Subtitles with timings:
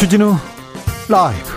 [0.00, 0.34] 주진우
[1.10, 1.50] 라이브.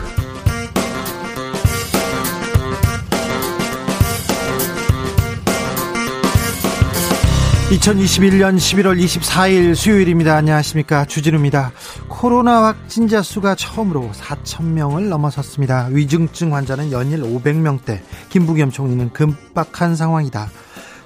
[7.72, 10.36] (2021년 11월 24일) 수요일입니다.
[10.36, 11.06] 안녕하십니까?
[11.06, 11.72] 주진우입니다.
[12.10, 15.88] 코로나 확진자 수가 처음으로 4천 명을 넘어섰습니다.
[15.92, 20.50] 위중증 환자는 연일 500명대 김부겸 총리는 급박한 상황이다.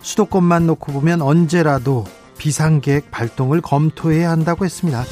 [0.02, 2.04] 수도권만 놓고 보면 언제라도
[2.40, 5.04] 비상계획 발동을 검토해야 한다고 했습니다.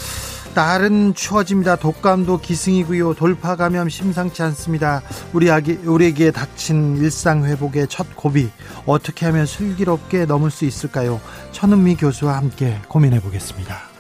[0.56, 1.76] 날은 추워집니다.
[1.76, 3.16] 독감도 기승이고요.
[3.16, 5.02] 돌파 감염 심상치 않습니다.
[5.34, 8.50] 우리 아기, 우리에게 닥친 일상 회복의 첫 고비
[8.86, 11.20] 어떻게 하면 슬기롭게 넘을 수 있을까요?
[11.52, 13.95] 천은미 교수와 함께 고민해 보겠습니다.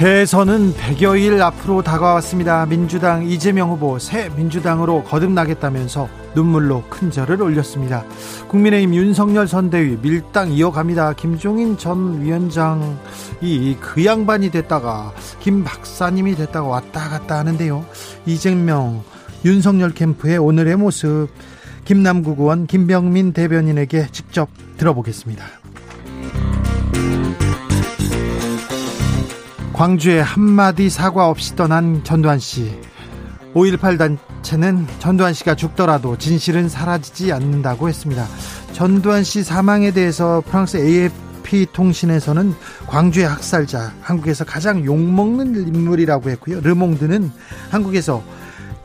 [0.00, 2.64] 대선은 100여일 앞으로 다가왔습니다.
[2.64, 8.06] 민주당 이재명 후보 새 민주당으로 거듭나겠다면서 눈물로 큰 절을 올렸습니다.
[8.48, 11.12] 국민의힘 윤석열 선대위 밀당 이어갑니다.
[11.12, 17.84] 김종인 전 위원장이 그 양반이 됐다가 김 박사님이 됐다가 왔다 갔다 하는데요.
[18.24, 19.04] 이재명
[19.44, 21.28] 윤석열 캠프의 오늘의 모습
[21.84, 25.59] 김남국 의원 김병민 대변인에게 직접 들어보겠습니다.
[29.80, 32.70] 광주에 한마디 사과 없이 떠난 전두환 씨.
[33.54, 38.26] 5.18 단체는 전두환 씨가 죽더라도 진실은 사라지지 않는다고 했습니다.
[38.74, 42.54] 전두환 씨 사망에 대해서 프랑스 AFP 통신에서는
[42.88, 46.60] 광주의 학살자, 한국에서 가장 욕먹는 인물이라고 했고요.
[46.60, 47.32] 르몽드는
[47.70, 48.22] 한국에서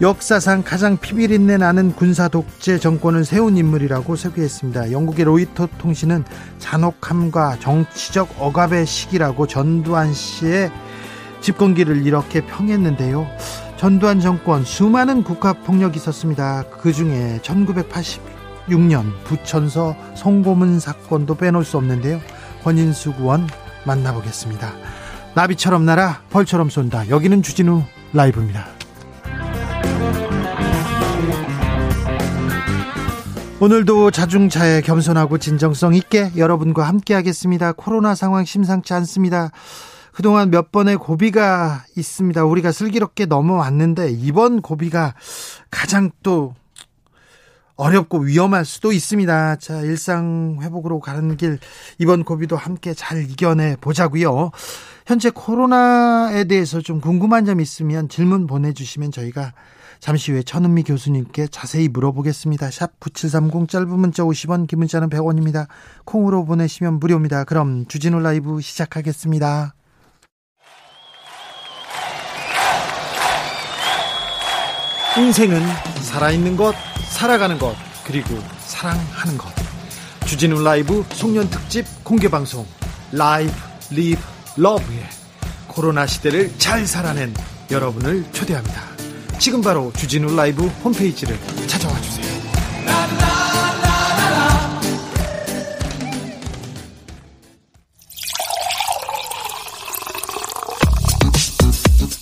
[0.02, 4.92] 역사상 가장 피비린내 나는 군사 독재 정권을 세운 인물이라고 소개했습니다.
[4.92, 6.26] 영국의 로이터 통신은
[6.60, 10.70] 잔혹함과 정치적 억압의 시기라고 전두환 씨의
[11.40, 13.26] 집권기를 이렇게 평했는데요.
[13.78, 16.66] 전두환 정권 수많은 국가 폭력이 있었습니다.
[16.82, 22.20] 그 중에 1986년 부천서 송고문 사건도 빼놓을 수 없는데요.
[22.66, 23.48] 권인수 구원
[23.86, 24.74] 만나보겠습니다.
[25.36, 27.08] 나비처럼 날아 벌처럼 쏜다.
[27.08, 28.76] 여기는 주진우 라이브입니다.
[33.66, 37.72] 오늘도 자중차에 겸손하고 진정성 있게 여러분과 함께 하겠습니다.
[37.72, 39.50] 코로나 상황 심상치 않습니다.
[40.14, 42.46] 그동안 몇 번의 고비가 있습니다.
[42.46, 45.16] 우리가 슬기롭게 넘어왔는데 이번 고비가
[45.72, 46.54] 가장 또
[47.76, 49.56] 어렵고 위험할 수도 있습니다.
[49.56, 51.58] 자, 일상 회복으로 가는 길
[51.98, 54.52] 이번 고비도 함께 잘 이겨내 보자고요.
[55.08, 59.54] 현재 코로나에 대해서 좀 궁금한 점 있으면 질문 보내 주시면 저희가
[60.06, 62.70] 잠시 후에 천은미 교수님께 자세히 물어보겠습니다.
[62.70, 65.66] 샵 9730 짧은 문자 50원, 긴 문자는 100원입니다.
[66.04, 67.44] 콩으로 보내시면 무료입니다.
[67.44, 69.74] 그럼 주진우 라이브 시작하겠습니다.
[75.18, 75.60] 인생은
[76.04, 76.76] 살아있는 것,
[77.10, 79.50] 살아가는 것, 그리고 사랑하는 것.
[80.28, 82.64] 주진우 라이브 송년 특집 공개 방송
[83.12, 83.52] Live
[83.90, 84.22] Live
[84.56, 85.04] Love에
[85.68, 87.34] 코로나 시대를 잘 살아낸
[87.72, 88.95] 여러분을 초대합니다.
[89.40, 91.38] 지금 바로 주진우 라이브 홈페이지를
[91.68, 92.26] 찾아와 주세요.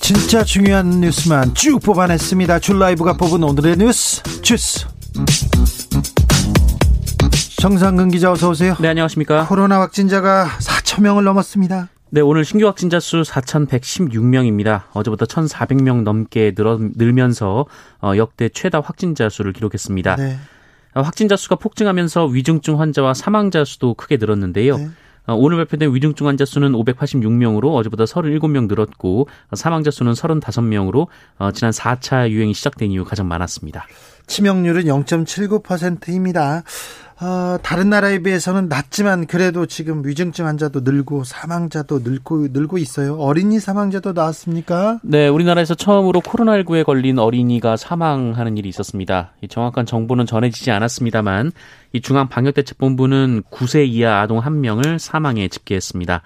[0.02, 2.60] 진짜 중요한 뉴스만 쭉 뽑아냈습니다.
[2.60, 4.86] 줄 라이브가 뽑은 오늘의 뉴스 주스.
[7.58, 8.76] 정상근 기자 어서 오세요.
[8.82, 9.48] 네, 안녕하십니까.
[9.48, 11.88] 코로나 확진자가 4천 명을 넘었습니다.
[12.14, 14.84] 네, 오늘 신규 확진자 수 4,116명입니다.
[14.94, 17.66] 어제부터 1,400명 넘게 늘어, 늘면서
[18.04, 20.18] 어, 역대 최다 확진자 수를 기록했습니다.
[20.18, 20.38] 네.
[20.94, 24.78] 어, 확진자 수가 폭증하면서 위중증 환자와 사망자 수도 크게 늘었는데요.
[24.78, 24.90] 네.
[25.26, 31.08] 어, 오늘 발표된 위중증 환자 수는 586명으로 어제보다 37명 늘었고 사망자 수는 35명으로
[31.40, 33.88] 어, 지난 4차 유행이 시작된 이후 가장 많았습니다.
[34.28, 36.62] 치명률은 0.79%입니다.
[37.24, 43.16] 어, 다른 나라에 비해서는 낮지만 그래도 지금 위중증 환자도 늘고 사망자도 늘고 늘고 있어요.
[43.16, 45.00] 어린이 사망자도 나왔습니까?
[45.04, 49.32] 네, 우리나라에서 처음으로 코로나19에 걸린 어린이가 사망하는 일이 있었습니다.
[49.48, 51.54] 정확한 정보는 전해지지 않았습니다만
[51.94, 56.22] 이 중앙방역대책본부는 9세 이하 아동 1명을 사망에 집계했습니다.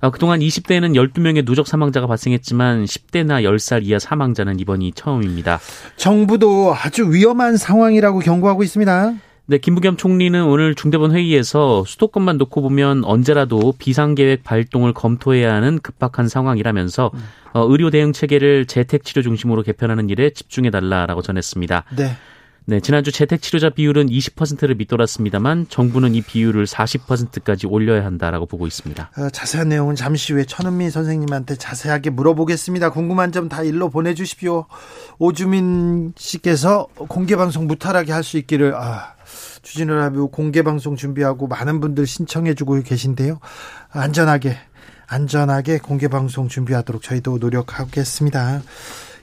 [0.00, 5.58] 어, 그동안 20대에는 12명의 누적 사망자가 발생했지만 10대나 10살 이하 사망자는 이번이 처음입니다.
[5.96, 9.14] 정부도 아주 위험한 상황이라고 경고하고 있습니다.
[9.50, 16.28] 네, 김부겸 총리는 오늘 중대본 회의에서 수도권만 놓고 보면 언제라도 비상계획 발동을 검토해야 하는 급박한
[16.28, 17.20] 상황이라면서 음.
[17.54, 21.84] 어, 의료 대응 체계를 재택 치료 중심으로 개편하는 일에 집중해 달라라고 전했습니다.
[21.96, 22.10] 네.
[22.66, 29.10] 네, 지난주 재택 치료자 비율은 20%를 밑돌았습니다만 정부는 이 비율을 40%까지 올려야 한다라고 보고 있습니다.
[29.16, 32.90] 어, 자세한 내용은 잠시 후에 천은미 선생님한테 자세하게 물어보겠습니다.
[32.90, 34.66] 궁금한 점 다 일로 보내주십시오.
[35.18, 39.14] 오주민 씨께서 공개 방송 무탈하게 할 수 있기를 아,
[39.62, 43.40] 주진우 라이브 공개 방송 준비하고 많은 분들 신청해주고 계신데요.
[43.90, 44.56] 안전하게
[45.06, 48.62] 안전하게 공개 방송 준비하도록 저희도 노력하겠습니다.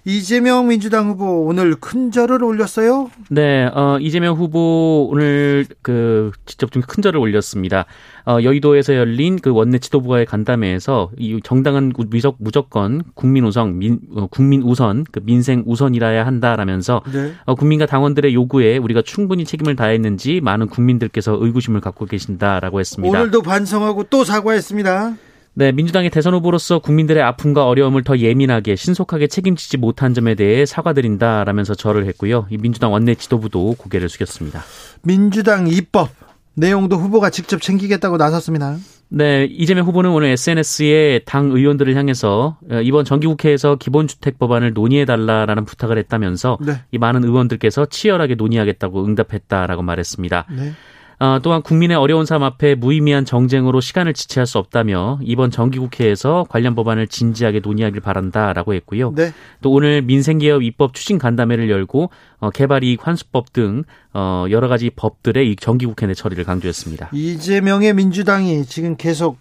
[0.07, 3.09] 이재명 민주당 후보 오늘 큰 절을 올렸어요?
[3.29, 7.85] 네, 어, 이재명 후보 오늘 그 직접 좀 큰 절을 올렸습니다.
[8.27, 14.27] 어, 여의도에서 열린 그 원내 지도부와의 간담회에서 이 정당은 무적, 무조건 국민 우선, 민, 어,
[14.27, 17.33] 국민 우선, 그 민생 우선이라야 한다라면서 네.
[17.45, 23.17] 어, 국민과 당원들의 요구에 우리가 충분히 책임을 다했는지 많은 국민들께서 의구심을 갖고 계신다라고 했습니다.
[23.17, 25.15] 오늘도 반성하고 또 사과했습니다.
[25.57, 31.75] 네, 민주당의 대선 후보로서 국민들의 아픔과 어려움을 더 예민하게 신속하게 책임지지 못한 점에 대해 사과드린다라면서
[31.75, 32.45] 절을 했고요.
[32.49, 34.63] 이 민주당 원내 지도부도 고개를 숙였습니다.
[35.03, 36.09] 민주당 입법
[36.55, 38.75] 내용도 후보가 직접 챙기겠다고 나섰습니다.
[39.07, 45.97] 네, 이재명 후보는 오늘 SNS에 당 의원들을 향해서 어, 이번 정기국회에서 기본주택 법안을 논의해달라라는 부탁을
[45.99, 46.81] 했다면서 네.
[46.91, 50.47] 이 많은 의원들께서 치열하게 논의하겠다고 응답했다라고 말했습니다.
[50.57, 50.73] 네.
[51.19, 56.75] 어, 또한 국민의 어려운 삶 앞에 무의미한 정쟁으로 시간을 지체할 수 없다며 이번 정기국회에서 관련
[56.75, 59.13] 법안을 진지하게 논의하길 바란다라고 했고요.
[59.15, 59.31] 네.
[59.61, 62.09] 또 오늘 민생개혁 입법 추진 간담회를 열고
[62.39, 63.83] 어, 개발이익 환수법 등
[64.13, 67.09] 어, 여러 가지 법들의 이 정기국회 내 처리를 강조했습니다.
[67.13, 69.37] 이재명의 민주당이 지금 계속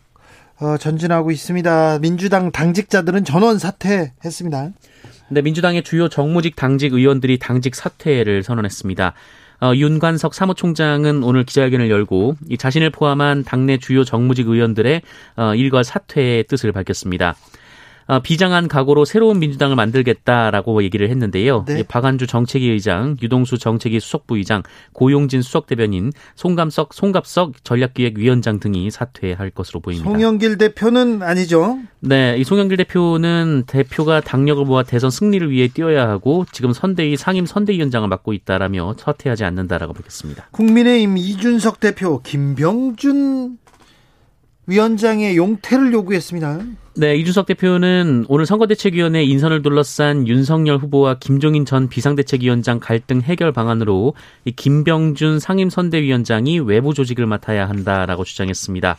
[0.61, 1.99] 어, 전진하고 있습니다.
[1.99, 4.71] 민주당 당직자들은 전원 사퇴했습니다.
[5.31, 9.15] 네, 민주당의 주요 정무직 당직 의원들이 당직 사퇴를 선언했습니다.
[9.65, 15.01] 어, 윤관석 사무총장은 오늘 기자회견을 열고 이 자신을 포함한 당내 주요 정무직 의원들의
[15.37, 17.35] 어, 일과 사퇴의 뜻을 밝혔습니다.
[18.07, 21.65] 어, 비장한 각오로 새로운 민주당을 만들겠다라고 얘기를 했는데요.
[21.67, 21.83] 네.
[21.83, 24.63] 박안주 정책위 의장, 유동수 정책위 수석부의장,
[24.93, 30.11] 고용진 수석대변인, 송감석, 송갑석 전략기획위원장 등이 사퇴할 것으로 보입니다.
[30.11, 31.79] 송영길 대표는 아니죠?
[32.01, 37.47] 네, 이 송영길 대표는 대표가 당력을 모아 대선 승리를 위해 뛰어야 하고 지금 선대위 상임
[37.47, 40.49] 선대위원장을 맡고 있다라며 사퇴하지 않는다라고 밝혔습니다.
[40.51, 43.59] 국민의힘 이준석 대표, 김병준
[44.67, 46.61] 위원장의 용퇴를 요구했습니다.
[46.97, 54.15] 네, 이준석 대표는 오늘 선거대책위원회 인선을 둘러싼 윤석열 후보와 김종인 전 비상대책위원장 갈등 해결 방안으로
[54.45, 58.97] 이 김병준 상임선대위원장이 외부 조직을 맡아야 한다라고 주장했습니다.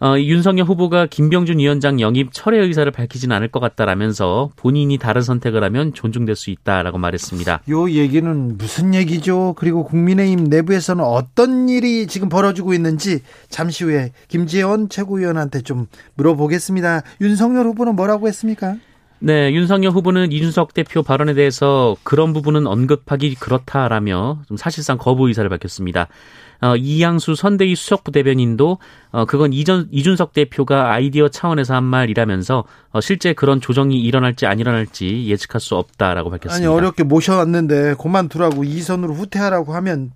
[0.00, 5.64] 어, 윤석열 후보가 김병준 위원장 영입 철회 의사를 밝히지는 않을 것 같다라면서 본인이 다른 선택을
[5.64, 7.62] 하면 존중될 수 있다라고 말했습니다.
[7.68, 9.54] 요 얘기는 무슨 얘기죠?
[9.56, 17.02] 그리고 국민의힘 내부에서는 어떤 일이 지금 벌어지고 있는지 잠시 후에 김재원 최고위원한테 좀 물어보겠습니다.
[17.20, 18.76] 윤석열 후보는 뭐라고 했습니까?
[19.20, 25.48] 네, 윤석열 후보는 이준석 대표 발언에 대해서 그런 부분은 언급하기 그렇다라며 좀 사실상 거부 의사를
[25.50, 26.06] 밝혔습니다.
[26.60, 28.78] 어, 이양수 선대위 수석부 대변인도
[29.10, 34.58] 어, 그건 이전 이준석 대표가 아이디어 차원에서 한 말이라면서 어, 실제 그런 조정이 일어날지 안
[34.58, 36.56] 일어날지 예측할 수 없다라고 밝혔습니다.
[36.56, 40.10] 아니 어렵게 모셔왔는데 그만두라고 이선으로 후퇴하라고 하면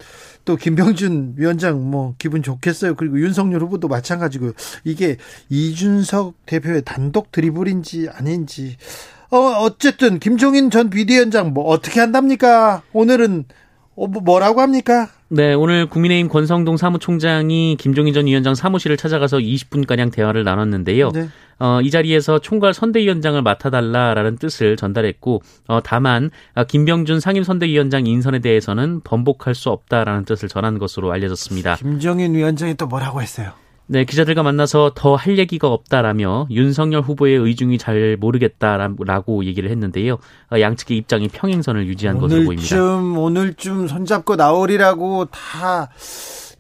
[0.45, 2.97] 또 김병준 위원장 뭐 기분 좋겠어요.
[2.97, 4.53] 그리고 윤석열 후보도 마찬가지고요.
[4.85, 5.17] 이게
[5.49, 8.77] 이준석 대표의 단독 드리블인지 아닌지
[9.31, 12.83] 어 어쨌든 김종인 전 비대위원장 뭐 어떻게 한답니까?
[12.93, 13.45] 오늘은
[13.95, 15.09] 어, 뭐 뭐라고 합니까?
[15.35, 21.09] 네, 오늘 국민의힘 권성동 사무총장이 김종인 전 위원장 사무실을 찾아가서 20분가량 대화를 나눴는데요.
[21.09, 21.29] 네.
[21.59, 29.01] 어, 이 자리에서 총괄 선대위원장을 맡아달라라는 뜻을 전달했고, 어, 다만 아, 김병준 상임선대위원장 인선에 대해서는
[29.05, 31.77] 번복할 수 없다라는 뜻을 전한 것으로 알려졌습니다.
[31.77, 33.53] 김정인 위원장이 또 뭐라고 했어요?
[33.87, 40.19] 네, 기자들과 만나서 더 할 얘기가 없다라며 윤석열 후보의 의중이 잘 모르겠다라고 얘기를 했는데요.
[40.53, 42.75] 어, 양측의 입장이 평행선을 유지한 것으로 보입니다.
[42.77, 45.91] 오늘쯤 오늘쯤 손잡고 나오리라고 다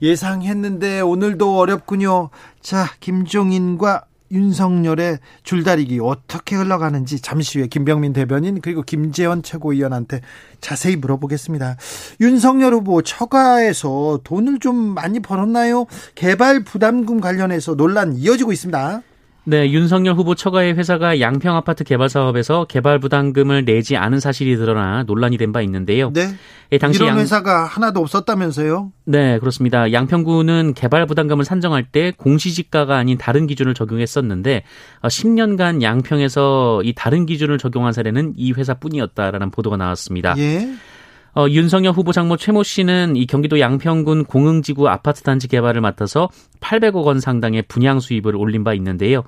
[0.02, 2.30] 예상했는데 오늘도 어렵군요.
[2.60, 10.22] 자, 김종인과 윤석열의 줄다리기 어떻게 흘러가는지 잠시 후에 김병민 대변인 그리고 김재원 최고위원한테
[10.60, 11.76] 자세히 물어보겠습니다.
[12.20, 15.86] 윤석열 후보 처가에서 돈을 좀 많이 벌었나요?
[16.14, 19.02] 개발 부담금 관련해서 논란 이어지고 있습니다.
[19.44, 25.02] 네, 윤석열 후보 처가의 회사가 양평 아파트 개발 사업에서 개발 부담금을 내지 않은 사실이 드러나
[25.04, 26.10] 논란이 된 바 있는데요.
[26.14, 26.34] 네.
[26.70, 27.18] 예, 당시 이런 양...
[27.18, 28.90] 회사가 하나도 없었다면서요?
[29.04, 29.92] 네, 그렇습니다.
[29.92, 34.64] 양평구는 개발 부담금을 산정할 때 공시지가가 아닌 다른 기준을 적용했었는데
[35.02, 40.34] 10년간 어, 양평에서 이 다른 기준을 적용한 사례는 이 회사뿐이었다라는 보도가 나왔습니다.
[40.38, 40.72] 예.
[41.34, 46.28] 어, 윤석열 후보 장모 최모 씨는 이 경기도 양평군 공흥지구 아파트 단지 개발을 맡아서
[46.60, 49.24] 800억 원 상당의 분양 수입을 올린 바 있는데요.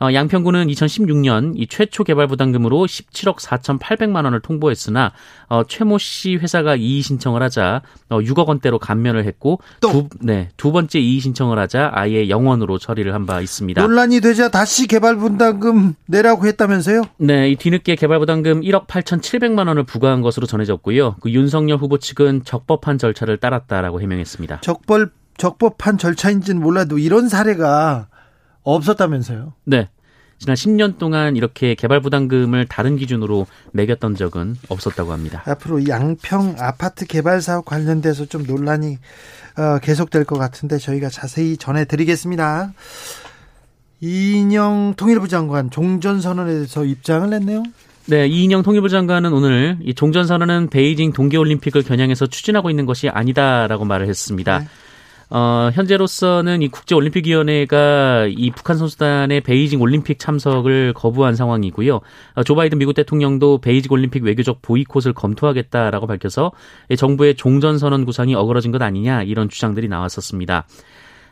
[0.00, 5.12] 어, 양평구는 2016년 이 최초 개발 부담금으로 17억 4,800만 원을 통보했으나
[5.48, 10.70] 어, 최모 씨 회사가 이의 신청을 하자 어, 6억 원대로 감면을 했고 두, 네, 두
[10.72, 13.80] 번째 이의 신청을 하자 아예 영원으로 처리를 한 바 있습니다.
[13.80, 17.04] 논란이 되자 다시 개발 부담금 내라고 했다면서요?
[17.16, 21.16] 네, 이 뒤늦게 개발 부담금 1억 8,700만 원을 부과한 것으로 전해졌고요.
[21.20, 24.60] 그 윤석열 후보 측은 적법한 절차를 따랐다라고 해명했습니다.
[24.60, 25.08] 적법
[25.38, 28.08] 적법한 절차인지는 몰라도 이런 사례가
[28.64, 29.52] 없었다면서요?
[29.64, 29.88] 네.
[30.38, 35.42] 지난 10년 동안 이렇게 개발 부담금을 다른 기준으로 매겼던 적은 없었다고 합니다.
[35.46, 38.98] 앞으로 양평 아파트 개발 사업 관련돼서 좀 논란이
[39.56, 42.72] 어, 계속될 것 같은데 저희가 자세히 전해드리겠습니다.
[44.00, 47.62] 이인영 통일부 장관 종전 선언에 대해서 입장을 냈네요.
[48.06, 54.08] 네, 이인영 통일부 장관은 오늘 이 종전선언은 베이징 동계올림픽을 겨냥해서 추진하고 있는 것이 아니다라고 말을
[54.08, 54.58] 했습니다.
[54.58, 54.66] 네.
[55.36, 62.00] 어, 현재로서는 이 국제올림픽위원회가 이 북한 선수단의 베이징 올림픽 참석을 거부한 상황이고요.
[62.34, 66.52] 어, 조 바이든 미국 대통령도 베이징 올림픽 외교적 보이콧을 검토하겠다라고 밝혀서
[66.96, 70.66] 정부의 종전선언 구상이 어그러진 것 아니냐 이런 주장들이 나왔었습니다.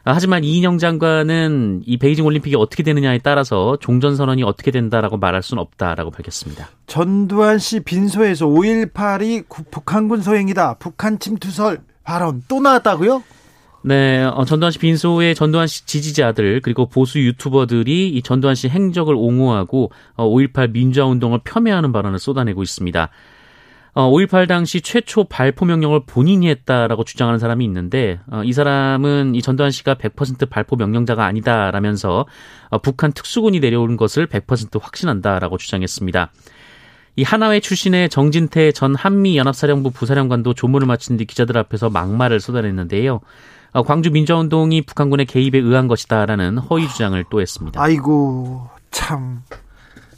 [0.05, 5.45] 아, 하지만 이인영 장관은 이 베이징 올림픽이 어떻게 되느냐에 따라서 종전 선언이 어떻게 된다라고 말할
[5.45, 6.71] 수는 없다라고 밝혔습니다.
[6.89, 10.79] 전두환 씨 빈소에서 5.18이 북한군 소행이다.
[10.81, 13.23] 북한 침투설 발언 또 나왔다고요?
[13.85, 19.15] 네, 어, 전두환 씨 빈소의 전두환 씨 지지자들 그리고 보수 유튜버들이 이 전두환 씨 행적을
[19.15, 23.09] 옹호하고 어, 5.18 민주화 운동을 폄훼하는 발언을 쏟아내고 있습니다.
[23.95, 29.43] 어, 5.18 당시 최초 발포 명령을 본인이 했다라고 주장하는 사람이 있는데 어, 이 사람은 이
[29.43, 32.25] 전두환 씨가 100% 발포 명령자가 아니다라면서
[32.71, 36.31] 어, 북한 특수군이 내려오는 것을 100% 확신한다라고 주장했습니다.
[37.17, 43.21] 이 하나회 출신의 정진태 전 한미연합사령부 부사령관도 조문을 마친 뒤 기자들 앞에서 막말을 쏟아냈는데요.
[43.73, 47.81] 어, 광주 민주화운동이 북한군의 개입에 의한 것이다라는 허위 주장을 또 했습니다.
[47.81, 49.43] 아이고 참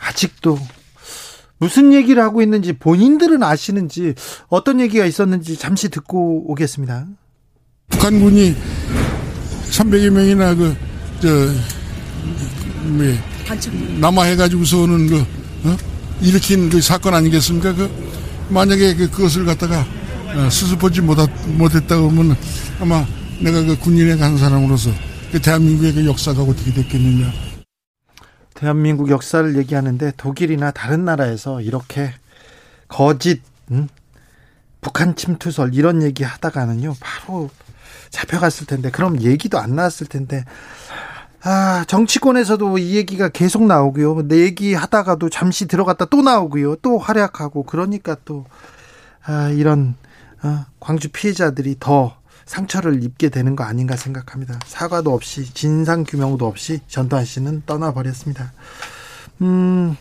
[0.00, 0.58] 아직도
[1.58, 4.14] 무슨 얘기를 하고 있는지 본인들은 아시는지
[4.48, 7.06] 어떤 얘기가 있었는지 잠시 듣고 오겠습니다.
[7.90, 8.56] 북한군이
[9.70, 10.76] 300여 명이나 그,
[11.20, 11.28] 저,
[12.88, 13.06] 뭐,
[14.00, 15.20] 남아해가지고서는 그,
[15.64, 15.76] 어?
[16.20, 17.74] 일으킨 그 사건 아니겠습니까?
[17.74, 17.90] 그,
[18.48, 19.86] 만약에 그, 그것을 갖다가
[20.34, 22.36] 어, 수습하지 못했다고 하면
[22.80, 23.06] 아마
[23.42, 24.90] 내가 그 군인에 간 사람으로서
[25.32, 27.32] 그 대한민국의 그 역사가 어떻게 됐겠느냐.
[28.54, 32.12] 대한민국 역사를 얘기하는데 독일이나 다른 나라에서 이렇게
[32.88, 33.88] 거짓 음?
[34.80, 37.50] 북한 침투설 이런 얘기 하다가는요 바로
[38.10, 40.44] 잡혀갔을 텐데 그럼 얘기도 안 나왔을 텐데
[41.42, 47.64] 아 정치권에서도 이 얘기가 계속 나오고요 내 얘기 하다가도 잠시 들어갔다 또 나오고요 또 활약하고
[47.64, 48.46] 그러니까 또
[49.24, 49.96] 아, 이런
[50.42, 54.58] 아, 광주 피해자들이 더 상처를 입게 되는 거 아닌가 생각합니다.
[54.66, 58.52] 사과도 없이 진상 규명도 없이 전두환 씨는 떠나버렸습니다.
[59.42, 59.96] 음,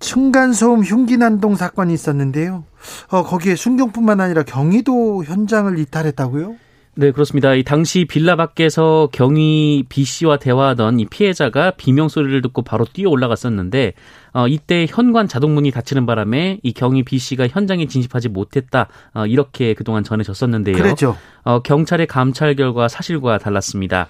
[0.00, 2.64] 층간소음 흉기난동 사건이 있었는데요.
[3.08, 6.56] 어, 거기에 순경뿐만 아니라 경희도 현장을 이탈했다고요?
[6.96, 7.54] 네, 그렇습니다.
[7.54, 13.08] 이 당시 빌라 밖에서 경위 B 씨와 대화하던 이 피해자가 비명 소리를 듣고 바로 뛰어
[13.10, 13.94] 올라갔었는데
[14.32, 18.88] 어, 이때 현관 자동문이 닫히는 바람에 이 경위 B 씨가 현장에 진입하지 못했다.
[19.14, 20.76] 어, 이렇게 그동안 전해졌었는데요.
[20.76, 21.16] 그렇죠.
[21.44, 24.08] 어, 경찰의 감찰 결과 사실과 달랐습니다.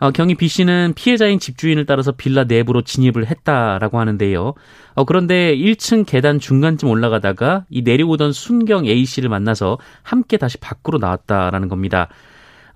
[0.00, 4.54] 어, 경희 B 씨는 피해자인 집주인을 따라서 빌라 내부로 진입을 했다라고 하는데요.
[4.94, 10.98] 어, 그런데 1층 계단 중간쯤 올라가다가 이 내려오던 순경 A 씨를 만나서 함께 다시 밖으로
[10.98, 12.08] 나왔다라는 겁니다.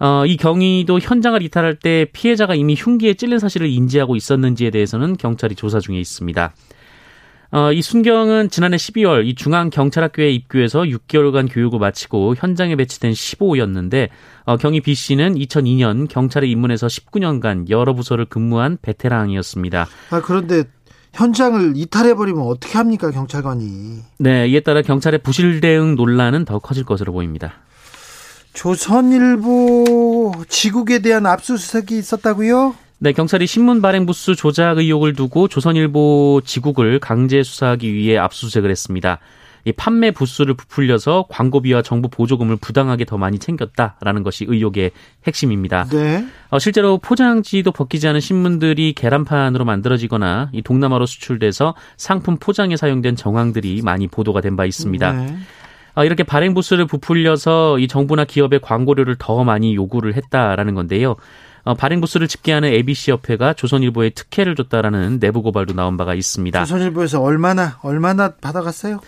[0.00, 5.54] 어, 이 경위도 현장을 이탈할 때 피해자가 이미 흉기에 찔린 사실을 인지하고 있었는지에 대해서는 경찰이
[5.54, 6.52] 조사 중에 있습니다.
[7.54, 14.08] 어, 이 순경은 지난해 12월 이 중앙 경찰학교에 입교해서 6개월간 교육을 마치고 현장에 배치된 15호였는데
[14.44, 19.86] 어, 경희 B 씨는 2002년 경찰에 입문해서 19년간 여러 부서를 근무한 베테랑이었습니다.
[20.10, 20.64] 아 그런데
[21.12, 23.98] 현장을 이탈해버리면 어떻게 합니까 경찰관이?
[24.16, 27.52] 네, 이에 따라 경찰의 부실 대응 논란은 더 커질 것으로 보입니다.
[28.54, 32.74] 조선일보 지국에 대한 압수수색이 있었다고요?
[33.02, 39.18] 네, 경찰이 신문 발행 부수 조작 의혹을 두고 조선일보 지국을 강제 수사하기 위해 압수수색을 했습니다.
[39.64, 44.92] 이 판매 부수를 부풀려서 광고비와 정부 보조금을 부당하게 더 많이 챙겼다라는 것이 의혹의
[45.26, 45.86] 핵심입니다.
[45.90, 46.24] 네.
[46.50, 53.82] 어, 실제로 포장지도 벗기지 않은 신문들이 계란판으로 만들어지거나 이 동남아로 수출돼서 상품 포장에 사용된 정황들이
[53.82, 55.12] 많이 보도가 된 바 있습니다.
[55.12, 55.36] 네.
[55.96, 61.16] 어, 이렇게 발행 부수를 부풀려서 이 정부나 기업의 광고료를 더 많이 요구를 했다라는 건데요.
[61.64, 66.64] 어, 발행 부수를 집계하는 ABC 협회가 조선일보에 특혜를 줬다라는 내부 고발도 나온 바가 있습니다.
[66.64, 69.00] 조선일보에서 얼마나 얼마나 받아갔어요?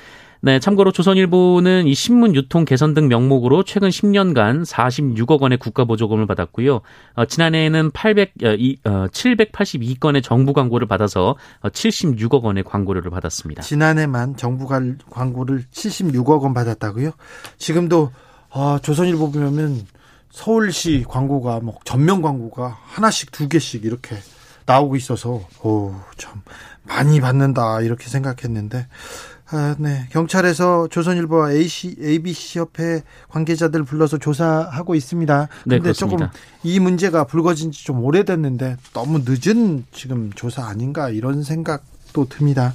[0.44, 6.26] 네, 참고로 조선일보는 이 신문 유통 개선 등 명목으로 최근 10년간 46억 원의 국가 보조금을
[6.26, 6.82] 받았고요.
[7.14, 13.62] 어, 지난해에는 800, 어, 이, 어, 782건의 정부 광고를 받아서 76억 어, 원의 광고료를 받았습니다.
[13.62, 14.66] 지난해만 정부
[15.08, 17.12] 광고를 76억 원 받았다고요?
[17.56, 18.12] 지금도
[18.50, 19.86] 어, 조선일보 보면
[20.34, 24.16] 서울시 광고가 뭐 전면 광고가 하나씩 두 개씩 이렇게
[24.66, 26.42] 나오고 있어서 오 참
[26.82, 28.88] 많이 받는다 이렇게 생각했는데
[29.50, 30.08] 아, 네.
[30.10, 35.48] 경찰에서 조선일보와 AC, ABC 협회 관계자들 불러서 조사하고 있습니다.
[35.66, 36.18] 네, 근데 네, 조금
[36.64, 42.74] 이 문제가 불거진 지 좀 오래됐는데 너무 늦은 지금 조사 아닌가 이런 생각도 듭니다.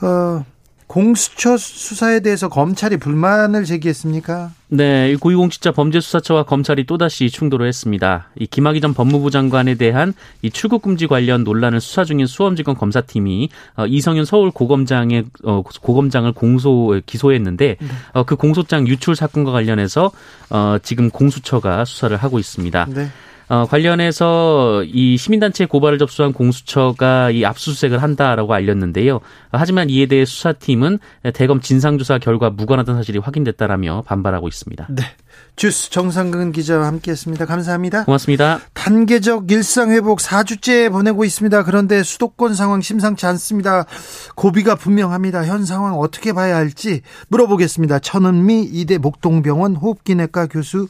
[0.00, 0.44] 어,
[0.90, 4.50] 공수처 수사에 대해서 검찰이 불만을 제기했습니까?
[4.70, 8.30] 네, 고위공직자 범죄수사처와 검찰이 또다시 충돌을 했습니다.
[8.36, 13.50] 이 김학의 전 법무부 장관에 대한 이 출국 금지 관련 논란을 수사 중인 수험지검 검사팀이
[13.76, 17.88] 어, 이성윤 서울 고검장의 어, 고검장을 공소 기소했는데 네.
[18.12, 20.10] 어, 그 공소장 유출 사건과 관련해서
[20.50, 22.86] 어, 지금 공수처가 수사를 하고 있습니다.
[22.92, 23.06] 네.
[23.50, 29.18] 어, 관련해서 이 시민단체 고발을 접수한 공수처가 이 압수수색을 한다라고 알렸는데요.
[29.50, 31.00] 하지만 이에 대해 수사팀은
[31.34, 34.86] 대검 진상조사 결과 무관하다는 사실이 확인됐다라며 반발하고 있습니다.
[34.90, 35.02] 네.
[35.56, 37.44] 주스 정상근 기자와 함께했습니다.
[37.44, 38.04] 감사합니다.
[38.04, 38.60] 고맙습니다.
[38.72, 41.64] 단계적 일상 회복 4주째 보내고 있습니다.
[41.64, 43.84] 그런데 수도권 상황 심상치 않습니다.
[44.36, 45.44] 고비가 분명합니다.
[45.44, 47.98] 현 상황 어떻게 봐야 할지 물어보겠습니다.
[47.98, 50.86] 천은미 이대 목동병원 호흡기내과 교수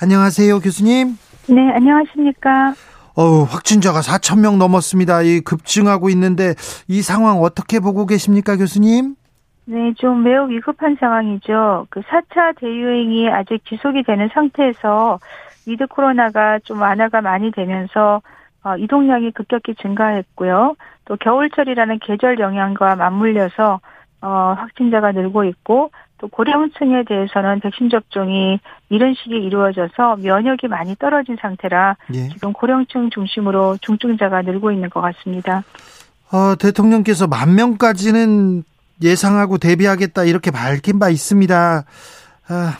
[0.00, 1.16] 안녕하세요, 교수님.
[1.50, 2.74] 네, 안녕하십니까.
[3.16, 5.22] 어 확진자가 4천 명 넘었습니다.
[5.22, 6.54] 이 급증하고 있는데
[6.88, 9.16] 이 상황 어떻게 보고 계십니까, 교수님?
[9.64, 11.86] 네, 좀 매우 위급한 상황이죠.
[11.90, 15.18] 그 4차 대유행이 아직 지속이 되는 상태에서
[15.66, 18.22] 위드 코로나가 좀 완화가 많이 되면서
[18.62, 20.76] 어, 이동량이 급격히 증가했고요.
[21.04, 23.80] 또 겨울철이라는 계절 영향과 맞물려서
[24.22, 28.60] 어, 확진자가 늘고 있고 또 고령층에 대해서는 백신 접종이
[28.90, 32.28] 이런 시기에 이루어져서 면역이 많이 떨어진 상태라 예.
[32.28, 35.62] 지금 고령층 중심으로 중증자가 늘고 있는 것 같습니다.
[36.30, 38.64] 어, 대통령께서 만 명까지는
[39.02, 41.84] 예상하고 대비하겠다 이렇게 밝힌 바 있습니다.
[42.48, 42.78] 아,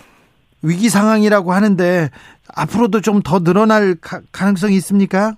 [0.62, 2.10] 위기 상황이라고 하는데
[2.54, 5.32] 앞으로도 좀 더 늘어날 가, 가능성이 있습니까?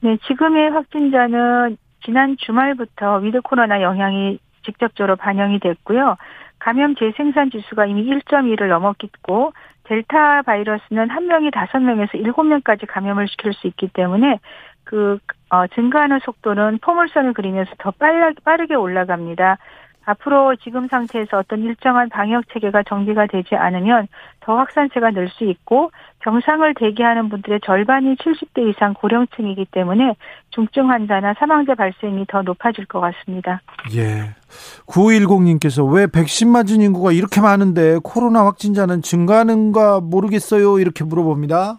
[0.00, 6.16] 네, 지금의 확진자는 지난 주말부터 with 코로나 영향이 직접적으로 반영이 됐고요.
[6.64, 9.52] 감염 재생산 지수가 이미 1.2를 넘었고
[9.84, 14.40] 델타 바이러스는 한 명이 다섯 명에서 일곱 명까지 감염을 시킬 수 있기 때문에
[14.84, 15.18] 그
[15.50, 19.58] 어, 증가하는 속도는 포물선을 그리면서 더 빨라, 빠르게 올라갑니다.
[20.06, 24.08] 앞으로 지금 상태에서 어떤 일정한 방역 체계가 정비가 되지 않으면
[24.40, 25.90] 더 확산세가 늘 수 있고
[26.24, 30.14] 병상을 대기하는 분들의 절반이 70대 이상 고령층이기 때문에
[30.50, 33.60] 중증 환자나 사망자 발생이 더 높아질 것 같습니다.
[33.94, 34.30] 예.
[34.86, 40.78] 9510님께서 왜 백신 맞은 인구가 이렇게 많은데 코로나 확진자는 증가하는가 모르겠어요.
[40.78, 41.78] 이렇게 물어봅니다.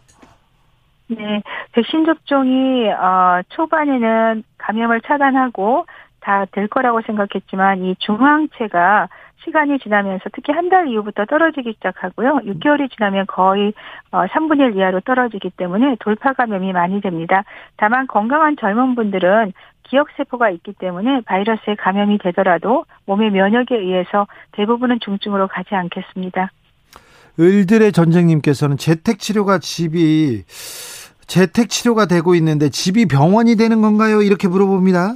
[1.07, 1.41] 네.
[1.71, 5.85] 백신 접종이 어, 초반에는 감염을 차단하고
[6.25, 9.09] 다 될 거라고 생각했지만 이 중앙체가
[9.45, 12.39] 시간이 지나면서 특히 한 달 이후부터 떨어지기 시작하고요.
[12.43, 13.73] 6개월이 지나면 거의
[14.11, 17.43] 3분의 어, 1 이하로 떨어지기 때문에 돌파 감염이 많이 됩니다.
[17.77, 19.53] 다만 건강한 젊은 분들은
[19.83, 26.51] 기억세포가 있기 때문에 바이러스에 감염이 되더라도 몸의 면역에 의해서 대부분은 중증으로 가지 않겠습니다.
[27.39, 30.43] 을들의 전쟁님께서는 재택 치료가 집이
[31.27, 34.21] 재택 치료가 되고 있는데 집이 병원이 되는 건가요?
[34.21, 35.13] 이렇게 물어봅니다.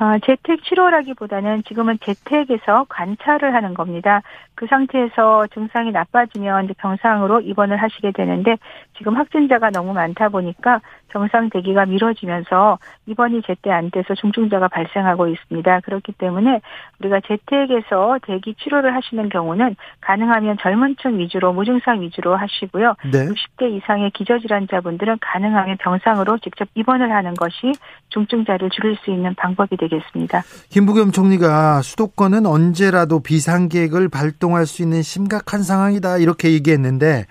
[0.00, 4.22] 어, 재택 치료라기보다는 지금은 재택에서 관찰을 하는 겁니다.
[4.60, 8.58] 그 상태에서 증상이 나빠지면 이제 병상으로 입원을 하시게 되는데
[8.98, 15.80] 지금 확진자가 너무 많다 보니까 병상 대기가 미뤄지면서 입원이 제때 안 돼서 중증자가 발생하고 있습니다.
[15.80, 16.60] 그렇기 때문에
[17.00, 22.96] 우리가 재택에서 대기 치료를 하시는 경우는 가능하면 젊은 층 위주로 무증상 위주로 하시고요.
[23.10, 23.28] 네.
[23.28, 27.72] 60대 이상의 기저질환자분들은 가능하면 병상으로 직접 입원을 하는 것이
[28.10, 30.42] 중증자를 줄일 수 있는 방법이 되겠습니다.
[30.68, 37.26] 김부겸 총리가 수도권은 언제라도 비상계획을 발동 발동할 수 있는 심각한 상황이다 이렇게 얘기했는데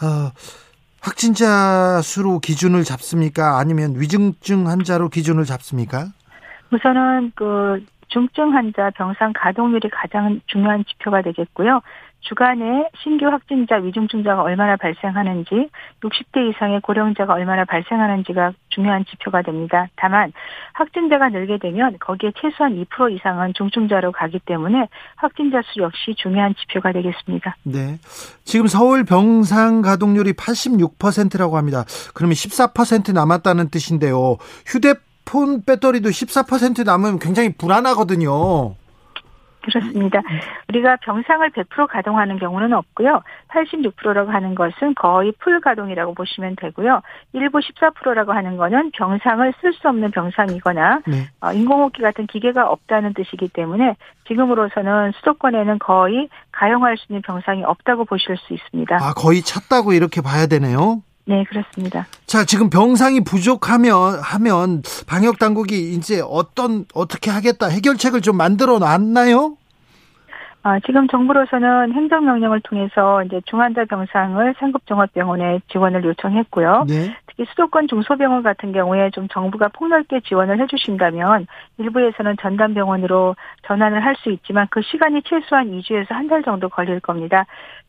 [0.00, 0.30] 어,
[1.00, 3.58] 확진자 수로 기준을 잡습니까?
[3.58, 6.06] 아니면 위중증 환자로 기준을 잡습니까?
[6.70, 11.80] 우선은 그 중증 환자 병상 가동률이 가장 중요한 지표가 되겠고요.
[12.24, 19.88] 주간에 신규 확진자 위중증자가 얼마나 발생하는지 60대 이상의 고령자가 얼마나 발생하는지가 중요한 지표가 됩니다.
[19.96, 20.32] 다만
[20.72, 26.92] 확진자가 늘게 되면 거기에 최소한 2% 이상은 중증자로 가기 때문에 확진자 수 역시 중요한 지표가
[26.92, 27.56] 되겠습니다.
[27.62, 27.98] 네.
[28.44, 31.84] 지금 서울 병상 가동률이 86%라고 합니다.
[32.14, 34.38] 그러면 14% 남았다는 뜻인데요.
[34.66, 38.74] 휴대 폰 배터리도 14% 남으면 굉장히 불안하거든요.
[39.64, 40.20] 그렇습니다.
[40.68, 43.22] 우리가 병상을 100% 가동하는 경우는 없고요.
[43.48, 47.00] 86%라고 하는 것은 거의 풀 가동이라고 보시면 되고요.
[47.32, 51.28] 일부 14%라고 하는 거는 병상을 쓸 수 없는 병상이거나 네.
[51.40, 53.96] 어, 인공호흡기 같은 기계가 없다는 뜻이기 때문에
[54.28, 58.96] 지금으로서는 수도권에는 거의 가용할 수 있는 병상이 없다고 보실 수 있습니다.
[58.96, 61.02] 아, 거의 찼다고 이렇게 봐야 되네요.
[61.26, 62.06] 네, 그렇습니다.
[62.26, 69.56] 자, 지금 병상이 부족하면 하면 방역 당국이 이제 어떤 어떻게 하겠다 해결책을 좀 만들어 놨나요?
[70.66, 76.86] 아, 지금 정부로서는 행정명령을 통해서 이제 중환자 병상을 상급종합병원에 지원을 요청했고요.
[76.88, 77.14] 네.
[77.26, 84.30] 특히 수도권 중소병원 같은 경우에 좀 정부가 폭넓게 지원을 해주신다면 일부에서는 전담병원으로 전환을 할 수
[84.30, 87.44] 있지만 그 시간이 최소한 2주에서 한 달 정도 걸릴 겁니다.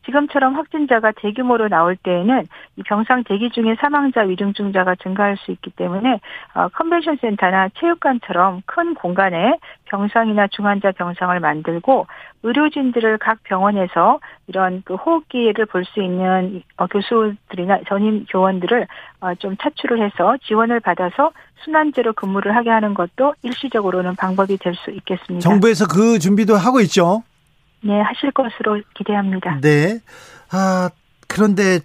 [0.06, 2.44] 지금처럼 확진자가 대규모로 나올 때에는
[2.76, 6.20] 이 병상 대기 중에 사망자 위중증자가 증가할 수 있기 때문에
[6.54, 12.06] 어, 컨벤션 센터나 체육관처럼 큰 공간에 병상이나 중환자 병상을 만들고
[12.42, 18.86] 의료진들을 각 병원에서 이런 그 호흡기를 볼 수 있는 어, 교수들이나 전임 교원들을
[19.20, 21.30] 어, 좀 차출을 해서 지원을 받아서
[21.64, 25.40] 순환제로 근무를 하게 하는 것도 일시적으로는 방법이 될 수 있겠습니다.
[25.48, 27.22] 정부에서 그 준비도 하고 있죠.
[27.82, 29.60] 네, 하실 것으로 기대합니다.
[29.60, 30.00] 네.
[30.50, 30.90] 아,
[31.28, 31.80] 그런데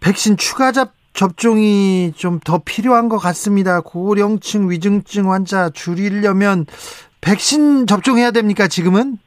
[0.00, 3.80] 백신 추가 접, 접종이 좀 더 필요한 것 같습니다.
[3.80, 6.66] 고령층 위중증 환자 줄이려면
[7.20, 9.18] 백신 접종해야 됩니까, 지금은?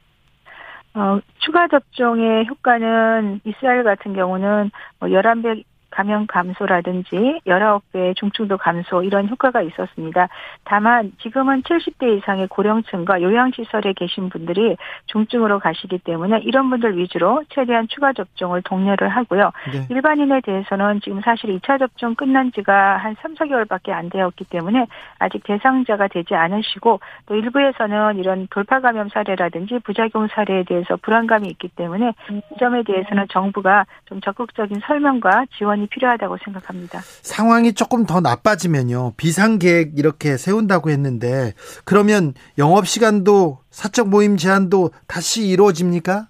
[0.94, 5.62] 어, 추가 접종의 효과는 이스라엘 같은 경우는 뭐 11배
[5.96, 10.28] 감염 감소라든지 19배 중증도 감소 이런 효과가 있었습니다.
[10.64, 17.88] 다만 지금은 70대 이상의 고령층과 요양시설에 계신 분들이 중증으로 가시기 때문에 이런 분들 위주로 최대한
[17.88, 19.52] 추가 접종을 독려를 하고요.
[19.72, 19.86] 네.
[19.88, 24.86] 일반인에 대해서는 지금 사실 2차 접종 끝난 지가 한 3, 4개월밖에 안 되었기 때문에
[25.18, 31.68] 아직 대상자가 되지 않으시고 또 일부에서는 이런 돌파 감염 사례라든지 부작용 사례에 대해서 불안감이 있기
[31.68, 37.00] 때문에 이 점에 대해서는 정부가 좀 적극적인 설명과 지원이 필요하다고 생각합니다.
[37.22, 39.14] 상황이 조금 더 나빠지면요.
[39.16, 41.52] 비상계획 이렇게 세운다고 했는데
[41.84, 46.28] 그러면 영업시간도 사적 모임 제한도 다시 이루어집니까?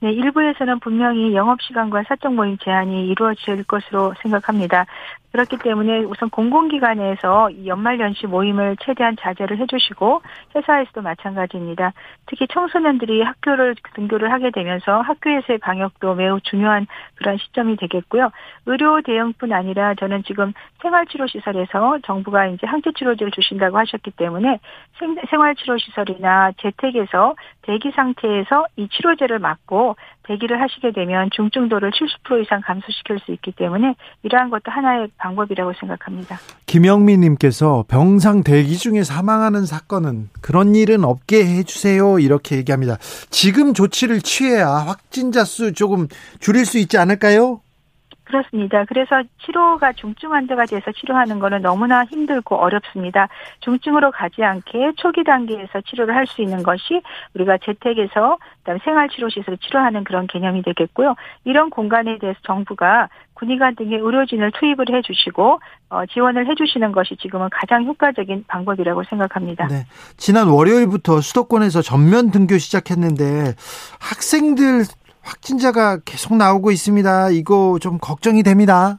[0.00, 4.84] 네, 일부에서는 분명히 영업시간과 사적 모임 제한이 이루어질 것으로 생각합니다.
[5.36, 10.22] 그렇기 때문에 우선 공공기관에서 연말연시 모임을 최대한 자제를 해주시고
[10.54, 11.92] 회사에서도 마찬가지입니다.
[12.24, 18.30] 특히 청소년들이 학교를 등교를 하게 되면서 학교에서의 방역도 매우 중요한 그런 시점이 되겠고요.
[18.64, 24.58] 의료 대응뿐 아니라 저는 지금 생활치료시설에서 정부가 이제 항체치료제를 주신다고 하셨기 때문에
[25.28, 33.32] 생활치료시설이나 재택에서 대기 상태에서 이 치료제를 맞고 대기를 하시게 되면 중증도를 70% 이상 감소시킬 수
[33.32, 36.38] 있기 때문에 이러한 것도 하나의 방 법이라고 생각합니다.
[36.66, 42.18] 김영민 님께서 병상 대기 중에 사망하는 사건은 그런 일은 없게 해주세요.
[42.18, 42.96] 이렇게 얘기합니다.
[43.30, 46.06] 지금 조치를 취해야 확진자 수 조금
[46.38, 47.60] 줄일 수 있지 않을까요?
[48.26, 48.84] 그렇습니다.
[48.88, 53.28] 그래서 치료가 중증 환자가 돼서 치료하는 거는 너무나 힘들고 어렵습니다.
[53.60, 57.00] 중증으로 가지 않게 초기 단계에서 치료를 할 수 있는 것이
[57.34, 61.14] 우리가 재택에서 그다음 생활치료시설을 치료하는 그런 개념이 되겠고요.
[61.44, 67.84] 이런 공간에 대해서 정부가 군의관 등의 의료진을 투입을 해주시고 어, 지원을 해주시는 것이 지금은 가장
[67.84, 69.68] 효과적인 방법이라고 생각합니다.
[69.68, 69.86] 네.
[70.16, 73.54] 지난 월요일부터 수도권에서 전면 등교 시작했는데
[74.00, 74.84] 학생들
[75.22, 77.30] 확진자가 계속 나오고 있습니다.
[77.30, 78.98] 이거 좀 걱정이 됩니다.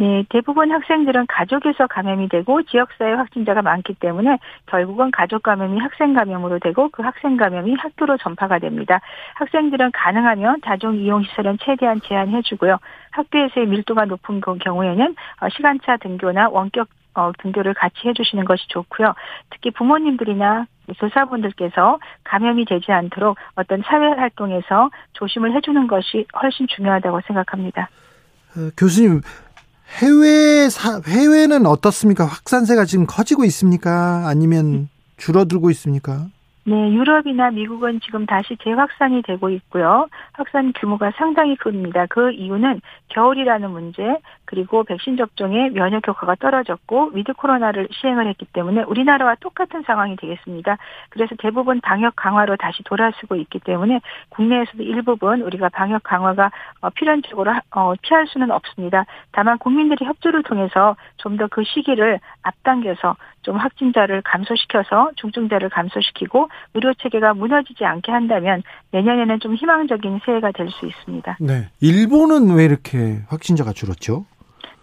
[0.00, 6.60] 네, 대부분 학생들은 가족에서 감염이 되고 지역사회 확진자가 많기 때문에 결국은 가족 감염이 학생 감염으로
[6.60, 9.00] 되고 그 학생 감염이 학교로 전파가 됩니다.
[9.34, 12.78] 학생들은 가능하면 다중 이용 시설은 최대한 제한해주고요.
[13.10, 19.14] 학교에서의 밀도가 높은 경우에는 어, 시간차 등교나 원격 어, 등교를 같이 해주시는 것이 좋고요.
[19.50, 20.66] 특히 부모님들이나
[21.00, 27.88] 교사분들께서 감염이 되지 않도록 어떤 사회 활동에서 조심을 해주는 것이 훨씬 중요하다고 생각합니다.
[28.56, 29.20] 어, 교수님
[29.88, 32.24] 해외 사, 해외는 어떻습니까?
[32.24, 34.26] 확산세가 지금 커지고 있습니까?
[34.28, 36.26] 아니면 줄어들고 있습니까?
[36.64, 40.06] 네, 유럽이나 미국은 지금 다시 재확산이 되고 있고요.
[40.34, 42.04] 확산 규모가 상당히 큽니다.
[42.10, 44.02] 그 이유는 겨울이라는 문제,
[44.48, 50.78] 그리고 백신 접종에 면역 효과가 떨어졌고 with 코로나를 시행을 했기 때문에 우리나라와 똑같은 상황이 되겠습니다.
[51.10, 57.52] 그래서 대부분 방역 강화로 다시 돌아서고 있기 때문에 국내에서도 일부분 우리가 방역 강화가 어, 필연적으로
[57.74, 59.04] 어, 피할 수는 없습니다.
[59.32, 66.94] 다만 국민들이 협조를 통해서 좀 더 그 시기를 앞당겨서 좀 확진자를 감소시켜서 중증자를 감소시키고 의료
[66.94, 71.36] 체계가 무너지지 않게 한다면 내년에는 좀 희망적인 새해가 될 수 있습니다.
[71.40, 71.68] 네.
[71.80, 74.24] 일본은 왜 이렇게 확진자가 줄었죠?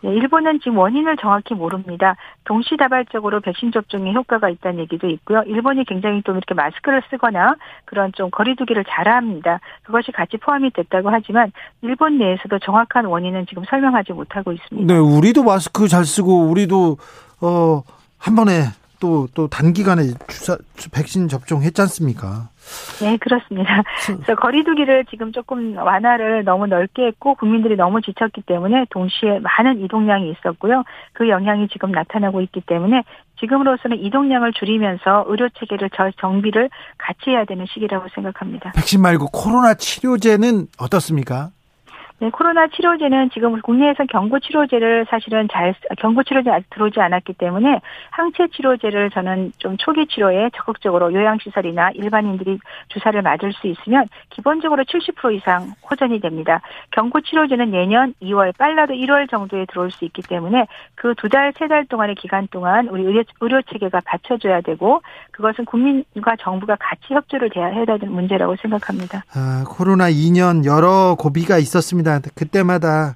[0.06, 2.16] 네, 일본은 지금 원인을 정확히 모릅니다.
[2.44, 5.42] 동시다발적으로 백신 접종에 효과가 있다는 얘기도 있고요.
[5.48, 9.60] 일본이 굉장히 또 이렇게 마스크를 쓰거나 그런 좀 거리두기를 잘합니다.
[9.82, 14.94] 그것이 같이 포함이 됐다고 하지만 일본 내에서도 정확한 원인은 지금 설명하지 못하고 있습니다.
[14.94, 16.98] 네, 우리도 마스크 잘 쓰고 우리도
[17.42, 17.82] 어,
[18.20, 18.66] 한 번에
[19.00, 20.58] 또, 또 단기간에 주사,
[20.94, 22.50] 백신 접종했지 않습니까?
[23.02, 23.84] 네, 그렇습니다.
[24.06, 30.32] 그래서 거리두기를 지금 조금 완화를 너무 넓게 했고 국민들이 너무 지쳤기 때문에 동시에 많은 이동량이
[30.32, 30.84] 있었고요.
[31.14, 33.04] 그 영향이 지금 나타나고 있기 때문에
[33.40, 38.72] 지금으로서는 이동량을 줄이면서 의료 체계를 정비를 같이 해야 되는 시기라고 생각합니다.
[38.72, 41.52] 백신 말고 코로나 치료제는 어떻습니까?
[42.20, 47.82] 네, 코로나 치료제는 지금 국내에서 경구 치료제를 사실은 잘 경구 치료제 아직 들어오지 않았기 때문에
[48.12, 55.36] 항체 치료제를 저는 좀 초기 치료에 적극적으로 요양시설이나 일반인들이 주사를 맞을 수 있으면 기본적으로 70%
[55.36, 56.62] 이상 호전이 됩니다.
[56.92, 61.68] 경구 치료제는 내년 2월 빨라도 1월 정도에 들어올 수 있기 때문에 그 두 달, 세
[61.68, 65.02] 달 동안의 기간 동안 우리 의료, 의료 체계가 받쳐줘야 되고
[65.32, 69.24] 그것은 국민과 정부가 같이 협조를 해야 되는 문제라고 생각합니다.
[69.34, 72.05] 아, 코로나 2년 여러 고비가 있었습니다.
[72.06, 72.20] 있습니다.
[72.36, 73.14] 그때마다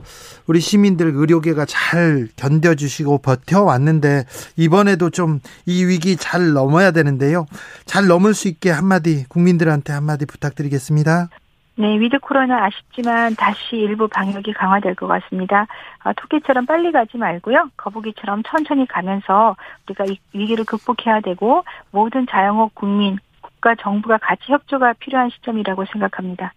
[0.48, 4.26] 우리 시민들 의료계가 잘 견뎌주시고 버텨왔는데
[4.58, 7.46] 이번에도 좀 이 위기 잘 넘어야 되는데요.
[7.86, 11.30] 잘 넘을 수 있게 한마디 국민들한테 한마디 부탁드리겠습니다.
[11.76, 15.68] 네, with 코로나 아쉽지만 다시 일부 방역이 강화될 것 같습니다.
[16.00, 17.70] 아, 토끼처럼 빨리 가지 말고요.
[17.78, 19.56] 거북이처럼 천천히 가면서
[19.88, 26.54] 우리가 이 위기를 극복해야 되고 모든 자영업 국민, 국가 정부가 같이 협조가 필요한 시점이라고 생각합니다.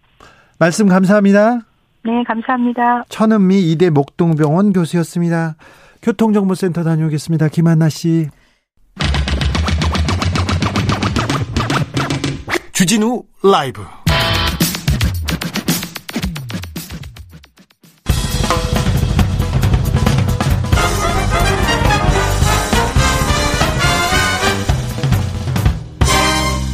[0.59, 1.59] 말씀 감사합니다.
[2.05, 3.05] 네, 감사합니다.
[3.07, 5.55] 천은미 이대 목동병원 교수였습니다.
[6.01, 7.47] 교통정보센터 다녀오겠습니다.
[7.47, 8.27] 김한나 씨.
[12.73, 13.81] 주진우 라이브.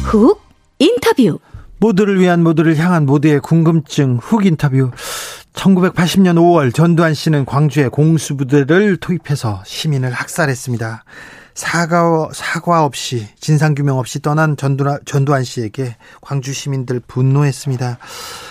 [0.06, 0.42] 훅
[0.80, 1.38] 인터뷰.
[1.80, 4.90] 모두를 위한 모두를 향한 모두의 궁금증 훅 인터뷰.
[5.54, 11.04] 1980년 5월 전두환 씨는 광주에 공수부대를 투입해서 시민을 학살했습니다.
[11.54, 17.98] 사과, 사과 없이 진상규명 없이 떠난 전두환, 전두환 씨에게 광주 시민들 분노했습니다.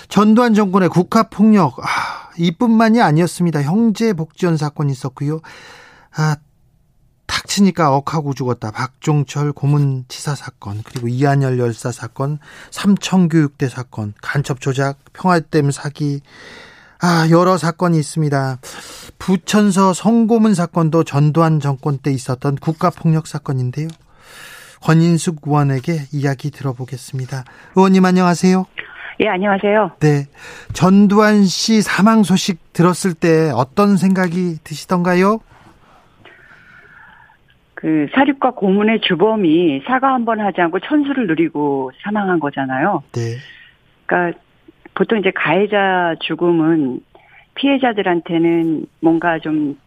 [0.09, 3.61] 전두환 정권의 국가폭력, 아, 이뿐만이 아니었습니다.
[3.61, 5.39] 형제 복지원 사건이 있었고요.
[6.15, 6.35] 아,
[7.29, 8.71] 닥치니까 억하고 죽었다.
[8.71, 12.39] 박종철 고문치사 사건, 그리고 이한열 열사 사건,
[12.71, 16.21] 삼청교육대 사건, 간첩 조작, 평화댐 사기,
[17.01, 18.59] 아, 여러 사건이 있습니다.
[19.19, 23.87] 부천서 성고문 사건도 전두환 정권 때 있었던 국가폭력 사건인데요.
[24.81, 27.45] 권인숙 의원에게 이야기 들어보겠습니다.
[27.75, 28.65] 의원님 안녕하세요.
[29.21, 29.91] 예, 안녕하세요.
[29.99, 30.27] 네.
[30.71, 35.41] 전두환 씨 사망 소식 들었을 때 어떤 생각이 드시던가요?
[37.79, 43.03] 그 사립과 고문의 주범이 사과 한 번 하지 않고 천수를 누리고 사망한 거잖아요.
[43.13, 43.37] 네.
[44.05, 44.37] 그러니까
[44.95, 46.99] 보통 이제 가해자 죽음은
[47.55, 49.79] 피해자들한테는 뭔가 좀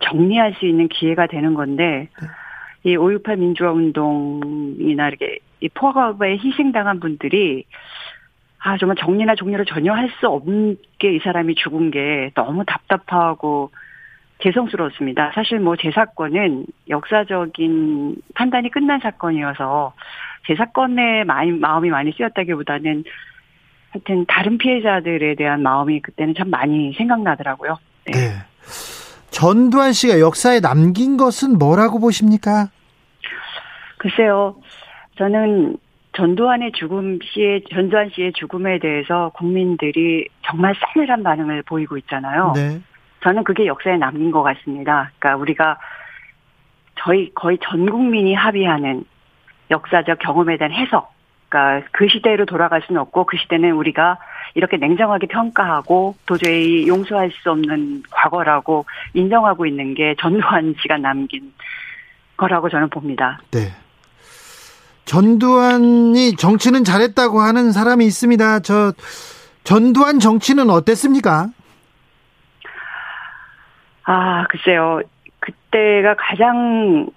[0.00, 2.08] 정리할 수 있는 기회가 되는 건데
[2.84, 2.94] 네.
[2.96, 7.64] 이5.18 민주화 운동이나 이렇게 이 포갑에 희생당한 분들이
[8.58, 13.70] 아 정말 정리나 종료를 전혀 할 수 없게 이 사람이 죽은 게 너무 답답하고
[14.40, 15.32] 죄송스러웠습니다.
[15.34, 19.94] 사실 뭐 제 사건은 역사적인 판단이 끝난 사건이어서
[20.46, 23.04] 제 사건에 많이 마음이 많이 쓰였다기보다는
[23.90, 27.78] 하여튼 다른 피해자들에 대한 마음이 그때는 참 많이 생각나더라고요.
[28.06, 28.12] 네.
[28.12, 28.28] 네.
[29.30, 32.68] 전두환 씨가 역사에 남긴 것은 뭐라고 보십니까?
[33.98, 34.56] 글쎄요.
[35.16, 35.76] 저는
[36.16, 42.52] 전두환의 죽음 씨의 전두환 씨의 죽음에 대해서 국민들이 정말 싸늘한 반응을 보이고 있잖아요.
[42.54, 42.80] 네.
[43.24, 45.10] 저는 그게 역사에 남긴 것 같습니다.
[45.18, 45.78] 그러니까 우리가
[46.96, 49.04] 저희 거의 전 국민이 합의하는
[49.70, 51.12] 역사적 경험에 대한 해석,
[51.48, 54.18] 그러니까 그 시대로 돌아갈 수는 없고 그 시대는 우리가
[54.54, 58.84] 이렇게 냉정하게 평가하고 도저히 용서할 수 없는 과거라고
[59.14, 61.52] 인정하고 있는 게 전두환 씨가 남긴
[62.36, 63.40] 거라고 저는 봅니다.
[63.50, 63.72] 네.
[65.06, 68.60] 전두환이 정치는 잘했다고 하는 사람이 있습니다.
[68.60, 68.92] 저
[69.64, 71.48] 전두환 정치는 어땠습니까?
[74.04, 75.00] 아, 글쎄요.
[75.40, 77.08] 그때가 가장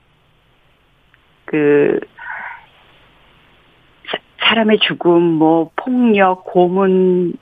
[1.46, 2.00] 그
[4.40, 7.34] 사람의 죽음, 뭐 폭력, 고문,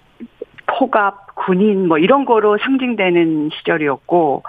[0.66, 4.44] 포갑, 군인 뭐 이런 거로 상징되는 시절이었고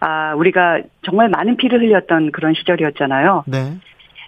[0.00, 3.44] 아, 우리가 정말 많은 피를 흘렸던 그런 시절이었잖아요.
[3.46, 3.76] 네.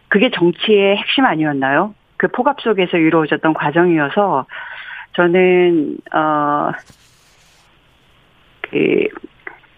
[0.08, 1.94] 그게 정치의 핵심 아니었나요?
[2.18, 4.46] 그 포갑 속에서 이루어졌던 과정이어서
[5.14, 6.72] 저는 어
[8.72, 9.06] 그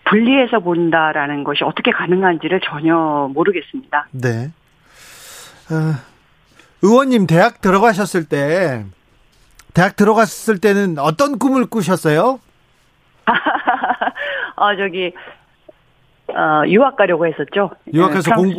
[0.05, 4.09] 분리해서 본다라는 것이 어떻게 가능한지를 전혀 모르겠습니다.
[4.13, 4.51] 네.
[5.71, 5.95] 어,
[6.83, 8.85] 의원님 대학 들어가셨을 때
[9.73, 12.39] 대학 들어갔을 때는 어떤 꿈을 꾸셨어요?
[14.57, 15.13] 어 저기
[16.29, 17.71] 어 유학 가려고 했었죠.
[17.93, 18.53] 유학해서 공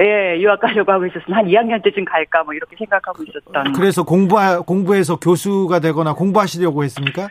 [0.00, 3.72] 예, 유학 가려고 하고 있었으면 한 2학년 때쯤 갈까 뭐 이렇게 생각하고 있었던.
[3.74, 7.28] 그래서 공부 공부해서 교수가 되거나 공부하시려고 했습니까?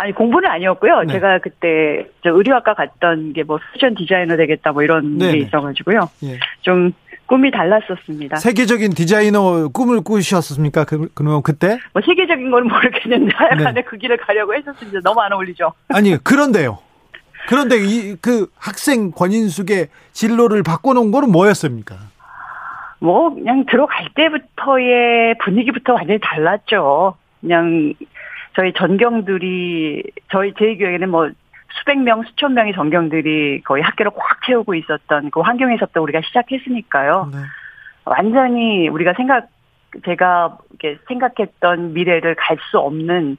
[0.00, 1.02] 아니 공부는 아니었고요.
[1.02, 1.12] 네.
[1.12, 5.32] 제가 그때 저 의류학과 갔던 게 뭐 패션 디자이너 되겠다 뭐 이런 네네.
[5.32, 6.08] 게 있어가지고요.
[6.24, 6.38] 예.
[6.62, 6.92] 좀
[7.26, 8.36] 꿈이 달랐었습니다.
[8.36, 10.84] 세계적인 디자이너 꿈을 꾸셨습니까?
[10.84, 11.78] 그, 그럼 그때?
[11.92, 13.82] 뭐 세계적인 건 모르겠는데 하여간에 네.
[13.82, 15.00] 그 길을 가려고 했었습니다.
[15.04, 15.72] 너무 안 어울리죠.
[15.88, 16.78] 아니 그런데요.
[17.48, 21.96] 그런데 이 그 학생 권인숙의 진로를 바꿔놓은 거는 뭐였습니까?
[22.98, 27.14] 뭐 그냥 들어갈 때부터의 분위기부터 완전히 달랐죠.
[27.40, 27.94] 그냥
[28.56, 31.30] 저희 전경들이 저희 제 기억에는 뭐
[31.78, 37.30] 수백 명, 수천 명의 전경들이 거의 학교를 꽉 채우고 있었던 그 환경에서부터 우리가 시작했으니까요.
[37.32, 37.38] 네.
[38.04, 39.46] 완전히 우리가 생각
[40.04, 43.36] 제가 이렇게 생각했던 미래를 갈 수 없는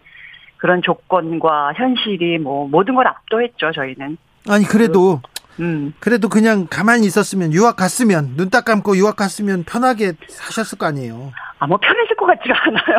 [0.58, 4.18] 그런 조건과 현실이 뭐 모든 걸 압도했죠 저희는.
[4.50, 5.22] 아니 그래도
[5.60, 5.94] 음.
[6.00, 11.32] 그래도 그냥 가만히 있었으면 유학 갔으면 눈 딱 감고 유학 갔으면 편하게 사셨을 거 아니에요.
[11.60, 12.98] 아 뭐 편했을 것 같지가 않아요.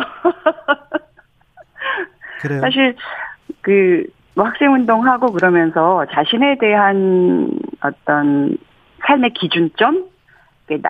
[2.43, 2.59] 그래요.
[2.59, 2.95] 사실
[3.61, 7.49] 그뭐 학생 운동하고 그러면서 자신에 대한
[7.81, 8.57] 어떤
[9.07, 10.05] 삶의 기준점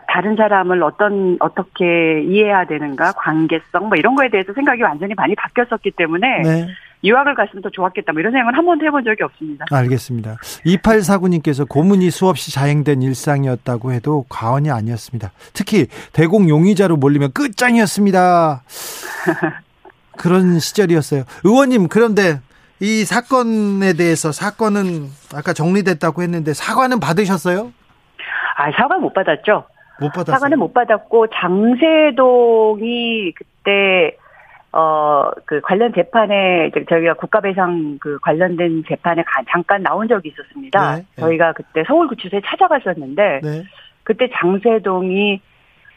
[0.07, 5.91] 다른 사람을 어떤 어떻게 이해해야 되는가 관계성 뭐 이런 거에 대해서 생각이 완전히 많이 바뀌었었기
[5.91, 6.67] 때문에 네.
[7.03, 9.65] 유학을 갔으면 더 좋았겠다 뭐 이런 생각은 한 번도 해본 적이 없습니다.
[9.69, 10.37] 알겠습니다.
[10.65, 15.31] 2849님께서 고문이 수없이 자행된 일상이었다고 해도 과언이 아니었습니다.
[15.53, 18.61] 특히 대공 용의자로 몰리면 끝장이었습니다.
[20.17, 21.23] 그런 시절이었어요.
[21.43, 22.39] 의원님 그런데
[22.79, 27.71] 이 사건에 대해서 사건은 아까 정리됐다고 했는데 사과는 받으셨어요?
[28.57, 29.65] 아, 사과 못 받았죠.
[29.99, 30.35] 못 받았어요.
[30.35, 34.17] 사과는 못 받았고 장세동이 그때
[34.71, 35.13] 어
[35.45, 40.95] 그 관련 재판에 저희가 국가배상 그 관련된 재판에 잠깐 나온 적이 있었습니다.
[40.95, 41.21] 네, 네.
[41.21, 43.63] 저희가 그때 서울구치소에 찾아갔었는데 네.
[44.03, 45.41] 그때 장세동이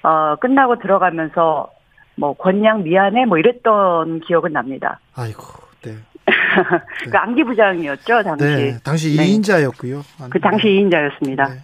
[0.03, 1.71] 어 끝나고 들어가면서
[2.17, 5.01] 뭐 권양 미안해 뭐 이랬던 기억은 납니다.
[5.15, 5.43] 아이고,
[5.83, 5.97] 네.
[7.11, 8.45] 그 안기 부장이었죠 당시.
[8.45, 10.03] 네, 당시 2인자였고요.
[10.31, 11.49] 그 당시 2인자였습니다.
[11.51, 11.61] 네.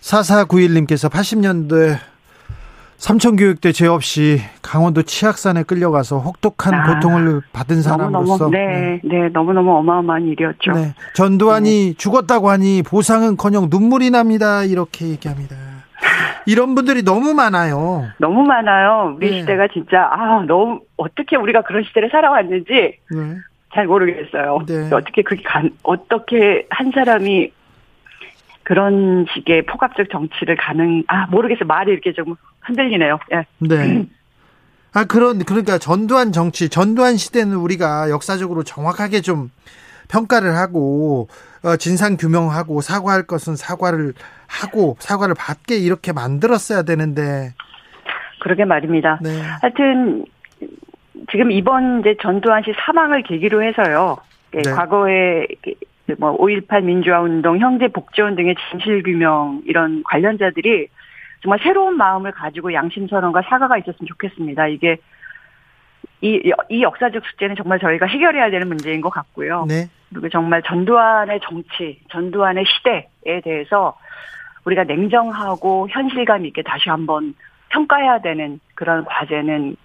[0.00, 1.98] 4491님께서 80년대
[2.96, 9.28] 삼천교육대 죄 없이 강원도 치악산에 끌려가서 혹독한 아, 고통을 받은 사람으로서 너무, 네, 네, 네,
[9.28, 10.72] 너무너무 어마어마한 일이었죠.
[10.72, 11.94] 네, 전두환이 네.
[11.96, 14.64] 죽었다고 하니 보상은커녕 눈물이 납니다.
[14.64, 15.56] 이렇게 얘기합니다.
[16.46, 18.08] 이런 분들이 너무 많아요.
[18.18, 19.14] 너무 많아요.
[19.16, 19.40] 우리 네.
[19.40, 23.36] 시대가 진짜 아 너무 어떻게 우리가 그런 시대를 살아왔는지 네.
[23.74, 24.60] 잘 모르겠어요.
[24.66, 24.90] 네.
[24.92, 27.52] 어떻게 그게 간 어떻게 한 사람이
[28.66, 31.66] 그런 식의 포괄적 정치를 가능, 아, 모르겠어요.
[31.68, 33.20] 말이 이렇게 좀 흔들리네요.
[33.32, 33.46] 예.
[33.58, 34.06] 네.
[34.92, 39.50] 아, 그런, 그러니까 전두환 정치, 전두환 시대는 우리가 역사적으로 정확하게 좀
[40.08, 44.12] 평가를 하고, 어, 진상 규명하고, 사과할 것은 사과를
[44.46, 47.54] 하고, 사과를 받게 이렇게 만들었어야 되는데.
[48.40, 49.18] 그러게 말입니다.
[49.22, 49.40] 네.
[49.60, 50.24] 하여튼,
[51.30, 54.18] 지금 이번 이제 전두환 씨 사망을 계기로 해서요.
[54.54, 54.70] 예, 네.
[54.70, 55.46] 과거에
[56.18, 60.88] 뭐 5.18 민주화 운동, 형제 복지원 등의 진실 규명 이런 관련자들이
[61.42, 64.68] 정말 새로운 마음을 가지고 양심 선언과 사과가 있었으면 좋겠습니다.
[64.68, 64.98] 이게
[66.22, 69.66] 이, 이 역사적 숙제는 정말 저희가 해결해야 되는 문제인 것 같고요.
[69.68, 69.88] 네.
[70.10, 73.96] 그리고 정말 전두환의 정치, 전두환의 시대에 대해서
[74.64, 77.34] 우리가 냉정하고 현실감 있게 다시 한번
[77.68, 79.76] 평가해야 되는 그런 과제는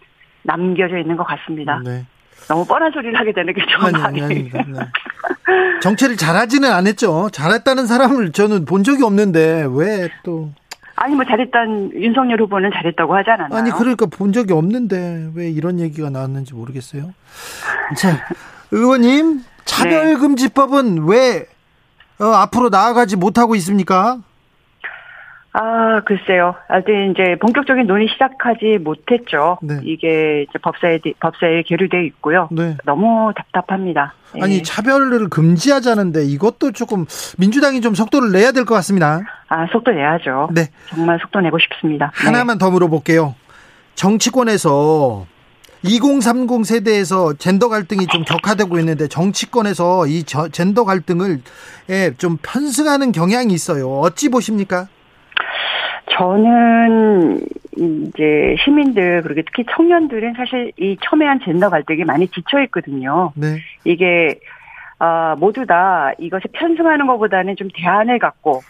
[0.43, 1.81] 남겨져 있는 것 같습니다.
[1.83, 2.05] 네.
[2.47, 4.21] 너무 뻔한 소리를 하게 되는 게 좀 많이.
[4.21, 4.51] 아니, 네.
[5.81, 7.29] 정치를 잘하지는 않았죠.
[7.31, 10.51] 잘했다는 사람을 저는 본 적이 없는데 왜 또.
[11.03, 13.59] 아니 뭐 잘했던 윤석열 후보는 잘했다고 하지 않았나요?
[13.59, 17.11] 아니 그러니까 본 적이 없는데 왜 이런 얘기가 나왔는지 모르겠어요.
[17.97, 18.19] 자
[18.69, 21.01] 의원님 차별금지법은 네.
[21.07, 21.45] 왜
[22.19, 24.19] 어, 앞으로 나아가지 못하고 있습니까?
[25.53, 26.55] 아, 글쎄요.
[26.69, 29.57] 아직 이제 본격적인 논의 시작하지 못했죠.
[29.61, 29.79] 네.
[29.83, 32.47] 이게 이제 법사에, 법사에 계류돼 있고요.
[32.51, 32.77] 네.
[32.85, 34.13] 너무 답답합니다.
[34.41, 34.61] 아니, 예.
[34.61, 37.05] 차별을 금지하자는데 이것도 조금
[37.37, 39.19] 민주당이 좀 속도를 내야 될 것 같습니다.
[39.49, 40.49] 아, 속도 내야죠.
[40.53, 40.69] 네.
[40.89, 42.11] 정말 속도 내고 싶습니다.
[42.13, 42.59] 하나만 네.
[42.63, 43.35] 더 물어볼게요.
[43.95, 45.25] 정치권에서
[45.83, 51.41] 2030 세대에서 젠더 갈등이 좀 격화되고 있는데 정치권에서 이 젠더 갈등을
[52.17, 53.89] 좀 편승하는 경향이 있어요.
[53.99, 54.87] 어찌 보십니까?
[56.17, 57.39] 저는
[57.77, 63.31] 이제 시민들 그리고 특히 청년들은 사실 이 첨예한 젠더 갈등이 많이 지쳐 있거든요.
[63.35, 63.57] 네.
[63.85, 64.39] 이게
[64.99, 68.61] 아 모두 다 이것에 편승하는 것보다는 좀 대안을 갖고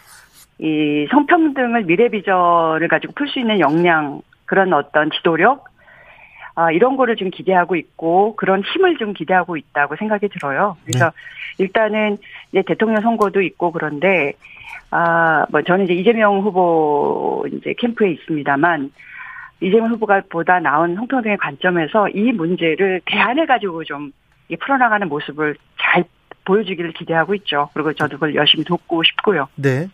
[0.58, 5.64] 이 성평등을 미래 비전을 가지고 풀 수 있는 역량 그런 어떤 지도력
[6.54, 10.76] 아, 이런 거를 좀 기대하고 있고 그런 힘을 좀 기대하고 있다고 생각이 들어요.
[10.84, 11.64] 그래서 네.
[11.64, 12.18] 일단은
[12.50, 14.34] 이제 대통령 선거도 있고 그런데
[14.94, 18.92] 아, 뭐 저는 이제 이재명 후보 이제 캠프에 있습니다만
[19.62, 24.12] 이재명 후보가 보다 나은 홍평동의 관점에서 이 문제를 대안해 가지고 좀
[24.60, 26.04] 풀어나가는 모습을 잘
[26.44, 27.70] 보여주기를 기대하고 있죠.
[27.72, 29.48] 그리고 저도 그걸 열심히 돕고 싶고요.
[29.54, 29.88] 네.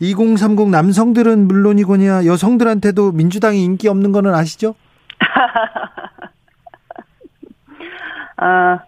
[0.00, 4.74] 2030 남성들은 물론이거냐 여성들한테도 민주당이 인기 없는 거는 아시죠?
[8.38, 8.80] 아,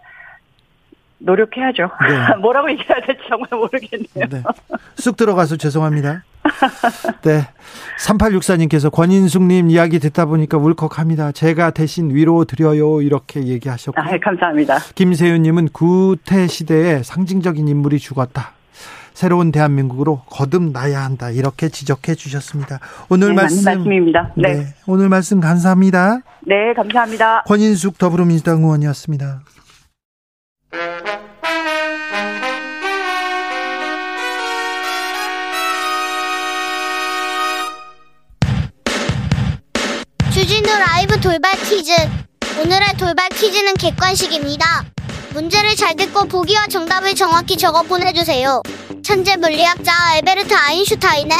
[1.24, 1.90] 노력해야죠.
[2.08, 2.36] 네.
[2.40, 4.28] 뭐라고 얘기해야 될지 정말 모르겠네요.
[4.30, 4.42] 네.
[4.96, 6.22] 쑥 들어가서 죄송합니다.
[7.22, 7.48] 네.
[7.98, 11.32] 3864님께서 권인숙님 이야기 듣다 보니까 울컥합니다.
[11.32, 13.00] 제가 대신 위로 드려요.
[13.00, 14.00] 이렇게 얘기하셨고.
[14.00, 14.78] 아, 감사합니다.
[14.94, 18.52] 김세윤님은 구태 시대에 상징적인 인물이 죽었다.
[19.14, 21.30] 새로운 대한민국으로 거듭나야 한다.
[21.30, 22.80] 이렇게 지적해 주셨습니다.
[23.08, 23.64] 오늘 네, 말씀.
[23.64, 24.32] 말씀입니다.
[24.36, 24.54] 네.
[24.54, 24.66] 네.
[24.86, 26.18] 오늘 말씀 감사합니다.
[26.40, 27.44] 네, 감사합니다.
[27.44, 29.40] 권인숙 더불어민주당 의원이었습니다.
[40.32, 41.92] 주진우 라이브 돌발 퀴즈.
[42.60, 44.84] 오늘의 돌발 퀴즈는 객관식입니다.
[45.32, 48.60] 문제를 잘 듣고 보기와 정답을 정확히 적어 보내주세요.
[49.04, 51.36] 천재 물리학자 알베르트 아인슈타인의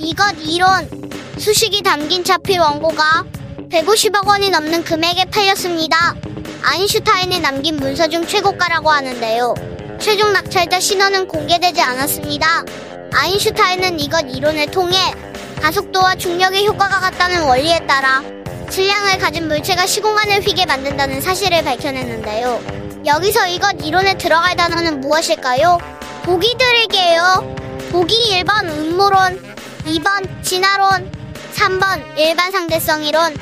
[0.00, 3.24] 이것 이론 수식이 담긴 차필 원고가
[3.70, 6.14] 150억 원이 넘는 금액에 팔렸습니다.
[6.62, 9.54] 아인슈타인이 남긴 문서 중 최고가라고 하는데요.
[10.00, 12.64] 최종 낙찰자 신원은 공개되지 않았습니다.
[13.12, 14.96] 아인슈타인은 이것 이론을 통해
[15.60, 18.22] 가속도와 중력의 효과가 같다는 원리에 따라
[18.68, 22.60] 질량을 가진 물체가 시공간을 휘게 만든다는 사실을 밝혀냈는데요.
[23.06, 25.78] 여기서 이것 이론에 들어갈 단어는 무엇일까요?
[26.24, 27.56] 보기 드릴게요.
[27.92, 29.40] 보기 1번 음모론,
[29.86, 31.10] 2번 진화론,
[31.54, 33.34] 3번 일반 상대성 이론.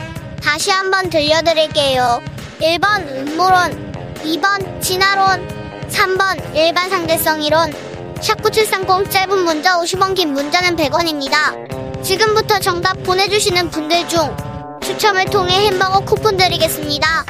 [0.42, 2.33] 다시 한번 들려드릴게요.
[2.64, 3.92] 1번 음모론,
[4.24, 7.70] 2번 진화론, 3번 일반 상대성 이론.
[8.14, 12.02] 샵9730 짧은 문자 50원 긴 문자는 100원입니다.
[12.02, 14.34] 지금부터 정답 보내주시는 분들 중
[14.82, 17.26] 추첨을 통해 햄버거 쿠폰 드리겠습니다.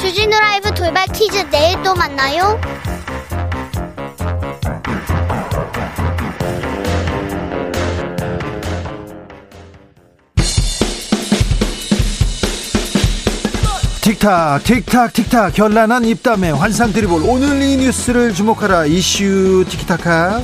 [0.00, 2.58] 주진우 라이브 돌발 퀴즈 내일 또 만나요.
[14.08, 15.52] 틱탁 틱탁 틱탁.
[15.52, 18.86] 결란한 입담의 환상 드리볼 오늘 이 뉴스를 주목하라.
[18.86, 20.40] 이슈 티키타카.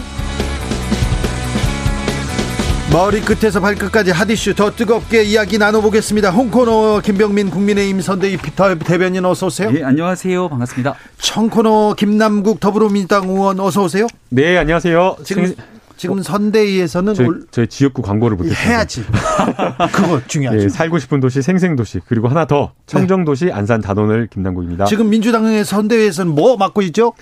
[2.92, 6.28] 머리끝에서 발끝까지 핫이슈 더 뜨겁게 이야기 나눠보겠습니다.
[6.30, 9.70] 홍코너 김병민 국민의힘 선대위 피터 대변인 어서 오세요.
[9.70, 10.46] 네 안녕하세요.
[10.50, 10.94] 반갑습니다.
[11.16, 14.06] 청코너 김남국 더불어민주당 의원 어서 오세요.
[14.28, 15.16] 네 안녕하세요.
[15.24, 15.54] 지금
[15.96, 17.46] 지금 선대위에서는 저희, 올...
[17.50, 18.68] 저희 지역구 광고를 못했어요.
[18.68, 19.04] 해야지.
[19.92, 20.60] 그거 중요하죠.
[20.60, 23.52] 네, 살고 싶은 도시 생생도시 그리고 하나 더 청정도시 네.
[23.52, 24.86] 안산 단원을 김남국입니다.
[24.86, 27.12] 지금 민주당의 선대위에서는 뭐 맡고 있죠?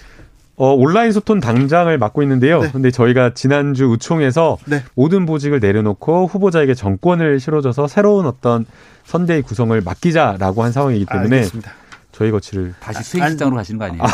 [0.57, 2.61] 어, 온라인 소통 당장을 맡고 있는데요.
[2.61, 2.71] 네.
[2.71, 4.83] 근데 저희가 지난주 우총에서 네.
[4.95, 8.67] 모든 보직을 내려놓고 후보자에게 정권을 실어줘서 새로운 어떤
[9.05, 11.73] 선대위 구성을 맡기자라고 한 상황이기 때문에 알겠습니다.
[12.13, 14.03] 저희 거치를 다시 수행실장으로 가시는 거 아니에요?
[14.03, 14.09] 아,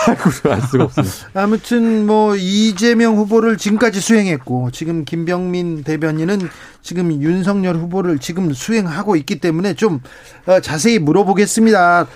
[0.54, 1.14] 알 수가 없습니다.
[1.34, 6.48] 아무튼 뭐 이재명 후보를 지금까지 수행했고 지금 김병민 대변인은
[6.80, 10.00] 지금 윤석열 후보를 지금 수행하고 있기 때문에 좀
[10.46, 12.06] 어, 자세히 물어보겠습니다.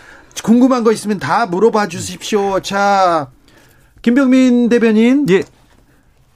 [0.44, 2.60] 궁금한 거 있으면 다 물어봐 주십시오.
[2.60, 3.28] 자,
[4.02, 5.26] 김병민 대변인.
[5.30, 5.42] 예.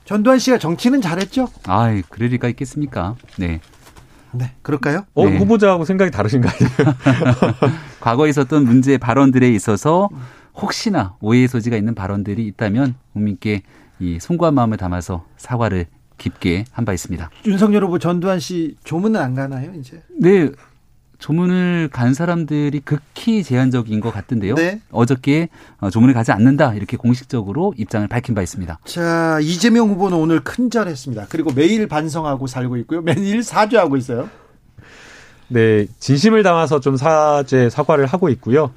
[0.04, 1.48] 전두환 씨가 정치는 잘했죠?
[1.64, 3.16] 아, 그럴 리가 있겠습니까?
[3.38, 3.60] 네.
[4.38, 5.04] 네, 그럴까요?
[5.14, 5.38] 어, 네.
[5.38, 6.52] 후보자하고 생각이 다르신가요?
[8.00, 10.08] 과거에 있었던 문제 발언들에 있어서
[10.54, 13.62] 혹시나 오해의 소지가 있는 발언들이 있다면 국민께
[13.98, 15.86] 이 송구한 마음을 담아서 사과를
[16.18, 17.30] 깊게 한 바 있습니다.
[17.46, 20.02] 윤석열 후보 전두환 씨 조문은 안 가나요, 이제?
[20.18, 20.48] 네.
[21.18, 24.54] 조문을 간 사람들이 극히 제한적인 것 같은데요.
[24.54, 24.80] 네.
[24.90, 25.48] 어저께
[25.80, 28.78] 어, 조문을 가지 않는다 이렇게 공식적으로 입장을 밝힌 바 있습니다.
[28.84, 31.26] 자 이재명 후보는 오늘 큰절했습니다.
[31.28, 33.02] 그리고 매일 반성하고 살고 있고요.
[33.02, 34.28] 매일 사죄하고 있어요.
[35.48, 38.72] 네, 진심을 담아서 좀 사죄 사과를 하고 있고요.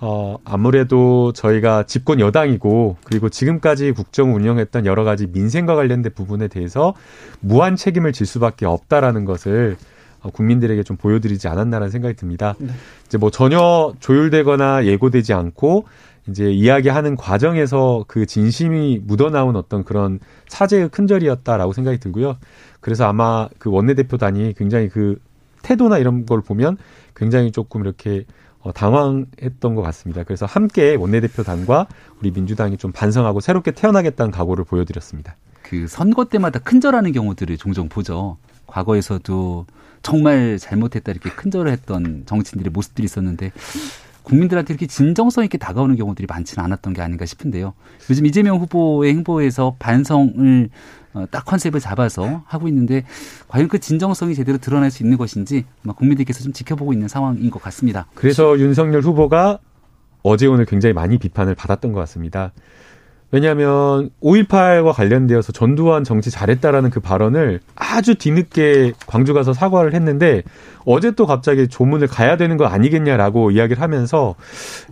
[0.00, 6.94] 어, 아무래도 저희가 집권 여당이고 그리고 지금까지 국정 운영했던 여러 가지 민생과 관련된 부분에 대해서
[7.40, 9.93] 무한 책임을 질 수밖에 없다라는 것을 어,
[10.30, 12.54] 국민들에게 좀 보여드리지 않았나라는 생각이 듭니다.
[12.58, 12.72] 네.
[13.06, 15.84] 이제 뭐 전혀 조율되거나 예고되지 않고
[16.28, 22.36] 이제 이야기하는 과정에서 그 진심이 묻어나온 어떤 그런 사죄의 큰절이었다라고 생각이 들고요.
[22.80, 25.18] 그래서 아마 그 원내대표단이 굉장히 그
[25.62, 26.76] 태도나 이런 걸 보면
[27.14, 28.24] 굉장히 조금 이렇게
[28.60, 30.24] 어, 당황했던 것 같습니다.
[30.24, 31.86] 그래서 함께 원내대표단과
[32.20, 35.36] 우리 민주당이 좀 반성하고 새롭게 태어나겠다는 각오를 보여드렸습니다.
[35.62, 38.38] 그 선거 때마다 큰절하는 경우들을 종종 보죠.
[38.66, 39.66] 과거에서도
[40.04, 43.50] 정말 잘못했다 이렇게 큰절을 했던 정치인들의 모습들이 있었는데
[44.22, 47.74] 국민들한테 이렇게 진정성 있게 다가오는 경우들이 많지는 않았던 게 아닌가 싶은데요.
[48.08, 50.70] 요즘 이재명 후보의 행보에서 반성을
[51.14, 53.04] 어, 딱 컨셉을 잡아서 하고 있는데
[53.48, 57.62] 과연 그 진정성이 제대로 드러날 수 있는 것인지 아마 국민들께서 좀 지켜보고 있는 상황인 것
[57.62, 58.06] 같습니다.
[58.14, 59.58] 그래서 윤석열 후보가
[60.22, 62.52] 어제 오늘 굉장히 많이 비판을 받았던 것 같습니다.
[63.34, 70.44] 왜냐하면 5.18과 관련되어서 전두환 정치 잘했다라는 그 발언을 아주 뒤늦게 광주 가서 사과를 했는데
[70.84, 74.36] 어제 또 갑자기 조문을 가야 되는 거 아니겠냐라고 이야기를 하면서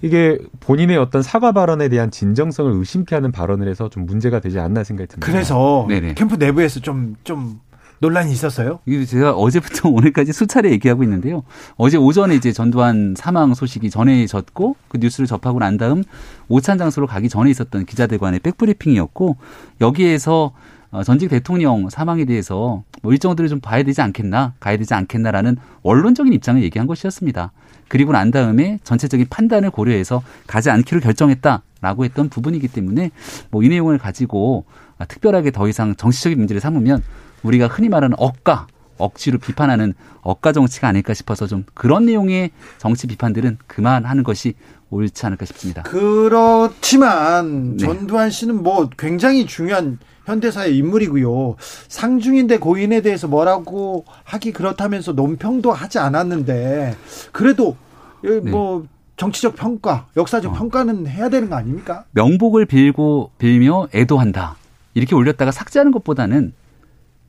[0.03, 4.83] 이게 본인의 어떤 사과 발언에 대한 진정성을 의심케 하는 발언을 해서 좀 문제가 되지 않나
[4.83, 5.25] 생각이 듭니다.
[5.25, 6.15] 그래서 네네.
[6.15, 7.61] 캠프 내부에서 좀, 좀
[8.03, 8.81] 논란이 있었어요?
[9.07, 11.45] 제가 어제부터 오늘까지 수차례 얘기하고 있는데요.
[11.77, 16.03] 어제 오전에 이제 전두환 사망 소식이 전해졌고 그 뉴스를 접하고 난 다음
[16.49, 19.37] 오찬 장소로 가기 전에 있었던 기자들과의 백브리핑이었고
[19.81, 20.53] 여기에서
[20.91, 26.33] 어, 전직 대통령 사망에 대해서 뭐 일정들을 좀 봐야 되지 않겠나, 가야 되지 않겠나라는 원론적인
[26.33, 27.53] 입장을 얘기한 것이었습니다.
[27.87, 33.13] 그리고 난 다음에 전체적인 판단을 고려해서 가지 않기로 결정했다라고 했던 부분이기 때문에
[33.51, 34.65] 뭐 이 내용을 가지고
[35.07, 37.03] 특별하게 더 이상 정치적인 문제를 삼으면
[37.43, 38.67] 우리가 흔히 말하는 억가
[38.99, 44.55] 억지로 비판하는 억가 정치가 아닐까 싶어서 좀 그런 내용의 정치 비판들은 그만하는 것이
[44.91, 45.83] 옳지 않을까 싶습니다.
[45.83, 47.85] 그렇지만 네.
[47.85, 51.57] 전두환 씨는 뭐 굉장히 중요한 현대사의 인물이고요.
[51.89, 56.95] 상중인데 고인에 대해서 뭐라고 하기 그렇다면서 논평도 하지 않았는데
[57.33, 57.77] 그래도
[58.23, 58.39] 네.
[58.39, 58.87] 뭐
[59.17, 60.55] 정치적 평가, 역사적 어.
[60.55, 62.05] 평가는 해야 되는 거 아닙니까?
[62.13, 64.57] 명복을 빌고 빌며 애도한다.
[64.95, 66.53] 이렇게 올렸다가 삭제하는 것보다는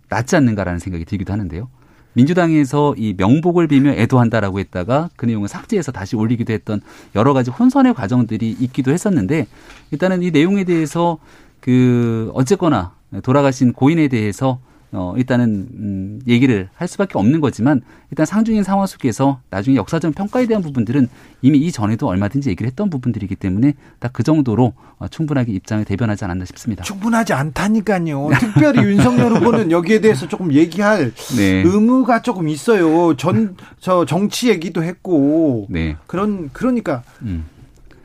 [0.10, 1.70] 낫지 않는가라는 생각이 들기도 하는데요.
[2.14, 6.82] 민주당에서 이 명복을 빌며 애도한다라고 했다가 그 내용을 삭제해서 다시 올리기도 했던
[7.16, 9.47] 여러 가지 혼선의 과정들이 있기도 했었는데
[9.91, 11.18] 일단은 이 내용에 대해서
[11.60, 12.93] 그 어쨌거나
[13.24, 14.60] 돌아가신 고인에 대해서
[14.96, 17.82] 어, 일단은, 음, 얘기를 할 수밖에 없는 거지만,
[18.12, 21.10] 일단 상중인 상황 속에서 나중에 역사적 평가에 대한 부분들은
[21.41, 26.46] 이미 이전에도 얼마든지 얘기를 했던 부분들이기 때문에 딱 그 정도로 어, 충분하게 입장을 대변하지 않았나
[26.46, 26.84] 싶습니다.
[26.84, 28.30] 충분하지 않다니까요.
[28.39, 31.64] 특별히 윤석열 후보는 여기에 대해서 조금 얘기할 네.
[31.66, 33.16] 의무가 조금 있어요.
[33.18, 35.66] 전, 저 정치 얘기도 했고.
[35.70, 35.98] 네.
[36.06, 37.02] 그런, 그러니까.
[37.24, 37.46] 음.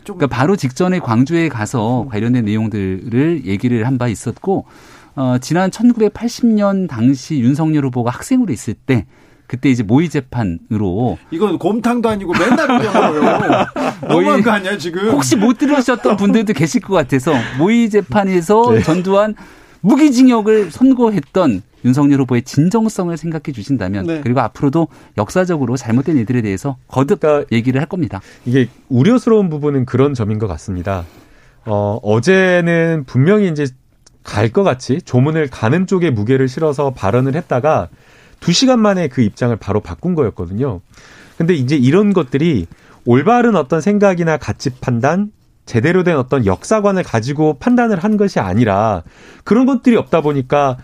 [0.04, 4.64] 그러니까 바로 직전에 광주에 가서 관련된 내용들을 얘기를 한 바 있었고,
[5.18, 9.04] 어, 지난 1980년 당시 윤석열 후보가 학생으로 있을 때
[9.48, 13.66] 그때 이제 모의 재판으로 이건 곰탕도 아니고 맨날 그냥
[14.08, 18.82] 너무한 거 아니야 지금 혹시 못 들으셨던 분들도 계실 것 같아서 모의 재판에서 네.
[18.82, 19.34] 전두환
[19.80, 24.20] 무기징역을 선고했던 윤석열 후보의 진정성을 생각해 주신다면 네.
[24.22, 28.20] 그리고 앞으로도 역사적으로 잘못된 일들에 대해서 거듭 그러니까 얘기를 할 겁니다.
[28.44, 31.04] 이게 우려스러운 부분은 그런 점인 것 같습니다.
[31.64, 33.66] 어, 어제는 분명히 이제
[34.28, 37.88] 갈 것 같이 조문을 가는 쪽에 무게를 실어서 발언을 했다가
[38.40, 40.80] 두 시간 만에 그 입장을 바로 바꾼 거였거든요.
[41.38, 42.66] 근데 이제 이런 것들이
[43.06, 45.32] 올바른 어떤 생각이나 가치 판단,
[45.64, 49.02] 제대로 된 어떤 역사관을 가지고 판단을 한 것이 아니라
[49.44, 50.76] 그런 것들이 없다 보니까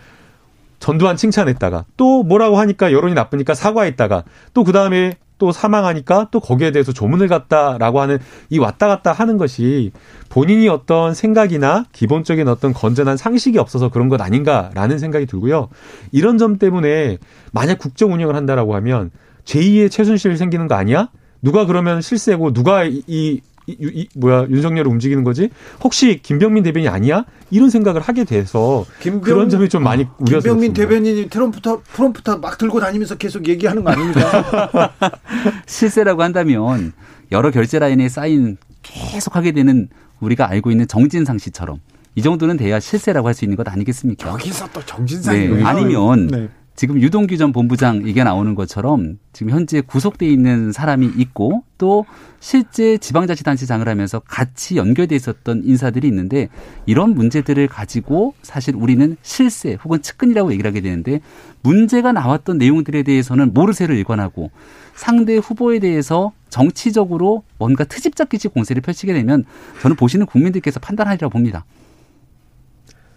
[0.79, 4.23] 전두환 칭찬했다가 또 뭐라고 하니까 여론이 나쁘니까 사과했다가
[4.53, 8.19] 또 그 다음에 또 사망하니까 또 거기에 대해서 조문을 갔다라고 하는
[8.49, 9.91] 이 왔다 갔다 하는 것이
[10.29, 15.69] 본인이 어떤 생각이나 기본적인 어떤 건전한 상식이 없어서 그런 것 아닌가라는 생각이 들고요.
[16.11, 17.17] 이런 점 때문에
[17.51, 19.11] 만약 국정 운영을 한다라고 하면
[19.45, 21.09] 제2의 최순실 생기는 거 아니야?
[21.41, 25.49] 누가 그러면 실세고 누가 이 이, 이, 뭐야 윤석열을 움직이는 거지?
[25.83, 27.25] 혹시 김병민 대변이 아니야?
[27.51, 30.49] 이런 생각을 하게 돼서 김병, 그런 점이 좀 많이 우려스럽습니다.
[30.49, 34.93] 김병민 대변인이 트럼프터 프롬프터 막 들고 다니면서 계속 얘기하는 거 아닙니까?
[35.65, 36.93] 실세라고 한다면
[37.31, 39.89] 여러 결제 라인에 쌓인 계속 하게 되는
[40.19, 41.79] 우리가 알고 있는 정진상 씨처럼
[42.15, 44.29] 이 정도는 돼야 실세라고 할 수 있는 것 아니겠습니까?
[44.29, 45.63] 여기서 또 정진상이 네.
[45.63, 46.49] 아니면 네.
[46.75, 52.05] 지금 유동규 전 본부장 얘기가 나오는 것처럼 지금 현재 구속돼 있는 사람이 있고 또
[52.41, 56.49] 실제 지방자치단체장을 하면서 같이 연결돼 있었던 인사들이 있는데
[56.85, 61.21] 이런 문제들을 가지고 사실 우리는 실세 혹은 측근이라고 얘기를 하게 되는데
[61.61, 64.51] 문제가 나왔던 내용들에 대해서는 모르쇠를 일관하고
[64.95, 69.45] 상대 후보에 대해서 정치적으로 뭔가 트집 잡기식 공세를 펼치게 되면
[69.81, 71.63] 저는 보시는 국민들께서 판단하리라 고 봅니다.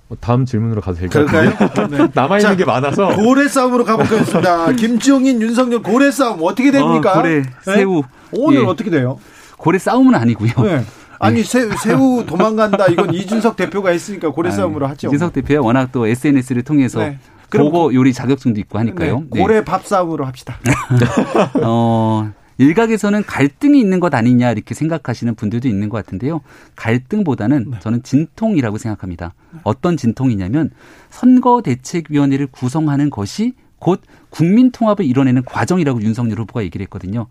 [0.09, 1.27] 뭐 다음 질문으로 가도 될까요?
[1.91, 2.09] 네.
[2.15, 3.15] 남아 있는 자, 게 많아서.
[3.15, 4.73] 고래 싸움으로 가보겠습니다.
[4.77, 7.13] 김지용인, 윤석열 고래 싸움 어떻게 됩니까?
[7.13, 7.51] 어, 고래, 네?
[7.63, 8.03] 새우.
[8.33, 8.67] 오늘 예.
[8.67, 9.19] 어떻게 돼요?
[9.59, 10.53] 고래 싸움은 아니고요.
[10.63, 10.85] 네.
[11.21, 15.09] 아니 새, 새우 도망간다 이건 이준석 대표가 했으니까 고래 싸움으로 하죠.
[15.09, 17.19] 이준석 대표가 워낙 또 SNS를 통해서 네.
[17.51, 19.25] 보고 요리 자격증도 있고 하니까요.
[19.31, 19.41] 네.
[19.41, 20.59] 고래 밥 싸움으로 합시다.
[21.63, 26.41] 어, 일각에서는 갈등이 있는 것 아니냐 이렇게 생각하시는 분들도 있는 것 같은데요.
[26.77, 27.79] 갈등보다는 네.
[27.81, 29.35] 저는 진통이라고 생각합니다.
[29.63, 30.71] 어떤 진통이냐면
[31.11, 37.29] 선거대책위원회를 구성하는 것이 곧 국민 통합을 이뤄내는 과정이라고 윤석열 후보가 얘기를 했거든요.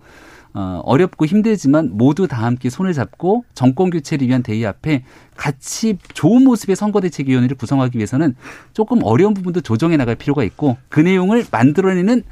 [0.54, 5.04] 어, 어렵고 힘들지만 모두 다 함께 손을 잡고 정권 교체를 위한 대의 앞에
[5.36, 8.34] 같이 좋은 모습의 선거대책위원회를 구성하기 위해서는
[8.74, 12.24] 조금 어려운 부분도 조정해 나갈 필요가 있고 그 내용을 만들어내는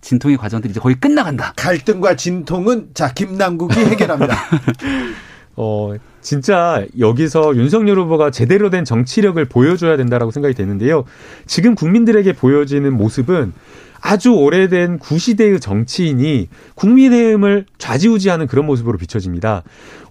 [0.00, 1.52] 진통의 과정들이 이제 거의 끝나간다.
[1.56, 4.36] 갈등과 진통은 자 김남국이 해결합니다.
[5.56, 11.04] 어 진짜 여기서 윤석열 후보가 제대로 된 정치력을 보여줘야 된다라고 생각이 되는데요.
[11.46, 13.52] 지금 국민들에게 보여지는 모습은
[14.00, 19.62] 아주 오래된 구시대의 정치인이 국민의힘을 좌지우지하는 그런 모습으로 비춰집니다.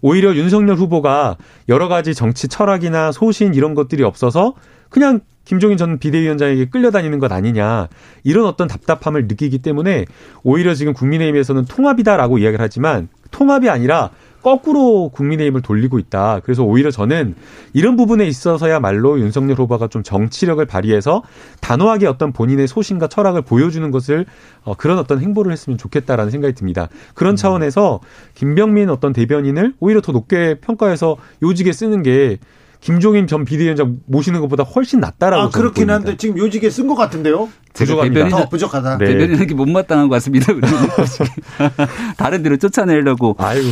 [0.01, 1.37] 오히려 윤석열 후보가
[1.69, 4.55] 여러 가지 정치 철학이나 소신 이런 것들이 없어서
[4.89, 7.87] 그냥 김종인 전 비대위원장에게 끌려다니는 것 아니냐
[8.25, 10.03] 이런 어떤 답답함을 느끼기 때문에
[10.43, 14.09] 오히려 지금 국민의힘에서는 통합이다라고 이야기를 하지만 통합이 아니라
[14.43, 16.41] 거꾸로 국민의힘을 돌리고 있다.
[16.43, 17.35] 그래서 오히려 저는
[17.73, 21.23] 이런 부분에 있어서야말로 윤석열 후보가 좀 정치력을 발휘해서
[21.61, 24.25] 단호하게 어떤 본인의 소신과 철학을 보여주는 것을
[24.63, 26.89] 어, 그런 어떤 행보를 했으면 좋겠다라는 생각이 듭니다.
[27.13, 27.35] 그런 음.
[27.37, 28.01] 차원에서
[28.35, 32.37] 김병민 어떤 대변인을 오히려 더 높게 평가해서 요직에 쓰는 게
[32.79, 37.49] 김종인 전 비대위원장 모시는 것보다 훨씬 낫다라고 아, 그렇긴 한데 지금 요직에 쓴 것 같은데요.
[37.73, 38.29] 부족합니다.
[38.29, 38.97] 더 부족하다.
[38.97, 39.05] 네.
[39.05, 40.53] 대변인에게 못마땅한 것 같습니다.
[42.17, 43.35] 다른 데로 쫓아내려고.
[43.37, 43.67] 아이고.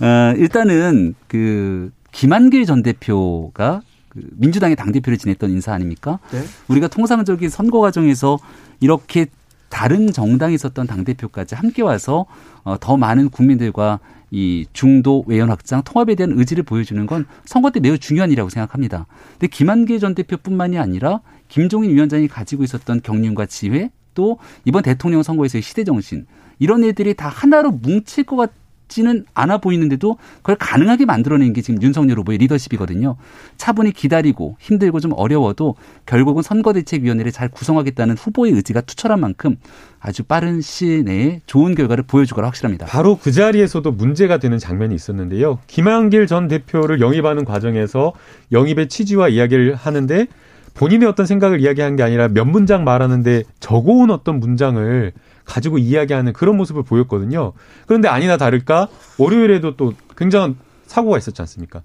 [0.00, 6.18] 어, 일단은 그 김한길 전 대표가 그 민주당의 당 대표를 지냈던 인사 아닙니까?
[6.30, 6.42] 네.
[6.68, 8.38] 우리가 통상적인 선거 과정에서
[8.80, 9.26] 이렇게
[9.70, 12.26] 다른 정당에 있었던 당 대표까지 함께 와서
[12.62, 14.00] 어, 더 많은 국민들과
[14.32, 19.06] 이 중도 외연 확장 통합에 대한 의지를 보여주는 건 선거 때 매우 중요한 일이라고 생각합니다.
[19.32, 25.60] 근데 김한길 전 대표뿐만이 아니라 김종인 위원장이 가지고 있었던 경륜과 지혜 또 이번 대통령 선거에서의
[25.60, 26.26] 시대 정신
[26.58, 28.61] 이런 애들이 다 하나로 뭉칠 것 같.
[28.92, 33.16] 지는 않아 보이는데도 그걸 가능하게 만들어낸 게 지금 윤석열 후보의 리더십이거든요.
[33.56, 35.76] 차분히 기다리고 힘들고 좀 어려워도
[36.06, 39.56] 결국은 선거대책위원회를 잘 구성하겠다는 후보의 의지가 투철한 만큼
[39.98, 42.86] 아주 빠른 시일 내에 좋은 결과를 보여주거라 확실합니다.
[42.86, 45.58] 바로 그 자리에서도 문제가 되는 장면이 있었는데요.
[45.66, 48.12] 김한길 전 대표를 영입하는 과정에서
[48.52, 50.26] 영입의 취지와 이야기를 하는데
[50.74, 55.12] 본인의 어떤 생각을 이야기한 게 아니라 몇 문장 말하는데 적어온 어떤 문장을
[55.44, 57.52] 가지고 이야기하는 그런 모습을 보였거든요.
[57.86, 58.88] 그런데 아니나 다를까
[59.18, 61.82] 월요일에도 또 굉장한 사고가 있었지 않습니까?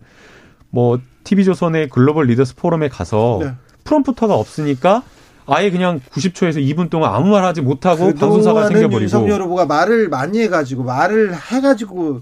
[0.69, 3.53] 뭐 TV조선의 글로벌 리더스 포럼에 가서 네.
[3.83, 5.03] 프롬프터가 없으니까
[5.47, 10.41] 아예 그냥 90초에서 2분 동안 아무 말 하지 못하고 방송사가 생겨버리고 윤석열 후보가 말을 많이
[10.41, 12.21] 해가지고 말을 해가지고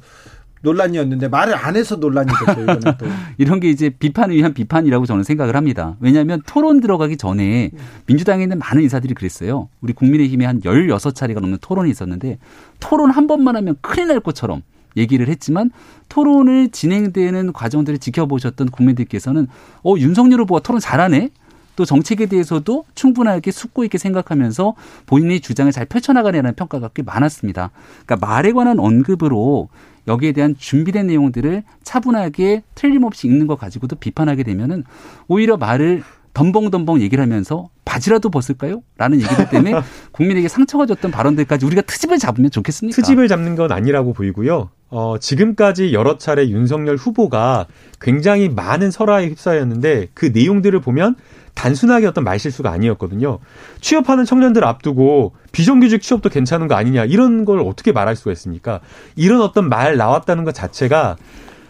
[0.66, 2.62] 논란이었는데 말을 안 해서 논란이 됐죠.
[2.62, 3.06] 이거는 또.
[3.38, 5.96] 이런 게 이제 비판을 위한 비판이라고 저는 생각을 합니다.
[6.02, 7.72] 왜냐하면 토론 들어가기 전에
[8.08, 9.70] 민주당에 있는 많은 인사들이 그랬어요.
[9.82, 12.40] 우리 국민의힘에 한 16차례가 넘는 토론이 있었는데
[12.80, 14.64] 토론 한 번만 하면 큰일 날 것처럼
[14.98, 15.72] 얘기를 했지만
[16.10, 19.48] 토론을 진행되는 과정들을 지켜보셨던 국민들께서는
[19.84, 21.30] 어 윤석열 후보가 토론 잘하네.
[21.76, 27.72] 또 정책에 대해서도 충분하게 숙고 있게 생각하면서 본인의 주장을 잘 펼쳐나가려는 평가가 꽤 많았습니다.
[28.06, 29.68] 그러니까 말에 관한 언급으로
[30.08, 34.84] 여기에 대한 준비된 내용들을 차분하게 틀림없이 읽는 것 가지고도 비판하게 되면은
[35.28, 36.04] 오히려 말을
[36.34, 38.84] 덤벙덤벙 얘기를 하면서 바지라도 벗을까요?
[38.98, 39.74] 라는 얘기들 때문에
[40.12, 42.96] 국민에게 상처가 줬던 발언들까지 우리가 트집을 잡으면 좋겠습니까?
[42.96, 44.70] 트집을 잡는 건 아니라고 보이고요.
[44.90, 47.68] 어, 지금까지 여러 차례 윤석열 후보가
[48.02, 51.16] 굉장히 많은 설화에 휩싸였는데 그 내용들을 보면
[51.56, 53.40] 단순하게 어떤 말실수가 아니었거든요.
[53.82, 58.82] 취업하는 청년들 앞두고 비정규직 취업도 괜찮은 거 아니냐 이런 걸 어떻게 말할 수가 있습니까?
[59.16, 61.16] 이런 어떤 말 나왔다는 것 자체가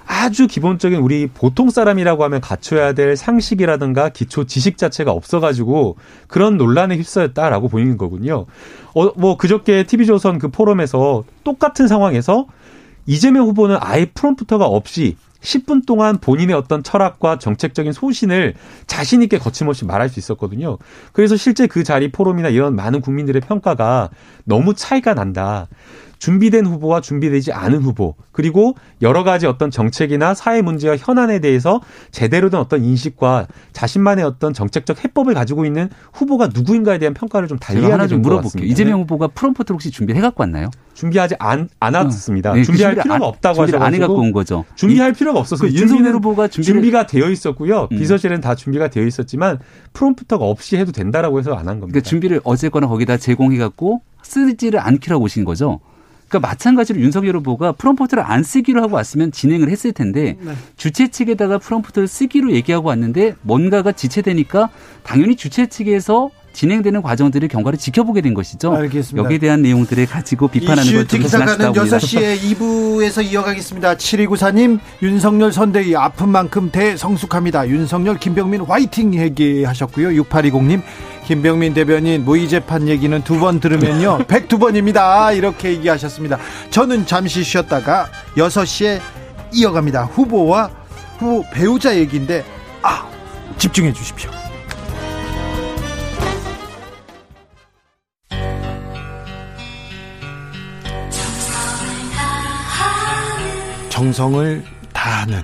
[0.08, 6.96] 아주 기본적인 우리 보통 사람이라고 하면 갖춰야 될 상식이라든가 기초 지식 자체가 없어가지고 그런 논란에
[6.98, 8.46] 휩싸였다라고 보이는 거군요.
[8.94, 12.46] 어, 뭐 그저께 TV조선 그 포럼에서 똑같은 상황에서
[13.08, 15.16] 이재명 후보는 아예 프롬프터가 없이
[15.46, 18.56] 10분 동안 본인의 어떤 철학과 정책적인 소신을
[18.88, 20.78] 자신 있게 거침없이 말할 수 있었거든요.
[21.14, 24.10] 그래서 실제 그 자리 포럼이나 이런 많은 국민들의 평가가
[24.44, 25.68] 너무 차이가 난다.
[26.26, 28.74] 준비된 후보와 준비되지 않은 후보 그리고
[29.04, 35.04] 여러 가지 어떤 정책이나 사회 문제와 현안에 대해서 제대로 된 어떤 인식과 자신만의 어떤 정책적
[35.04, 38.66] 해법을 가지고 있는 후보가 누구인가에 대한 평가를 좀 달리 하나 좀 물어볼게요.
[38.66, 40.72] 이재명 후보가 프롬프트 혹시 준비해 갖고 왔나요?
[40.96, 42.54] 준비하지 않, 않았습니다.
[42.54, 42.56] 어.
[42.56, 44.66] 네, 준비할 그 필요가 안, 없다고 하셔서 안 해갖고 온 거죠.
[44.74, 47.88] 준비할 필요가 없어서 그 윤석열 후보가 준비가 되어 있었고요.
[47.92, 48.00] 음.
[48.00, 49.60] 비서실은 다 준비가 되어 있었지만
[49.94, 52.00] 프롬프터가 없이 해도 된다라고 해서 안 한 겁니다.
[52.00, 55.82] 그러니까 준비를 어쨌거나 거기다 제공해갖고 쓰지를 않기라고 오신 거죠.
[56.28, 60.54] 그러니까 마찬가지로 윤석열 후보가 프롬프트를 안 쓰기로 하고 왔으면 진행을 했을 텐데 네.
[60.76, 64.70] 주최 측에다가 프롬프트를 쓰기로 얘기하고 왔는데 뭔가가 지체되니까
[65.04, 68.74] 당연히 주최 측에서 진행되는 과정들을 경과를 지켜보게 된 것이죠.
[68.74, 69.24] 알겠습니다.
[69.26, 73.96] 여기에 대한 내용들을 가지고 비판하는 것좀 지나치다 6시에 2부에서 이어가겠습니다.
[73.96, 77.68] 7294님 윤석열 선대위 아픈 만큼 대성숙합니다.
[77.68, 80.24] 윤석열 김병민 화이팅 얘기하셨고요.
[80.24, 80.82] 6820님
[81.26, 84.20] 김병민 대변인 무의 재판 얘기는 두 번 들으면요.
[84.30, 85.36] 102번입니다.
[85.36, 86.38] 이렇게 얘기하셨습니다.
[86.70, 89.02] 저는 잠시 쉬었다가 6시에
[89.52, 90.06] 이어갑니다.
[90.06, 90.70] 후보와
[91.20, 92.46] 후보 배우자 얘기인데
[92.82, 93.06] 아
[93.58, 94.30] 집중해 주십시오.
[103.96, 105.42] 정성을 다하는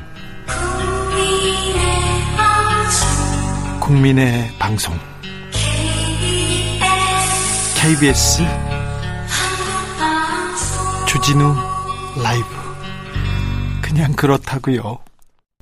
[3.80, 4.94] 국민의 방송
[7.80, 8.44] KBS
[11.08, 11.56] 주진우
[12.22, 12.46] 라이브
[13.82, 14.98] 그냥 그렇다고요.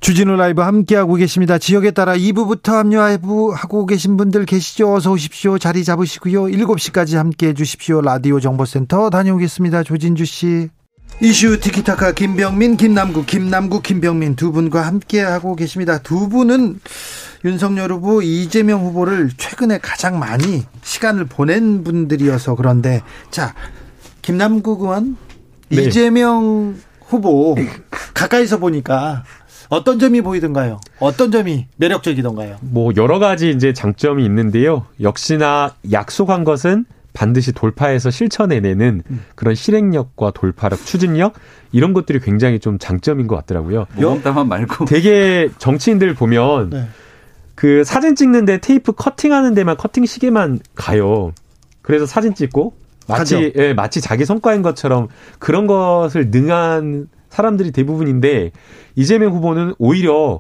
[0.02, 1.60] 주진우 라이브 함께하고 계십니다.
[1.60, 4.96] 지역에 따라 2부부터 합류하고 계신 분들 계시죠?
[4.96, 5.60] 어서 오십시오.
[5.60, 6.46] 자리 잡으시고요.
[6.46, 8.02] 7시까지 함께해 주십시오.
[8.02, 9.84] 라디오 정보센터 다녀오겠습니다.
[9.84, 10.70] 조진주 씨.
[11.22, 16.00] 이슈 티키타카 김병민, 김남구, 김남구, 김병민 두 분과 함께 하고 계십니다.
[16.00, 16.80] 두 분은
[17.44, 23.02] 윤석열 후보, 이재명 후보를 최근에 가장 많이 시간을 보낸 분들이어서 그런데
[23.32, 23.54] 자
[24.22, 25.18] 김남구 의원,
[25.70, 25.84] 네.
[25.84, 27.56] 이재명 후보
[28.14, 29.24] 가까이서 보니까
[29.68, 30.80] 어떤 점이 보이던가요?
[31.00, 32.58] 어떤 점이 매력적이던가요?
[32.62, 34.86] 뭐 여러 가지 이제 장점이 있는데요.
[35.02, 36.86] 역시나 약속한 것은
[37.20, 39.26] 반드시 돌파해서 실천해내는 음.
[39.36, 41.34] 그런 실행력과 돌파력, 추진력
[41.74, 43.88] 이런 것들이 굉장히 좀 장점인 것 같더라고요.
[44.00, 46.88] 영담만 말고 되게 정치인들 보면 네.
[47.56, 51.34] 그 사진 찍는데 테이프 커팅하는 데만 커팅 시계만 가요.
[51.82, 52.74] 그래서 사진 찍고
[53.10, 55.10] 마치 예, 마치 자기 성과인 것처럼
[55.40, 58.52] 그런 것을 능한 사람들이 대부분인데
[58.96, 60.40] 이재명 후보는 오히려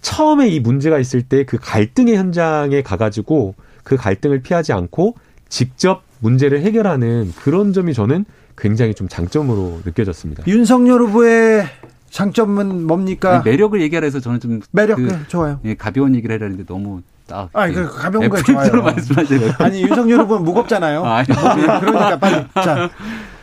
[0.00, 5.16] 처음에 이 문제가 있을 때 그 갈등의 현장에 가가지고 그 갈등을 피하지 않고
[5.48, 8.24] 직접 문제를 해결하는 그런 점이 저는
[8.56, 10.44] 굉장히 좀 장점으로 느껴졌습니다.
[10.46, 11.66] 윤석열 후보의
[12.10, 13.36] 장점은 뭡니까?
[13.36, 15.60] 아니, 매력을 얘기하라 해서 저는 좀 매력 그, 네, 좋아요.
[15.64, 18.82] 예, 가벼운 얘기를 하려는데 너무 딱 아니 그 가벼운 거 좋아요.
[18.82, 19.52] 말씀하세요.
[19.58, 21.04] 아니 윤석열 후보는 무겁잖아요.
[21.04, 22.90] 아, 니 그러니까 빨리 자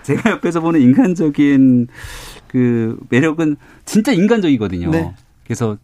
[0.04, 1.88] 제가 옆에서 보는 인간적인
[2.48, 3.56] 그 매력은
[3.86, 4.92] 진짜 인간적이거든요.
[4.92, 5.14] 네.
[5.46, 5.78] 그래서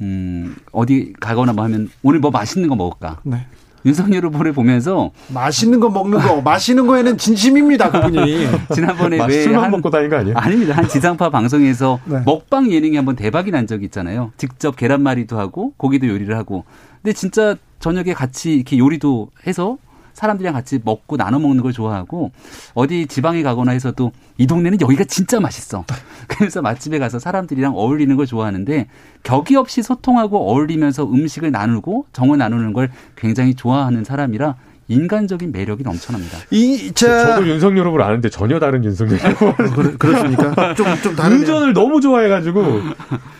[0.00, 3.20] 음 어디 가거나 뭐 하면 오늘 뭐 맛있는 거 먹을까?
[3.22, 3.46] 네.
[3.86, 10.10] 윤석열 후보를 보면서 맛있는 거 먹는 거 마시는 거에는 진심입니다 그분이 지난번에 왜술 먹고 다닌
[10.10, 10.36] 거 아니에요?
[10.36, 12.20] 아닙니다 한 지상파 방송에서 네.
[12.26, 16.64] 먹방 예능이 한번 대박이 난 적이 있잖아요 직접 계란말이도 하고 고기도 요리를 하고
[17.02, 19.78] 근데 진짜 저녁에 같이 이렇게 요리도 해서
[20.16, 22.32] 사람들이랑 같이 먹고 나눠 먹는 걸 좋아하고
[22.72, 25.84] 어디 지방에 가거나 해서도 이 동네는 여기가 진짜 맛있어.
[26.26, 28.88] 그래서 맛집에 가서 사람들이랑 어울리는 걸 좋아하는데
[29.22, 34.56] 격이 없이 소통하고 어울리면서 음식을 나누고 정을 나누는 걸 굉장히 좋아하는 사람이라
[34.88, 36.38] 인간적인 매력이 넘쳐납니다.
[36.50, 37.34] 이, 자...
[37.36, 39.54] 저도 윤석열 후보를 아는데 전혀 다른 윤석열 후보.
[39.98, 40.74] 그렇습니까?
[40.74, 41.38] 좀, 좀 다른.
[41.38, 42.82] 의전을 너무 좋아해가지고,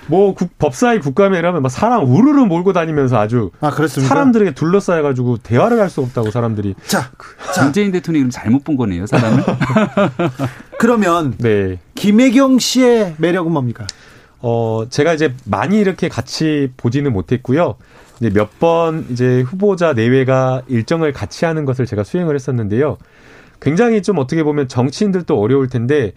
[0.08, 3.50] 뭐, 국, 법사위 국감에 이러면 막 사람 우르르 몰고 다니면서 아주.
[3.60, 4.08] 아, 그렇습니까?
[4.14, 6.74] 사람들에게 둘러싸여가지고 대화를 할 수 없다고 사람들이.
[6.86, 7.12] 자,
[7.54, 7.62] 자.
[7.62, 9.44] 문재인 대통령이 잘못 본 거네요, 사람을.
[10.78, 11.34] 그러면.
[11.38, 11.78] 네.
[11.94, 13.86] 김혜경 씨의 매력은 뭡니까?
[14.40, 17.76] 어, 제가 이제 많이 이렇게 같이 보지는 못했고요.
[18.20, 22.96] 이제 몇 번 이제 후보자 내외가 일정을 같이 하는 것을 제가 수행을 했었는데요.
[23.60, 26.12] 굉장히 좀 어떻게 보면 정치인들도 어려울 텐데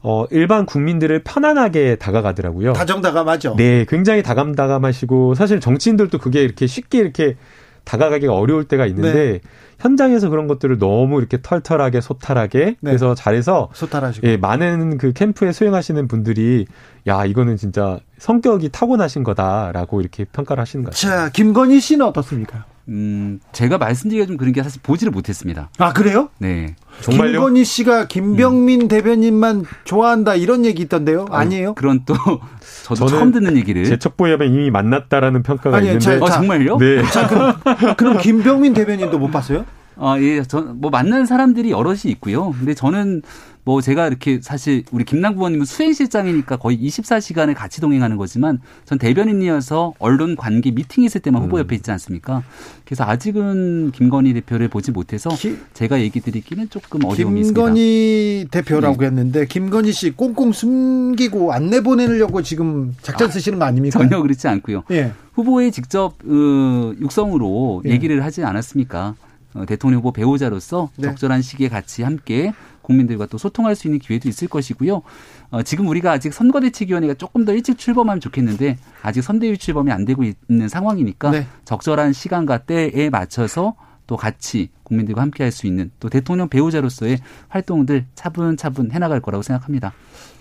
[0.00, 2.72] 어, 일반 국민들을 편안하게 다가가더라고요.
[2.72, 3.54] 다정다감하죠.
[3.56, 7.36] 네, 굉장히 다감다감하시고 사실 정치인들도 그게 이렇게 쉽게 이렇게
[7.84, 9.40] 다가가기가 어려울 때가 있는데 네.
[9.78, 12.76] 현장에서 그런 것들을 너무 이렇게 털털하게 소탈하게 네.
[12.80, 16.66] 그래서 잘해서 소탈하시고 예, 많은 그 캠프에 수행하시는 분들이
[17.06, 21.26] 야 이거는 진짜 성격이 타고나신 거다라고 이렇게 평가를 하시는 것 같아요.
[21.26, 22.66] 자, 김건희 씨는 어떻습니까?
[22.92, 25.70] 음, 제가 말씀드리기가 좀 그런 게 사실 보지를 못했습니다.
[25.78, 26.28] 아, 그래요?
[26.38, 26.76] 네.
[27.00, 27.32] 정말요?
[27.32, 28.88] 김건희 씨가 김병민 음.
[28.88, 31.24] 대변인만 좋아한다 이런 얘기 있던데요?
[31.30, 31.70] 아니에요?
[31.70, 32.14] 아, 그런 또
[32.84, 33.84] 저도 처음 듣는 얘기를.
[33.84, 36.18] 제 첩보에 이미 만났다라는 평가가 아니요, 있는데.
[36.18, 36.76] 자, 어, 정말요?
[36.76, 37.02] 네.
[37.04, 37.54] 자, 그럼,
[37.96, 39.64] 그럼 김병민 대변인도 못 봤어요?
[39.96, 40.42] 아, 예.
[40.42, 42.52] 전, 뭐, 만난 사람들이 여럿이 있고요.
[42.52, 43.22] 근데 저는
[43.64, 49.94] 뭐 제가 이렇게 사실 우리 김남구 의원님은 수행실장이니까 거의 24시간을 같이 동행하는 거지만 전 대변인이어서
[50.00, 51.76] 언론 관계 미팅 있을 때만 후보 옆에 음.
[51.76, 52.42] 있지 않습니까?
[52.84, 57.60] 그래서 아직은 김건희 대표를 보지 못해서 기, 제가 얘기 드리기는 조금 어려움이 있습니다.
[57.60, 59.06] 김건희 대표라고 네.
[59.06, 63.98] 했는데 김건희 씨 꽁꽁 숨기고 안 내 보내려고 지금 작전 아, 쓰시는 거 아닙니까?
[63.98, 64.82] 전혀 그렇지 않고요.
[64.90, 65.12] 예.
[65.32, 67.90] 후보에 직접 어, 육성으로 예.
[67.92, 69.14] 얘기를 하지 않았습니까?
[69.54, 71.08] 어, 대통령 후보 배우자로서 네.
[71.08, 72.52] 적절한 시기에 같이 함께
[72.82, 75.02] 국민들과 또 소통할 수 있는 기회도 있을 것이고요.
[75.50, 80.22] 어, 지금 우리가 아직 선거대책위원회가 조금 더 일찍 출범하면 좋겠는데 아직 선대위 출범이 안 되고
[80.24, 81.46] 있는 상황이니까 네.
[81.64, 83.74] 적절한 시간과 때에 맞춰서
[84.06, 87.18] 또 같이 국민들과 함께 할 수 있는 또 대통령 배우자로서의
[87.48, 89.92] 활동들 차분차분 해나갈 거라고 생각합니다.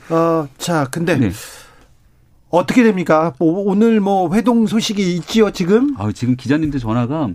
[0.10, 1.32] 어, 자, 근데 네.
[2.50, 3.34] 어떻게 됩니까?
[3.40, 5.96] 뭐 오늘 뭐 회동 소식이 있지요, 지금?
[5.98, 7.30] 아, 지금 기자님들 전화가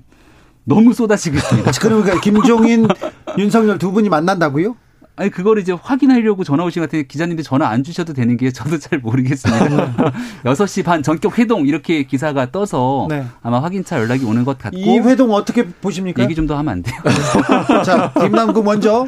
[0.64, 1.70] 너무 쏟아지고 있습니다.
[1.80, 2.86] 그러니까 김종인,
[3.38, 4.76] 윤석열 두 분이 만난다고요?
[5.18, 8.78] 아니 그걸 이제 확인하려고 전화 오신 것 같은데 기자님들 전화 안 주셔도 되는 게 저도
[8.78, 10.12] 잘 모르겠습니다.
[10.44, 13.24] 6시 반 전격 회동 이렇게 기사가 떠서 네.
[13.42, 16.22] 아마 확인차 연락이 오는 것 같고 이 회동 어떻게 보십니까?
[16.22, 16.96] 얘기 좀 더 하면 안 돼요.
[17.84, 19.06] 자, 김남구 먼저.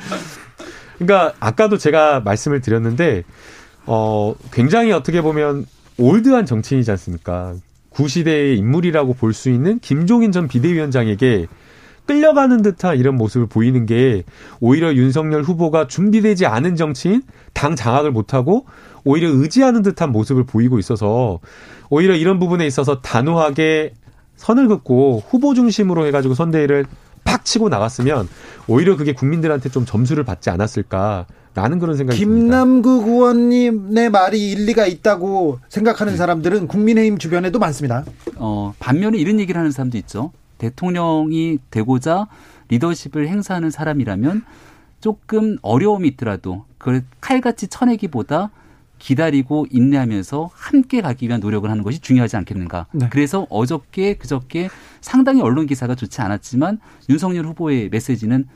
[0.99, 3.23] 그러니까 아까도 제가 말씀을 드렸는데
[3.87, 5.67] 어 굉장히 어떻게 보면
[5.99, 7.55] 올드한 정치인이지 않습니까?
[7.91, 11.47] 구시대의 인물이라고 볼 수 있는 김종인 전 비대위원장에게
[12.09, 14.25] 끌려가는 듯한 이런 모습을 보이는 게
[14.61, 18.65] 오히려 윤석열 후보가 준비되지 않은 정치인, 당 장악을 못하고
[19.05, 21.39] 오히려 의지하는 듯한 모습을 보이고 있어서
[21.91, 23.93] 오히려 이런 부분에 있어서 단호하게
[24.37, 26.87] 선을 긋고 후보 중심으로 해가지고 선대위를
[27.25, 28.27] 팍 치고 나갔으면
[28.67, 31.27] 오히려 그게 국민들한테 좀 점수를 받지 않았을까.
[31.55, 33.11] 라는 그런 생각이 김남국 듭니다.
[33.11, 38.05] 의원님의 말이 일리가 있다고 생각하는 사람들은 국민의힘 주변에도 많습니다.
[38.37, 40.31] 어, 반면에 이런 얘기를 하는 사람도 있죠.
[40.59, 42.29] 대통령이 되고자
[42.69, 44.45] 리더십을 행사하는 사람이라면
[45.01, 48.51] 조금 어려움이 있더라도 그걸 칼같이 쳐내기보다
[48.99, 52.87] 기다리고 인내하면서 함께 가기 위한 노력을 하는 것이 중요하지 않겠는가.
[52.93, 53.09] 네.
[53.11, 54.69] 그래서 어저께 그저께
[55.01, 58.47] 상당히 언론 기사가 좋지 않았지만 윤석열 후보의 메시지는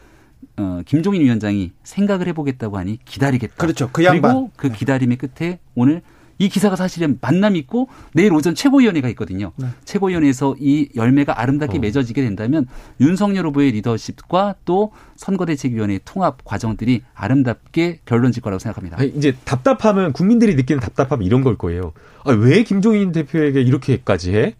[0.57, 3.55] 어, 김종인 위원장이 생각을 해보겠다고 하니 기다리겠다.
[3.57, 3.88] 그렇죠.
[3.92, 4.32] 그 양반.
[4.32, 6.03] 그리고 그 기다림의 끝에 오늘
[6.43, 9.53] 이 기사가 사실은 만남이 있고 내일 오전 최고위원회가 있거든요.
[9.55, 9.66] 네.
[9.84, 11.80] 최고위원회에서 이 열매가 아름답게 어.
[11.80, 12.66] 맺어지게 된다면
[13.01, 18.97] 윤석열 후보의 리더십과 또 선거대책위원회의 통합 과정들이 아름답게 결론질 거라고 생각합니다.
[18.99, 21.93] 아니, 이제 답답함은 국민들이 느끼는 답답함은 이런 걸 거예요.
[22.24, 24.57] 아, 왜 김종인 대표에게 이렇게까지 해?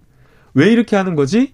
[0.55, 1.53] 왜 이렇게 하는 거지?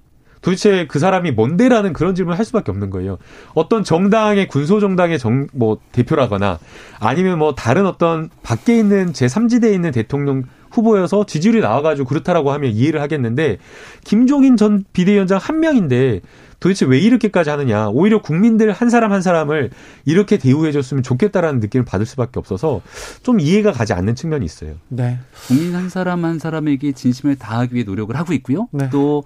[0.49, 3.19] 도대체 그 사람이 뭔데라는 그런 질문을 할 수밖에 없는 거예요.
[3.53, 6.59] 어떤 정당의 군소 정당의 정 뭐 대표라거나
[7.01, 13.01] 아니면 뭐 다른 어떤 밖에 있는 제3지대에 있는 대통령 후보여서 지지율이 나와가지고 그렇다라고 하면 이해를
[13.01, 13.59] 하겠는데
[14.05, 16.21] 김종인 전 비대위원장 한 명인데
[16.61, 17.89] 도대체 왜 이렇게까지 하느냐.
[17.89, 19.71] 오히려 국민들 한 사람 한 사람을
[20.05, 22.81] 이렇게 대우해줬으면 좋겠다라는 느낌을 받을 수밖에 없어서
[23.23, 24.75] 좀 이해가 가지 않는 측면이 있어요.
[24.89, 25.19] 네.
[25.47, 28.69] 국민 한 사람 한 사람에게 진심을 다하기 위해 노력을 하고 있고요.
[28.73, 28.91] 네.
[28.91, 29.23] 또 어,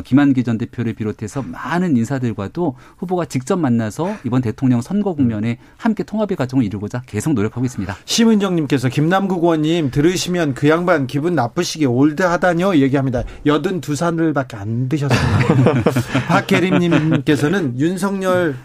[0.00, 6.36] 김한기 전 대표를 비롯해서 많은 인사들과도 후보가 직접 만나서 이번 대통령 선거 국면에 함께 통합의
[6.36, 7.96] 과정을 이루고자 계속 노력하고 있습니다.
[8.04, 13.24] 심은정님께서 김남국 의원님 들으시면 그 양반 기분 나쁘시게 올드하다뇨 얘기합니다.
[13.44, 15.82] 여든 두 살밖에 안 드셨습니다.
[16.28, 18.56] 박계림님께서는 윤석열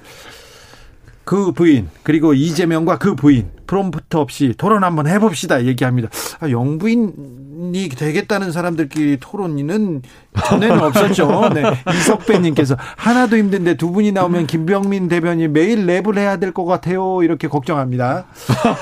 [1.23, 6.09] 그 부인 그리고 이재명과 그 부인 프롬프트 없이 토론 한번 해봅시다 얘기합니다.
[6.39, 10.01] 아, 영부인이 되겠다는 사람들끼리 토론은
[10.45, 11.49] 전에는 없었죠.
[11.53, 11.63] 네.
[11.93, 17.21] 이석배님께서 하나도 힘든데 두 분이 나오면 김병민 대변인 매일 랩을 해야 될 것 같아요.
[17.21, 18.25] 이렇게 걱정합니다.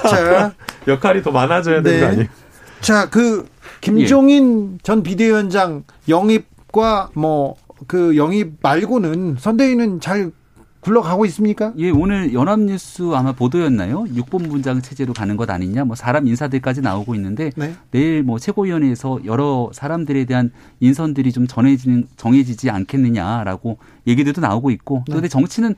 [0.09, 0.53] 자
[0.87, 2.05] 역할이 더 많아져야 되는 네.
[2.05, 2.27] 거 아니에요?
[2.79, 3.47] 자, 그
[3.81, 4.77] 김종인 예.
[4.83, 7.55] 전 비대위원장 영입과 뭐
[7.87, 10.31] 그 영입 말고는 선대위는 잘
[10.85, 11.73] 굴러가고 있습니까?
[11.77, 14.03] 예, 오늘 연합뉴스 아마 보도였나요?
[14.03, 15.83] 6본 분장 체제로 가는 것 아니냐?
[15.83, 17.73] 뭐 사람 인사들까지 나오고 있는데 네.
[17.89, 25.03] 내일 뭐 최고위원회에서 여러 사람들에 대한 인선들이 좀 전해지는 정해지지 않겠느냐라고 얘기들도 나오고 있고 네.
[25.07, 25.73] 그런데 정치는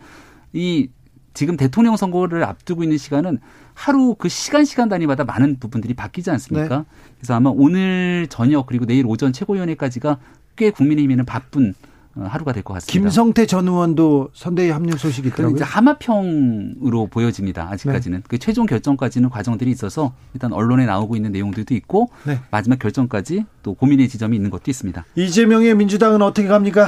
[0.52, 0.90] 이
[1.34, 3.40] 지금 대통령 선거를 앞두고 있는 시간은
[3.76, 6.80] 하루 그 시간 시간 단위마다 많은 부분들이 바뀌지 않습니까?
[6.80, 6.84] 네.
[7.18, 10.18] 그래서 아마 오늘 저녁 그리고 내일 오전 최고위원회까지가
[10.58, 11.87] 꽤 국민의힘에는 바쁜 어,
[12.26, 12.92] 하루가 될 것 같습니다.
[12.94, 15.56] 김성태 전 의원도 선대위 합류 소식이 있더라고요.
[15.56, 17.68] 이제 하마평으로 보여집니다.
[17.72, 18.20] 아직까지는.
[18.20, 18.24] 네.
[18.28, 22.40] 그 최종 결정까지는 과정들이 있어서 일단 언론에 나오고 있는 내용들도 있고 네.
[22.52, 25.06] 마지막 결정까지 또 고민의 지점이 있는 것도 있습니다.
[25.16, 26.88] 이재명의 민주당은 어떻게 갑니까?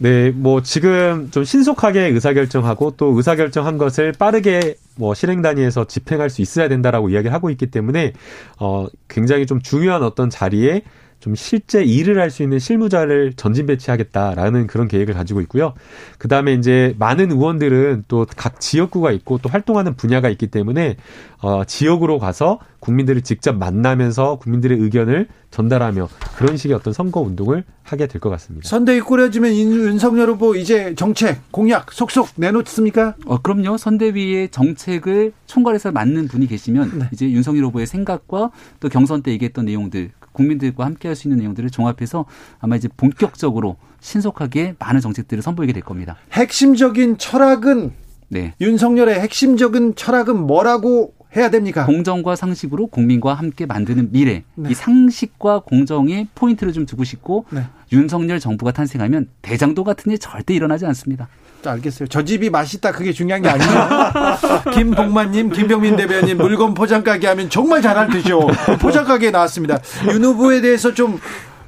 [0.00, 6.40] 네, 뭐 지금 좀 신속하게 의사결정하고 또 의사결정한 것을 빠르게 뭐 실행 단위에서 집행할 수
[6.40, 8.12] 있어야 된다라고 이야기를 하고 있기 때문에
[8.60, 10.82] 어 굉장히 좀 중요한 어떤 자리에
[11.20, 15.74] 좀 실제 일을 할 수 있는 실무자를 전진 배치하겠다라는 그런 계획을 가지고 있고요.
[16.18, 20.96] 그 다음에 이제 많은 의원들은 또 각 지역구가 있고 또 활동하는 분야가 있기 때문에
[21.40, 28.06] 어, 지역으로 가서 국민들을 직접 만나면서 국민들의 의견을 전달하며 그런 식의 어떤 선거 운동을 하게
[28.06, 28.68] 될 것 같습니다.
[28.68, 33.14] 선대위 꾸려지면 윤석열 후보 이제 정책 공약 속속 내놓습니까?
[33.26, 33.76] 어, 그럼요.
[33.78, 37.04] 선대위의 정책을 총괄해서 맞는 분이 계시면 네.
[37.12, 38.50] 이제 윤석열 후보의 생각과
[38.80, 40.10] 또 경선 때 얘기했던 내용들
[40.42, 42.26] 국민들과 함께 할 수 있는 내용들을 종합해서
[42.60, 46.16] 아마 이제 본격적으로 신속하게 많은 정책들을 선보이게 될 겁니다.
[46.32, 47.92] 핵심적인 철학은
[48.28, 48.54] 네.
[48.60, 51.86] 윤석열의 핵심적인 철학은 뭐라고 해야 됩니까?
[51.86, 54.44] 공정과 상식으로 국민과 함께 만드는 미래.
[54.54, 54.70] 네.
[54.70, 57.62] 이 상식과 공정에 포인트를 좀 두고 싶고 네.
[57.92, 61.28] 윤석열 정부가 탄생하면 대장도 같은 일 절대 일어나지 않습니다.
[61.64, 62.08] 알겠어요.
[62.08, 63.88] 저 집이 맛있다 그게 중요한 게 아니에요.
[64.72, 68.40] 김복만님, 김병민 대변인 물건 포장 가게 하면 정말 잘할 듯이요.
[68.80, 69.78] 포장 가게 나왔습니다.
[70.12, 71.18] 윤 후보에 대해서 좀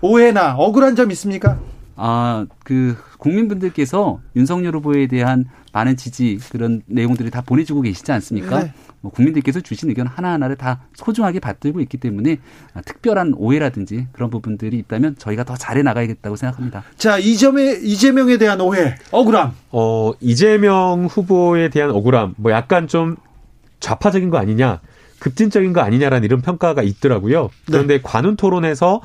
[0.01, 1.59] 오해나 억울한 점 있습니까?
[2.03, 5.45] 아, 그 국민분들께서 윤석열 후보에 대한
[5.75, 8.65] 많은 지지 그런 내용들을 다 보내주고 계시지 않습니까?
[8.65, 8.73] 네.
[9.03, 12.39] 뭐 국민들께서 주신 의견 하나하나를 다 소중하게 받들고 있기 때문에
[12.87, 16.85] 특별한 오해라든지 그런 부분들이 있다면 저희가 더 잘해 나가야겠다고 생각합니다.
[16.97, 19.53] 자, 이점에 이재명에 대한 오해, 억울함.
[19.71, 23.17] 어, 이재명 후보에 대한 억울함, 뭐 약간 좀
[23.81, 24.81] 좌파적인 거 아니냐,
[25.19, 27.51] 급진적인 거 아니냐라는 이런 평가가 있더라고요.
[27.67, 28.01] 그런데 네.
[28.03, 29.03] 관훈 토론에서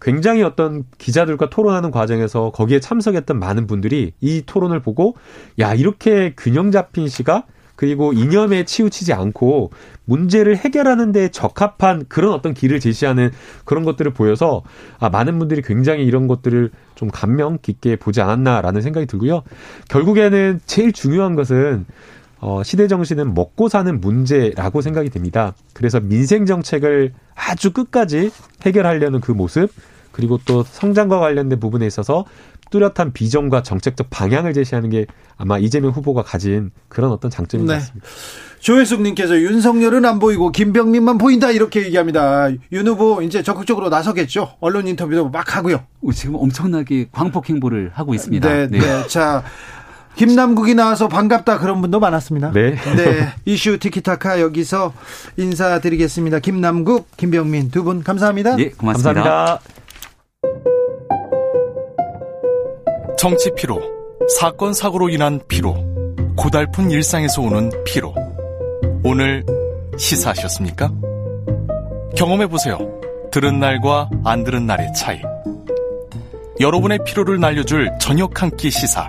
[0.00, 5.16] 굉장히 어떤 기자들과 토론하는 과정에서 거기에 참석했던 많은 분들이 이 토론을 보고
[5.58, 7.44] 야 이렇게 균형 잡힌 시가
[7.80, 9.70] 그리고 이념에 치우치지 않고
[10.04, 13.30] 문제를 해결하는 데 적합한 그런 어떤 길을 제시하는
[13.64, 14.62] 그런 것들을 보여서
[14.98, 19.44] 아, 많은 분들이 굉장히 이런 것들을 좀 감명 깊게 보지 않았나라는 생각이 들고요.
[19.88, 21.86] 결국에는 제일 중요한 것은
[22.40, 25.54] 어, 시대 정신은 먹고 사는 문제라고 생각이 됩니다.
[25.74, 28.30] 그래서 민생 정책을 아주 끝까지
[28.62, 29.70] 해결하려는 그 모습,
[30.12, 32.24] 그리고 또 성장과 관련된 부분에 있어서
[32.70, 37.74] 뚜렷한 비전과 정책적 방향을 제시하는 게 아마 이재명 후보가 가진 그런 어떤 장점인 네.
[37.74, 38.06] 것 같습니다.
[38.60, 42.48] 조혜숙님께서 윤석열은 안 보이고 김병민만 보인다 이렇게 얘기합니다.
[42.72, 44.56] 윤 후보 이제 적극적으로 나서겠죠.
[44.60, 45.84] 언론 인터뷰도 막 하고요.
[46.14, 48.48] 지금 엄청나게 광폭 행보를 하고 있습니다.
[48.48, 48.78] 네, 네.
[48.78, 49.06] 네.
[49.08, 49.42] 자.
[50.16, 52.52] 김남국이 나와서 반갑다 그런 분도 많았습니다.
[52.52, 52.74] 네.
[52.74, 53.28] 네.
[53.46, 54.92] 이슈 티키타카 여기서
[55.36, 56.40] 인사드리겠습니다.
[56.40, 58.56] 김남국, 김병민 두 분 감사합니다.
[58.56, 59.22] 네, 고맙습니다.
[59.22, 59.60] 감사합니다.
[63.18, 63.80] 정치 피로,
[64.38, 65.74] 사건 사고로 인한 피로,
[66.36, 68.14] 고달픈 일상에서 오는 피로.
[69.04, 69.44] 오늘
[69.96, 70.90] 시사하셨습니까?
[72.16, 72.78] 경험해 보세요.
[73.30, 75.20] 들은 날과 안 들은 날의 차이.
[76.60, 79.08] 여러분의 피로를 날려줄 저녁 한 끼 시사.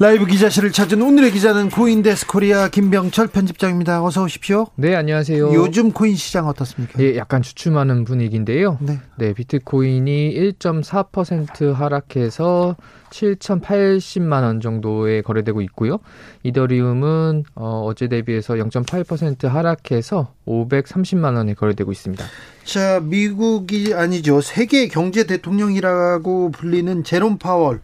[0.00, 4.04] 라이브 기자실을 찾은 오늘의 기자는 CoinDesk Korea 김병철 편집장입니다.
[4.04, 4.68] 어서 오십시오.
[4.76, 5.52] 네, 안녕하세요.
[5.52, 7.02] 요즘 코인 시장 어떻습니까?
[7.02, 8.78] 예, 약간 주춤하는 분위기인데요.
[8.80, 9.00] 네.
[9.16, 12.76] 네, 비트코인이 1.4% 하락해서
[13.10, 15.98] 7,080만 원 정도에 거래되고 있고요.
[16.44, 22.24] 이더리움은 어, 어제 대비해서 0.8% 하락해서 530만 원에 거래되고 있습니다.
[22.62, 24.42] 자, 미국이 아니죠.
[24.42, 27.80] 세계 경제 대통령이라고 불리는 제롬 파월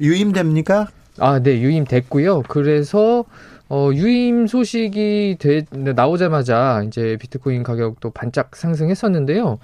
[0.00, 0.88] 유임됩니까?
[1.18, 2.42] 아, 네, 유임 됐고요.
[2.48, 3.24] 그래서
[3.68, 9.58] 어, 유임 소식이 되, 나오자마자 이제 비트코인 가격도 반짝 상승했었는데요.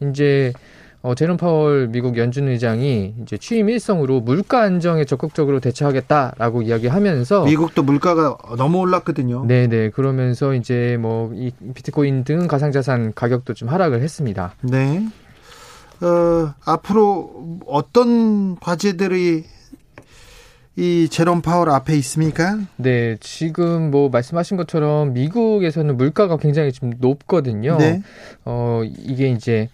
[0.00, 0.52] 이제
[1.02, 7.82] 어, 제롬 파월 미국 연준 의장이 이제 취임 일성으로 물가 안정에 적극적으로 대처하겠다라고 이야기하면서 미국도
[7.82, 9.44] 물가가 너무 올랐거든요.
[9.46, 14.54] 네 네 그러면서 이제 뭐 이 비트코인 등 가상 자산 가격도 좀 하락을 했습니다.
[14.62, 15.04] 네.
[16.00, 19.44] 어, 앞으로 어떤 과제들이
[20.76, 22.58] 이 제롬 파월 앞에 있습니까?
[22.76, 27.76] 네, 지금 뭐 말씀하신 것처럼 미국에서는 물가가 굉장히 좀 높거든요.
[27.76, 28.02] 네.
[28.44, 29.68] 어, 이게 이제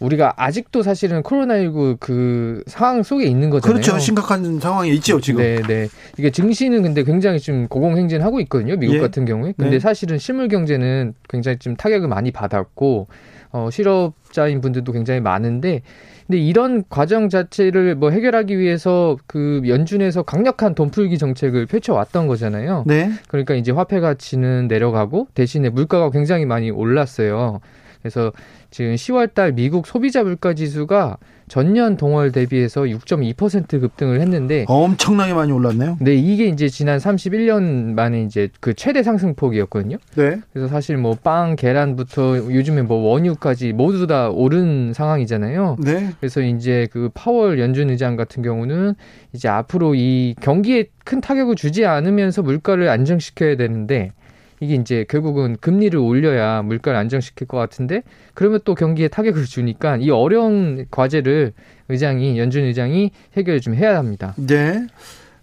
[0.00, 3.82] 우리가 아직도 사실은 코로나19 그 상황 속에 있는 거잖아요.
[3.82, 3.98] 그렇죠.
[3.98, 5.42] 심각한 상황에 있죠, 지금.
[5.42, 5.88] 네, 네.
[6.18, 8.76] 이게 증시는 근데 굉장히 좀 고공행진하고 있거든요.
[8.76, 8.98] 미국 예.
[8.98, 9.52] 같은 경우에.
[9.58, 9.78] 근데 네.
[9.78, 13.08] 사실은 실물 경제는 굉장히 좀 타격을 많이 받았고
[13.52, 15.82] 어 실업자인 분들도 굉장히 많은데
[16.30, 22.84] 근데 이런 과정 자체를 뭐 해결하기 위해서 그 연준에서 강력한 돈 풀기 정책을 펼쳐왔던 거잖아요.
[22.86, 23.10] 네.
[23.26, 27.58] 그러니까 이제 화폐 가치는 내려가고 대신에 물가가 굉장히 많이 올랐어요.
[28.00, 28.32] 그래서
[28.70, 31.18] 지금 10월 달 미국 소비자 물가 지수가
[31.50, 35.98] 전년 동월 대비해서 6.2% 급등을 했는데 엄청나게 많이 올랐네요.
[36.00, 39.96] 네, 이게 이제 지난 31년 만에 이제 그 최대 상승폭이었거든요.
[40.14, 40.40] 네.
[40.52, 45.78] 그래서 사실 뭐 빵, 계란부터 요즘에 뭐 원유까지 모두 다 오른 상황이잖아요.
[45.80, 46.12] 네.
[46.20, 48.94] 그래서 이제 그 파월 연준 의장 같은 경우는
[49.32, 54.12] 이제 앞으로 이 경기에 큰 타격을 주지 않으면서 물가를 안정시켜야 되는데
[54.60, 58.02] 이게 이제 결국은 금리를 올려야 물가를 안정시킬 것 같은데
[58.34, 61.52] 그러면 또 경기에 타격을 주니까 이 어려운 과제를
[61.88, 64.34] 의장이 연준 의장이 해결을 좀 해야 합니다.
[64.36, 64.86] 네.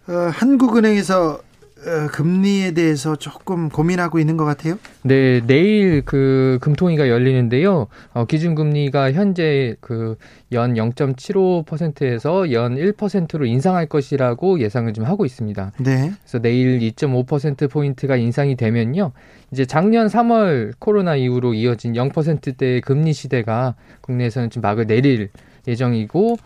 [0.07, 1.46] 어, 한국은행에서 어,
[2.11, 4.77] 금리에 대해서 조금 고민하고 있는 것 같아요.
[5.03, 7.87] 네, 내일 그 금통위가 열리는데요.
[8.13, 10.15] 어, 기준금리가 현재 그
[10.53, 15.73] 연 0.75%에서 연 1%로 인상할 것이라고 예상을 좀 하고 있습니다.
[15.79, 16.13] 네.
[16.21, 19.11] 그래서 내일 2.5% 포인트가 인상이 되면요.
[19.51, 25.29] 이제 작년 3월 코로나 이후로 이어진 0%대의 금리 시대가 국내에서는 좀 막을 내릴
[25.67, 26.37] 예정이고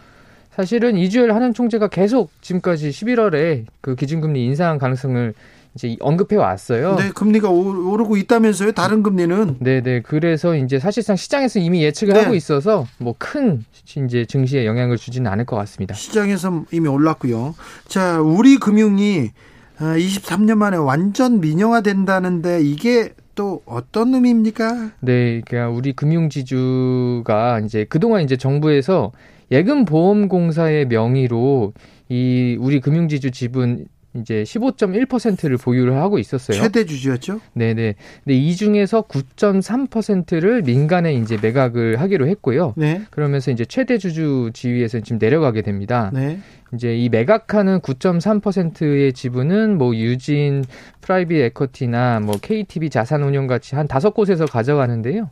[0.56, 5.34] 사실은 이주열 한은 총재가 계속 지금까지 11월에 그 기준금리 인상 가능성을
[5.76, 6.96] 이제 언급해 왔어요.
[6.96, 8.74] 네, 금리가 오르고 있다면서요?
[8.74, 9.56] 다른 금리는?
[9.60, 10.02] 네, 네.
[10.02, 12.20] 그래서 이제 사실상 시장에서 이미 예측을 네.
[12.22, 13.64] 하고 있어서 뭐 큰
[14.06, 15.94] 이제 증시에 영향을 주지는 않을 것 같습니다.
[15.94, 17.56] 시장에서 이미 올랐고요.
[17.88, 19.32] 자, 우리 금융이
[19.80, 24.92] 23년 아, 만에 완전 민영화된다는데 이게 또 어떤 의미입니까?
[25.00, 29.12] 네, 그러니까 우리 금융지주가 이제 그동안 이제 정부에서
[29.52, 31.74] 예금보험공사의 명의로
[32.10, 36.62] 이 우리 금융지주 지분 이제 15.1%를 보유를 하고 있었어요.
[36.62, 37.40] 최대 주주였죠?
[37.54, 37.96] 네네.
[38.24, 42.74] 근데 이 중에서 9.3%를 민간에 이제 매각을 하기로 했고요.
[42.76, 43.04] 네.
[43.10, 46.12] 그러면서 이제 최대 주주 지위에서 지금 내려가게 됩니다.
[46.14, 46.40] 네.
[46.74, 50.66] 이제 이 매각하는 9.3%의 지분은 뭐 유진
[51.00, 55.30] private equity나 뭐 KTB 자산운용 같이 한 다섯 곳에서 가져가는데요.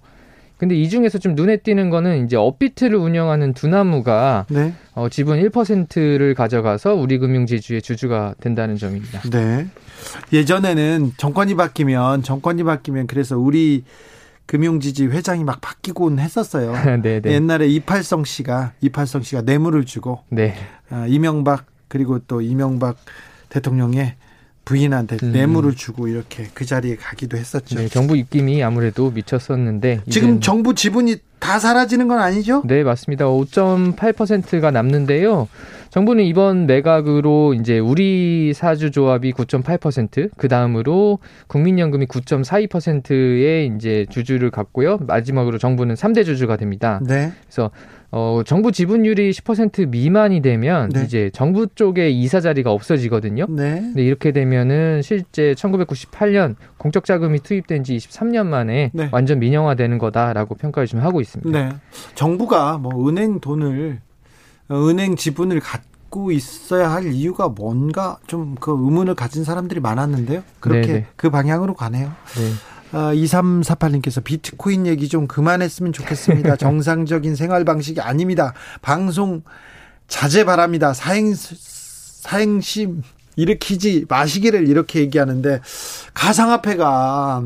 [0.59, 4.73] 근데 이 중에서 좀 눈에 띄는 거는 이제 업비트를 운영하는 두나무가 네.
[4.93, 9.21] 어, 지분 1%를 가져가서 우리금융지주의 주주가 된다는 점입니다.
[9.31, 9.67] 네.
[10.33, 16.73] 예전에는 정권이 바뀌면 정권이 바뀌면 그래서 우리금융지주 회장이 막 바뀌곤 했었어요.
[17.01, 17.31] 네, 네.
[17.31, 20.55] 옛날에 이팔성 씨가 이팔성 씨가 뇌물을 주고 네.
[20.89, 22.97] 아, 이명박 그리고 또 이명박
[23.47, 24.15] 대통령의
[24.69, 25.31] 부인한테 음.
[25.31, 27.75] 뇌물을 주고 이렇게 그 자리에 가기도 했었죠.
[27.75, 32.61] 네, 정부 입김이 아무래도 미쳤었는데 지금 정부 지분이 다 사라지는 건 아니죠?
[32.65, 33.25] 네, 맞습니다.
[33.25, 35.47] 5.8%가 남는데요.
[35.89, 41.17] 정부는 이번 매각으로 이제 우리 사주 조합이 9.8%, 그 다음으로
[41.47, 44.99] 국민연금이 9.42%의 이제 주주를 갖고요.
[44.99, 46.99] 마지막으로 정부는 3대 주주가 됩니다.
[47.07, 47.31] 네.
[47.45, 47.71] 그래서
[48.11, 51.03] 어, 정부 지분율이 10% 미만이 되면 네.
[51.03, 53.45] 이제 정부 쪽에 이사 자리가 없어지거든요.
[53.49, 53.79] 네.
[53.81, 59.09] 근데 이렇게 되면은 실제 1998년 공적 자금이 투입된 지 23년 만에 네.
[59.11, 61.51] 완전 민영화되는 거다라고 평가를 좀 하고 있습니다.
[61.51, 61.69] 네.
[62.15, 63.99] 정부가 뭐 은행 돈을
[64.71, 70.41] 은행 지분을 갖고 있어야 할 이유가 뭔가 좀 그 의문을 가진 사람들이 많았는데요.
[70.59, 70.99] 그렇게 네네.
[71.01, 71.07] 네.
[71.15, 72.07] 그 방향으로 가네요.
[72.07, 72.51] 네.
[72.91, 76.55] 아, 2348님께서 비트코인 얘기 좀 그만했으면 좋겠습니다.
[76.57, 78.53] 정상적인 생활 방식이 아닙니다.
[78.81, 79.43] 방송
[80.07, 80.93] 자제 바랍니다.
[80.93, 83.03] 사행, 사행심
[83.35, 85.61] 일으키지 마시기를 이렇게 얘기하는데
[86.13, 87.43] 가상화폐가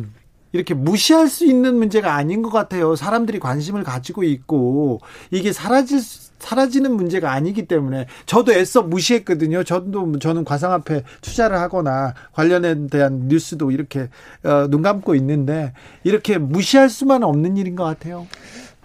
[0.53, 2.95] 이렇게 무시할 수 있는 문제가 아닌 것 같아요.
[2.95, 5.99] 사람들이 관심을 가지고 있고 이게 사라질
[6.43, 9.63] 사라지는 문제가 아니기 때문에 저도 애써 무시했거든요.
[9.63, 14.09] 저도 저는 가상화폐 투자를 하거나 관련에 대한 뉴스도 이렇게
[14.43, 15.71] 어, 눈 감고 있는데
[16.03, 18.27] 이렇게 무시할 수만 없는 일인 것 같아요.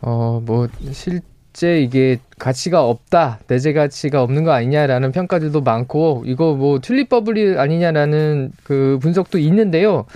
[0.00, 6.78] 어, 뭐 실제 이게 가치가 없다, 내재 가치가 없는 거 아니냐라는 평가들도 많고 이거 뭐
[6.78, 10.06] 튤립 버블이 아니냐라는 그 분석도 있는데요.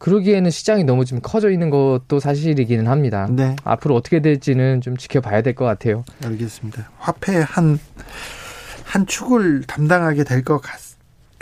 [0.00, 3.28] 그러기에는 시장이 너무 좀 커져 있는 것도 사실이기는 합니다.
[3.30, 3.54] 네.
[3.64, 6.04] 앞으로 어떻게 될지는 좀 지켜봐야 될 것 같아요.
[6.24, 6.90] 알겠습니다.
[6.98, 7.78] 화폐 한,
[8.84, 10.60] 한 축을 담당하게 될 것.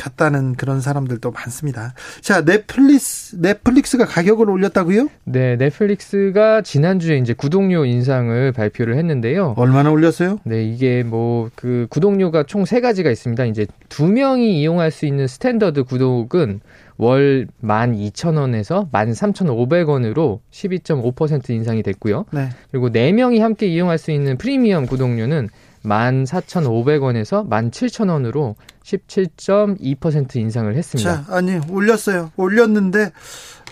[0.00, 1.92] 같다는 그런 사람들도 많습니다.
[2.20, 5.08] 자, 넷플릭스 넷플릭스가 가격을 올렸다고요?
[5.24, 9.54] 네, 넷플릭스가 지난주에 이제 구독료 인상을 발표를 했는데요.
[9.56, 10.38] 얼마나 올렸어요?
[10.44, 13.44] 네, 이게 뭐 그 구독료가 총 세 가지가 있습니다.
[13.46, 16.60] 이제 두 명이 이용할 수 있는 스탠더드 구독은
[16.98, 22.26] 월 12,000원에서 13,500원으로 12.5% 인상이 됐고요.
[22.32, 22.50] 네.
[22.70, 25.48] 그리고 4명이 함께 이용할 수 있는 프리미엄 구독료는
[25.84, 31.24] 14,500원에서 17,000원으로 17.2% 인상을 했습니다.
[31.24, 32.32] 자, 아니 올렸어요.
[32.36, 33.12] 올렸는데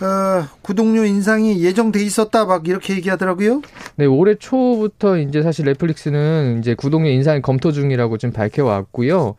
[0.02, 3.62] 어, 구독료 인상이 예정돼 있었다 막 이렇게 얘기하더라고요.
[3.96, 9.34] 네, 올해 초부터 이제 사실 넷플릭스는 이제 구독료 인상을 검토 중이라고 좀 밝혀왔고요.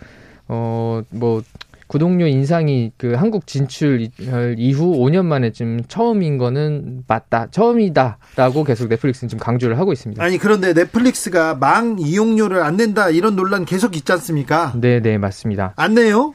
[0.49, 1.41] 어, 뭐
[1.87, 4.09] 구독료 인상이 그 한국 진출
[4.57, 10.23] 이후 5년 만에 좀 처음인 거는 맞다, 처음이다라고 계속 넷플릭스는 좀 강조를 하고 있습니다.
[10.23, 14.73] 아니 그런데 넷플릭스가 망 이용료를 안 낸다 이런 논란 계속 있지 않습니까?
[14.75, 15.73] 네, 네 맞습니다.
[15.75, 16.33] 안 내요?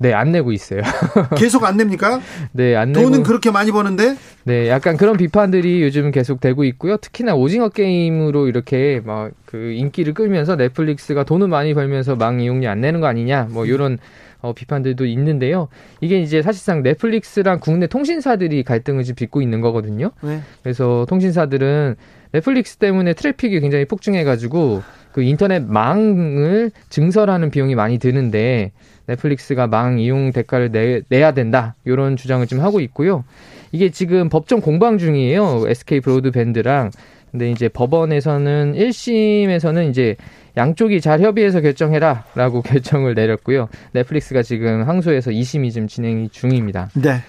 [0.00, 0.82] 네, 안 내고 있어요.
[1.36, 2.20] 계속 안 냅니까?
[2.52, 3.10] 네, 안 내고.
[3.10, 4.16] 돈은 그렇게 많이 버는데?
[4.44, 6.98] 네, 약간 그런 비판들이 요즘 계속 되고 있고요.
[6.98, 12.82] 특히나 오징어 게임으로 이렇게 막 그 인기를 끌면서 넷플릭스가 돈을 많이 벌면서 망 이용료 안
[12.82, 13.98] 내는 거 아니냐, 뭐 이런
[14.40, 15.68] 어, 비판들도 있는데요.
[16.00, 20.10] 이게 이제 사실상 넷플릭스랑 국내 통신사들이 갈등을 지금 빚고 있는 거거든요.
[20.22, 20.40] 네.
[20.62, 21.96] 그래서 통신사들은
[22.32, 24.82] 넷플릭스 때문에 트래픽이 굉장히 폭증해가지고
[25.12, 28.72] 그 인터넷 망을 증설하는 비용이 많이 드는데
[29.06, 33.24] 넷플릭스가 망 이용 대가를 내, 내야 된다 이런 주장을 좀 하고 있고요.
[33.72, 35.64] 이게 지금 법정 공방 중이에요.
[35.66, 36.90] SK 브로드밴드랑
[37.30, 40.16] 근데 이제 법원에서는 1심에서는 이제
[40.56, 43.68] 양쪽이 잘 협의해서 결정해라라고 결정을 내렸고요.
[43.92, 46.90] 넷플릭스가 지금 항소해서 2심이 지금 진행이 중입니다.
[46.94, 47.22] 네.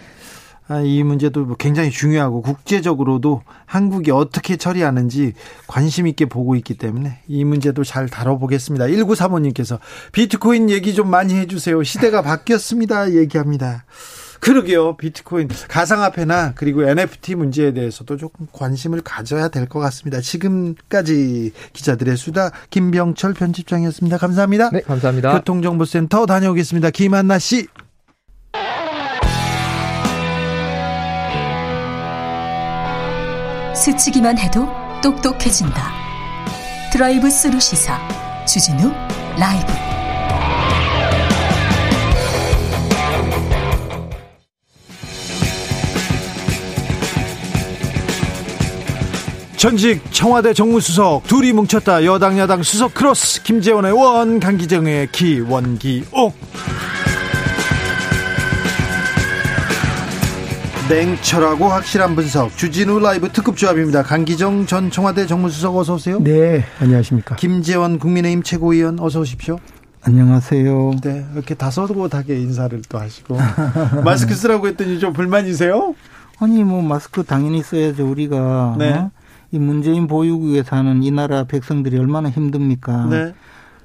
[0.69, 5.33] 아, 이 문제도 뭐 굉장히 중요하고 국제적으로도 한국이 어떻게 처리하는지
[5.65, 8.85] 관심 있게 보고 있기 때문에 이 문제도 잘 다뤄보겠습니다.
[8.85, 9.79] 1935님께서
[10.11, 11.81] 비트코인 얘기 좀 많이 해주세요.
[11.81, 13.13] 시대가 바뀌었습니다.
[13.13, 13.83] 얘기합니다.
[14.39, 14.95] 그러게요.
[14.97, 20.19] 비트코인, 가상화폐나 그리고 NFT 문제에 대해서도 조금 관심을 가져야 될 것 같습니다.
[20.21, 24.17] 지금까지 기자들의 수다 김병철 편집장이었습니다.
[24.17, 24.69] 감사합니다.
[24.71, 25.33] 네, 감사합니다.
[25.33, 26.89] 교통정보센터 다녀오겠습니다.
[26.89, 27.67] 김한나 씨.
[33.75, 34.67] 스치기만 해도
[35.01, 35.91] 똑똑해진다.
[36.91, 37.97] 드라이브 스루 시사
[38.45, 38.91] 주진우
[39.37, 39.88] 라이브.
[49.59, 52.05] 전직 청와대 정무수석 둘이 뭉쳤다.
[52.05, 56.33] 여당 야당 수석 크로스 김재원의 원 강기정의 기 원기옥.
[60.89, 62.55] 냉철하고 확실한 분석.
[62.55, 64.01] 주진우 라이브 특급 조합입니다.
[64.01, 66.23] 강기정 전 청와대 정무수석 어서 오세요.
[66.23, 67.35] 네 안녕하십니까.
[67.35, 69.59] 김재원 국민의힘 최고위원 어서 오십시오.
[70.03, 70.91] 안녕하세요.
[71.03, 73.37] 네, 이렇게 다소곳하게 인사를 또 하시고.
[74.05, 75.95] 마스크 쓰라고 했더니 좀 불만이세요?
[76.39, 78.75] 아니 뭐 마스크 당연히 써야죠 우리가.
[78.79, 78.93] 네.
[78.93, 79.11] 어?
[79.51, 83.05] 이 문재인 보유국에 사는 이 나라 백성들이 얼마나 힘듭니까?
[83.07, 83.33] 네.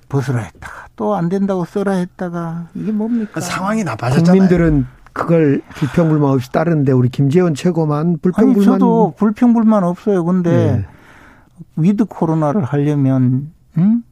[0.08, 3.40] 벗으라 했다가 또 안 된다고 써라 했다가 이게 뭡니까?
[3.40, 4.32] 상황이 나빠졌잖아요.
[4.32, 10.24] 국민들은 그걸 불평불만 없이 따르는데 우리 김재원 최고만 불평불만 아니, 저도 불평불만 없어요.
[10.24, 10.86] 근데 네.
[11.76, 14.02] with 코로나를 하려면 응?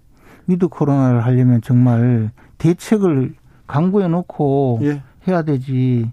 [0.47, 3.35] with 코로나를 하려면 정말 대책을
[3.67, 5.03] 강구해 놓고 예.
[5.29, 6.11] 해야 되지.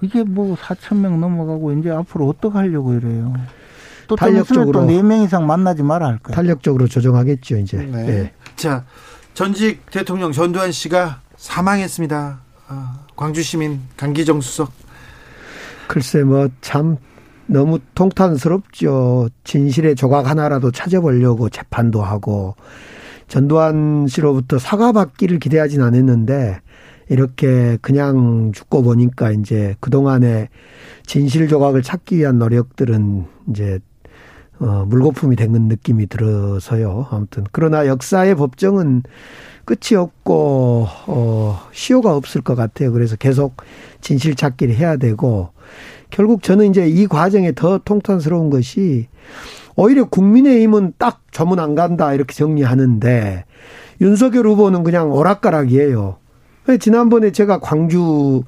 [0.00, 3.34] 이게 뭐 4천 명 넘어가고 이제 앞으로 어떻게 하려고 이래요.
[4.10, 6.34] 또 탄력적으로 또4명 이상 만나지 말아 할 거예요.
[6.34, 7.76] 탄력적으로 조정하겠죠, 이제.
[7.76, 8.02] 네.
[8.04, 8.32] 네.
[8.56, 8.84] 자,
[9.34, 12.40] 전직 대통령 전두환 씨가 사망했습니다.
[12.66, 14.72] 아, 광주 시민 강기정 수석.
[15.86, 16.96] 글쎄 뭐 참
[17.46, 19.28] 너무 통탄스럽죠.
[19.44, 22.56] 진실의 조각 하나라도 찾아보려고 재판도 하고
[23.28, 26.60] 전두환 씨로부터 사과받기를 기대하진 않았는데
[27.08, 30.48] 이렇게 그냥 죽고 보니까 이제 그동안의
[31.06, 33.80] 진실 조각을 찾기 위한 노력들은 이제
[34.60, 37.06] 어, 물거품이 된 느낌이 들어서요.
[37.10, 39.02] 아무튼 그러나 역사의 법정은
[39.64, 42.92] 끝이 없고 어, 시효가 없을 것 같아요.
[42.92, 43.56] 그래서 계속
[44.00, 45.50] 진실 찾기를 해야 되고
[46.10, 49.08] 결국 저는 이제 이 과정에 더 통탄스러운 것이
[49.76, 53.44] 오히려 국민의힘은 딱 저문 안 간다 이렇게 정리하는데
[54.00, 56.16] 윤석열 후보는 그냥 오락가락이에요.
[56.78, 58.42] 지난번에 제가 광주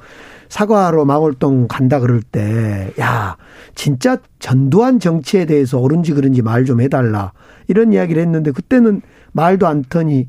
[0.52, 3.38] 사과로 망월동 간다 그럴 때, 야,
[3.74, 7.32] 진짜 전두환 정치에 대해서 옳은지 그른지 말 좀 해달라.
[7.68, 9.00] 이런 이야기를 했는데, 그때는
[9.32, 10.28] 말도 안 터니,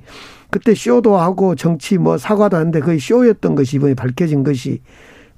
[0.49, 4.79] 그때 쇼도 하고 정치 뭐 사과도 하는데 거의 쇼였던 것이 이번에 밝혀진 것이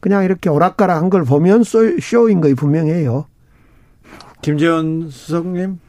[0.02, 3.26] 그냥 이렇게 오락가락 한 걸 보면 쇼인 거이 분명해요.
[4.44, 5.80] 김재원 수석님?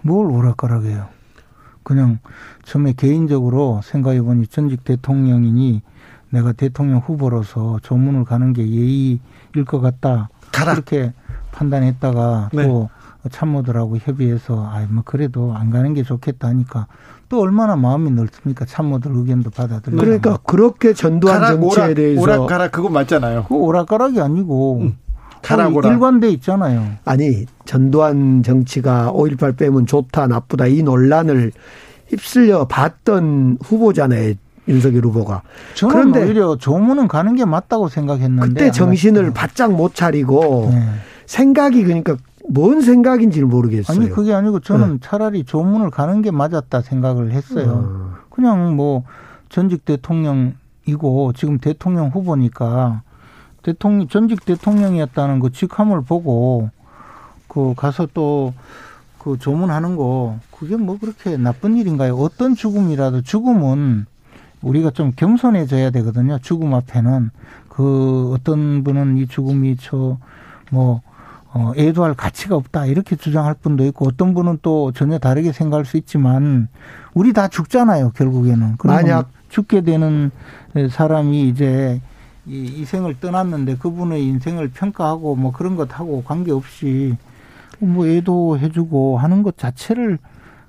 [0.00, 1.08] 뭘 오락가락해요.
[1.82, 2.20] 그냥
[2.64, 5.82] 처음에 개인적으로 생각해 보니 전직 대통령이니
[6.36, 10.28] 내가 대통령 후보로서 조문을 가는 게 예의일 것 같다.
[10.52, 10.74] 가라.
[10.74, 11.12] 그렇게
[11.52, 12.64] 판단했다가 네.
[12.64, 12.90] 또
[13.30, 16.88] 참모들하고 협의해서 아이 뭐 그래도 안 가는 게 좋겠다 하니까
[17.30, 22.72] 또 얼마나 마음이 넓습니까 참모들 의견도 받아들이고 그러니까 그렇게 전두환 가락, 정치에 오락, 대해서 오락가락
[22.72, 23.44] 그거 맞잖아요.
[23.48, 24.96] 그 오락가락이 아니고 음.
[25.42, 26.86] 가락오락 일관돼 있잖아요.
[27.04, 31.52] 아니 전두환 정치가 5.18 빼면 좋다 나쁘다 이 논란을
[32.08, 34.34] 휩쓸려 봤던 후보잖아요.
[34.68, 35.42] 윤석열 후보가.
[35.80, 40.82] 그런데 오히려 조문은 가는 게 맞다고 생각했는데 그때 정신을 바짝 못 차리고 네.
[41.26, 42.16] 생각이 그러니까
[42.48, 43.96] 뭔 생각인지를 모르겠어요.
[43.96, 44.98] 아니 그게 아니고 저는 네.
[45.02, 47.84] 차라리 조문을 가는 게 맞았다 생각을 했어요.
[47.88, 48.12] 음.
[48.30, 49.04] 그냥 뭐
[49.48, 53.02] 전직 대통령이고 지금 대통령 후보니까
[53.62, 56.70] 대통령 전직 대통령이었다는 그 직함을 보고
[57.48, 58.52] 그 가서 또
[59.26, 62.14] 그 조문하는 거 그게 뭐 그렇게 나쁜 일인가요?
[62.14, 64.06] 어떤 죽음이라도 죽음은
[64.66, 66.38] 우리가 좀 겸손해져야 되거든요.
[66.40, 67.30] 죽음 앞에는.
[67.68, 71.02] 그 어떤 분은 이 죽음이 저뭐
[71.52, 72.86] 어, 애도할 가치가 없다.
[72.86, 76.68] 이렇게 주장할 분도 있고 어떤 분은 또 전혀 다르게 생각할 수 있지만
[77.14, 78.76] 우리 다 죽잖아요 결국에는.
[78.84, 80.30] 만약 죽게 되는
[80.90, 82.00] 사람이 이제
[82.46, 87.16] 이 이생을 떠났는데 그분의 인생을 평가하고 뭐 그런 것 하고 관계없이
[87.78, 90.18] 뭐 애도해주고 하는 것 자체를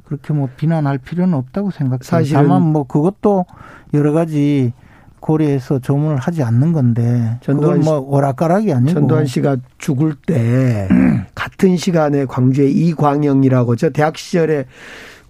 [0.08, 2.00] 그렇게 뭐 비난할 필요는 없다고 생각해요.
[2.02, 3.46] 사실 다만 뭐 그것도
[3.94, 4.74] 여러 가지
[5.20, 10.88] 고려해서 조문을 하지 않는 건데 전두환 뭐 오락가락이 아니고 전두환 씨가 죽을 때
[11.36, 14.66] 같은 시간에 광주에 이광영이라고 저 대학 시절에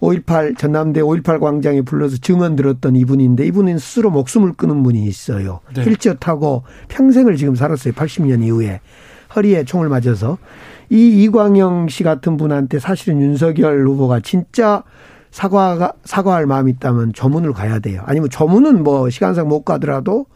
[0.00, 5.60] 5.18 전남대 5.18 광장에 불러서 증언 들었던 이분인데 이분은 스스로 목숨을 끊은 분이 있어요.
[5.74, 5.82] 네.
[5.82, 7.94] 휠체어 타고 평생을 지금 살았어요.
[7.94, 8.80] 80년 이후에
[9.34, 10.38] 허리에 총을 맞아서
[10.90, 14.82] 이 이광영 씨 같은 분한테 사실은 윤석열 후보가 진짜
[15.30, 18.02] 사과가 사과할 마음이 있다면 조문을 가야 돼요.
[18.06, 20.26] 아니면 조문은 뭐 시간상 못 가더라도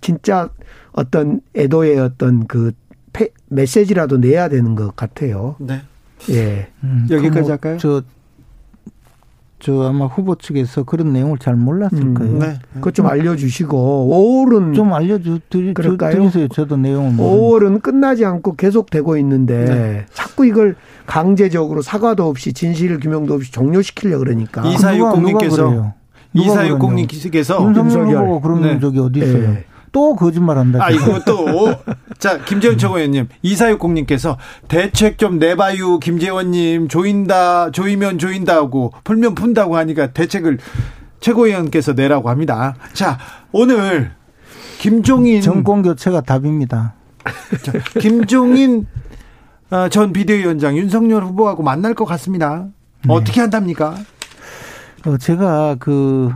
[0.00, 0.48] 진짜
[0.92, 2.72] 어떤 애도의 어떤 그
[3.12, 5.56] 페, 메시지라도 내야 되는 것 같아요.
[5.60, 5.82] 네.
[6.30, 6.68] 예.
[6.82, 7.76] 음, 여기까지 뭐 할까요?
[7.78, 8.02] 저
[9.62, 12.38] 저 아마 후보 측에서 그런 내용을 잘 몰랐을 음, 거예요.
[12.38, 12.58] 네.
[12.74, 16.48] 그것 좀 알려주시고 5월은 좀 알려주 드리세요.
[16.48, 20.06] 저도 내용을 5월은 끝나지 않고 계속되고 있는데 네.
[20.12, 20.74] 자꾸 이걸
[21.06, 25.94] 강제적으로 사과도 없이 진실 규명도 없이 종료시키려 그러니까 이사육공님께서
[26.34, 28.80] 이사육공님께서 윤석열 후보가 그런 네.
[28.80, 29.48] 적이 어디 있어요?
[29.48, 29.64] 네.
[29.92, 30.82] 또 거짓말한다.
[30.82, 31.46] 아 이거 또.
[32.22, 34.38] 자 김재원 최고위원님 이사육공님께서
[34.68, 40.58] 대책 좀 내봐요 김재원님 조인다 조이면 조인다고 풀면 푼다고 하니까 대책을
[41.18, 42.76] 최고위원께서 내라고 합니다.
[42.92, 43.18] 자
[43.50, 44.12] 오늘
[44.78, 46.94] 김종인 정권 교체가 답입니다.
[47.64, 48.86] 자, 김종인
[49.70, 52.68] 어, 전 비대위원장 윤석열 후보하고 만날 것 같습니다.
[53.04, 53.12] 네.
[53.12, 53.96] 어떻게 한답니까?
[55.06, 56.32] 어, 제가 그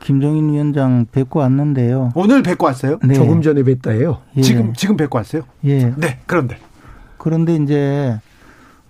[0.00, 2.12] 김종인 위원장 뵙고 왔는데요.
[2.14, 2.98] 오늘 뵙고 왔어요?
[3.04, 3.14] 네.
[3.14, 4.18] 조금 전에 뵀다예요.
[4.36, 4.40] 예.
[4.40, 5.42] 지금 지금 뵙고 왔어요?
[5.64, 5.94] 예.
[5.96, 6.18] 네.
[6.26, 6.58] 그런데
[7.18, 8.18] 그런데 이제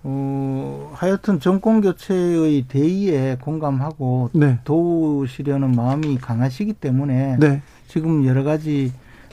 [0.03, 4.59] 어, 하여튼 정권 교체의 대의에 공감하고 네.
[4.63, 7.61] 도우시려는 마음이 강하시기 때문에 네.
[7.87, 8.91] 지금 여러 가지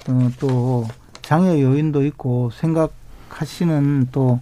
[0.08, 0.86] 어, 또
[1.22, 4.40] 장애 요인도 있고 생각하시는 또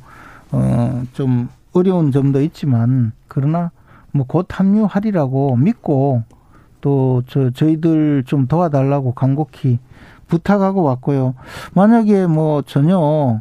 [0.51, 3.71] 어, 좀 어려운 점도 있지만 그러나
[4.13, 6.23] 뭐 곧 합류하리라고 믿고
[6.87, 9.81] 또 저 저희들 좀 도와달라고 간곡히
[10.29, 11.35] 부탁하고 왔고요.
[11.75, 13.41] 만약에 뭐 전혀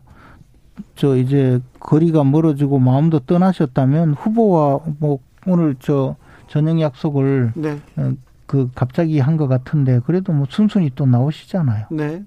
[0.95, 6.15] 저 이제 거리가 멀어지고 마음도 떠나셨다면 후보와 뭐 오늘 저
[6.47, 7.79] 저녁 약속을 네.
[7.97, 8.13] 어,
[8.47, 11.85] 그 갑자기 한 것 같은데 그래도 뭐 순순히 또 나오시잖아요.
[11.91, 12.23] 네.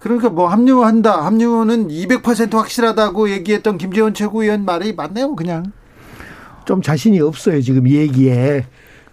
[0.00, 1.26] 그러니까 뭐 합류한다.
[1.26, 5.64] 합류는 200% 확실하다고 얘기했던 김재원 최고위원 말이 맞네요, 그냥.
[6.64, 8.64] 좀 자신이 없어요, 지금 얘기에.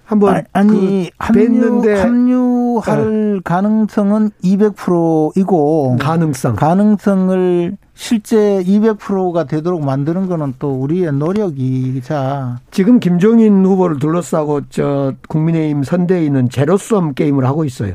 [0.06, 3.40] 한번 아, 니 그 합류 합류할 네.
[3.44, 14.00] 가능성은 200%이고 가능성 가능성을 실제 200%가 되도록 만드는 거는 또 우리의 노력이자 지금 김종인 후보를
[14.00, 17.94] 둘러싸고 저 국민의힘 선대위는 제로섬 게임을 하고 있어요.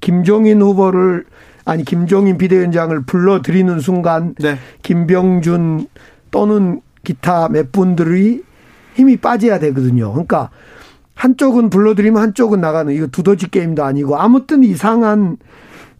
[0.00, 1.24] 김종인 후보를
[1.64, 4.56] 아니 김종인 비대위원장을 불러들이는 순간 네.
[4.82, 5.86] 김병준
[6.30, 8.42] 또는 기타 몇 분들이
[8.94, 10.10] 힘이 빠져야 되거든요.
[10.12, 10.50] 그러니까
[11.16, 15.38] 한쪽은 불러들이면 한쪽은 나가는 이거 두더지 게임도 아니고 아무튼 이상한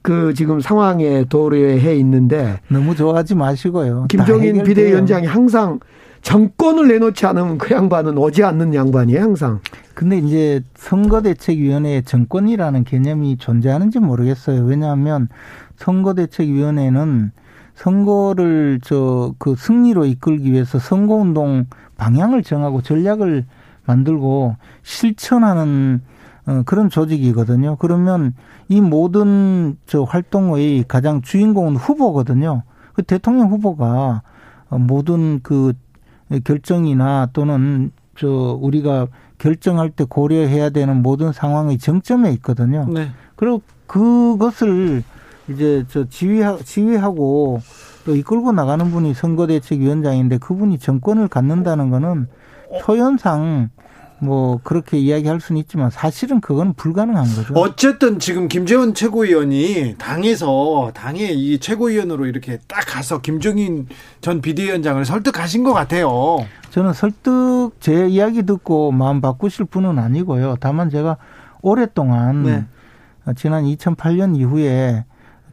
[0.02, 4.06] 그 지금 상황에 도래해 있는데 너무 좋아하지 마시고요.
[4.08, 5.80] 김종인 비대위원장이 항상
[6.22, 9.60] 정권을 내놓지 않으면 그 양반은 오지 않는 양반이에요, 항상.
[9.94, 14.64] 근데 이제 선거대책위원회에 정권이라는 개념이 존재하는지 모르겠어요.
[14.64, 15.28] 왜냐하면
[15.76, 17.32] 선거대책위원회는
[17.74, 21.66] 선거를 저 그 승리로 이끌기 위해서 선거운동
[21.96, 23.44] 방향을 정하고 전략을
[23.86, 26.02] 만들고 실천하는
[26.46, 27.76] 어, 그런 조직이거든요.
[27.76, 28.34] 그러면
[28.68, 32.62] 이 모든 저 활동의 가장 주인공은 후보거든요.
[32.92, 34.22] 그 대통령 후보가
[34.70, 35.72] 모든 그
[36.44, 39.08] 결정이나 또는 저 우리가
[39.38, 42.86] 결정할 때 고려해야 되는 모든 상황의 정점에 있거든요.
[42.88, 43.10] 네.
[43.36, 45.02] 그리고 그것을
[45.48, 47.60] 이제 저 지휘하, 지휘하고
[48.04, 52.28] 또 이끌고 나가는 분이 선거대책위원장인데 그분이 정권을 갖는다는 거는
[52.82, 53.70] 표현상
[54.18, 57.54] 뭐 그렇게 이야기할 수는 있지만 사실은 그건 불가능한 거죠.
[57.54, 63.86] 어쨌든 지금 김재원 최고위원이 당에서 당의 이 최고위원으로 이렇게 딱 가서 김종인
[64.20, 66.38] 전 비대위원장을 설득하신 것 같아요.
[66.70, 70.56] 저는 설득 제 이야기 듣고 마음 바꾸실 분은 아니고요.
[70.60, 71.18] 다만 제가
[71.60, 72.64] 오랫동안 네.
[73.34, 75.04] 지난 2008년 이후에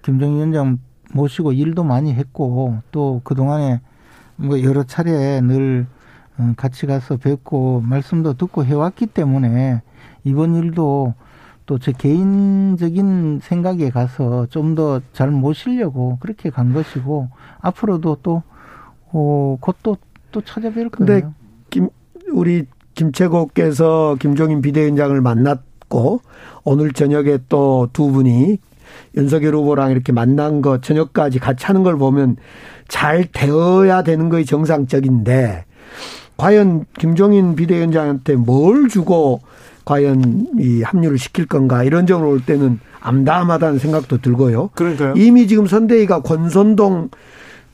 [0.04, 0.80] 김정인 위원장
[1.14, 3.82] 모시고 일도 많이 했고 또 그동안에
[4.36, 5.93] 뭐 여러 차례 늘 어,
[6.58, 9.82] 같이 가서 뵙고 말씀도 듣고 해왔기 때문에
[10.24, 11.14] 이번 일도
[11.66, 17.30] 또 제 개인적인 생각에 가서 좀 더 잘 모시려고 그렇게 간 것이고
[17.62, 18.44] 앞으로도 또
[19.12, 19.98] 어, 곧또
[20.32, 21.34] 또 찾아뵐 거예요.
[21.70, 21.90] 김
[22.32, 22.66] 우리
[22.96, 26.22] 김채국께서 김종인 비대위원장을 만났고
[26.64, 28.58] 오늘 저녁에 또 두 분이
[29.16, 32.36] 윤석열 후보랑 이렇게 만난 거 저녁까지 같이 하는 걸 보면
[32.88, 35.66] 잘 되어야 되는 거이 정상적인데
[36.38, 39.42] 과연 김종인 비대위원장한테 뭘 주고
[39.86, 44.70] 과연 이 합류를 시킬 건가 이런 점으로 올 때는 암담하다는 생각도 들고요.
[44.76, 45.14] 그러니까요.
[45.18, 47.10] 이미 지금 선대위가 권선동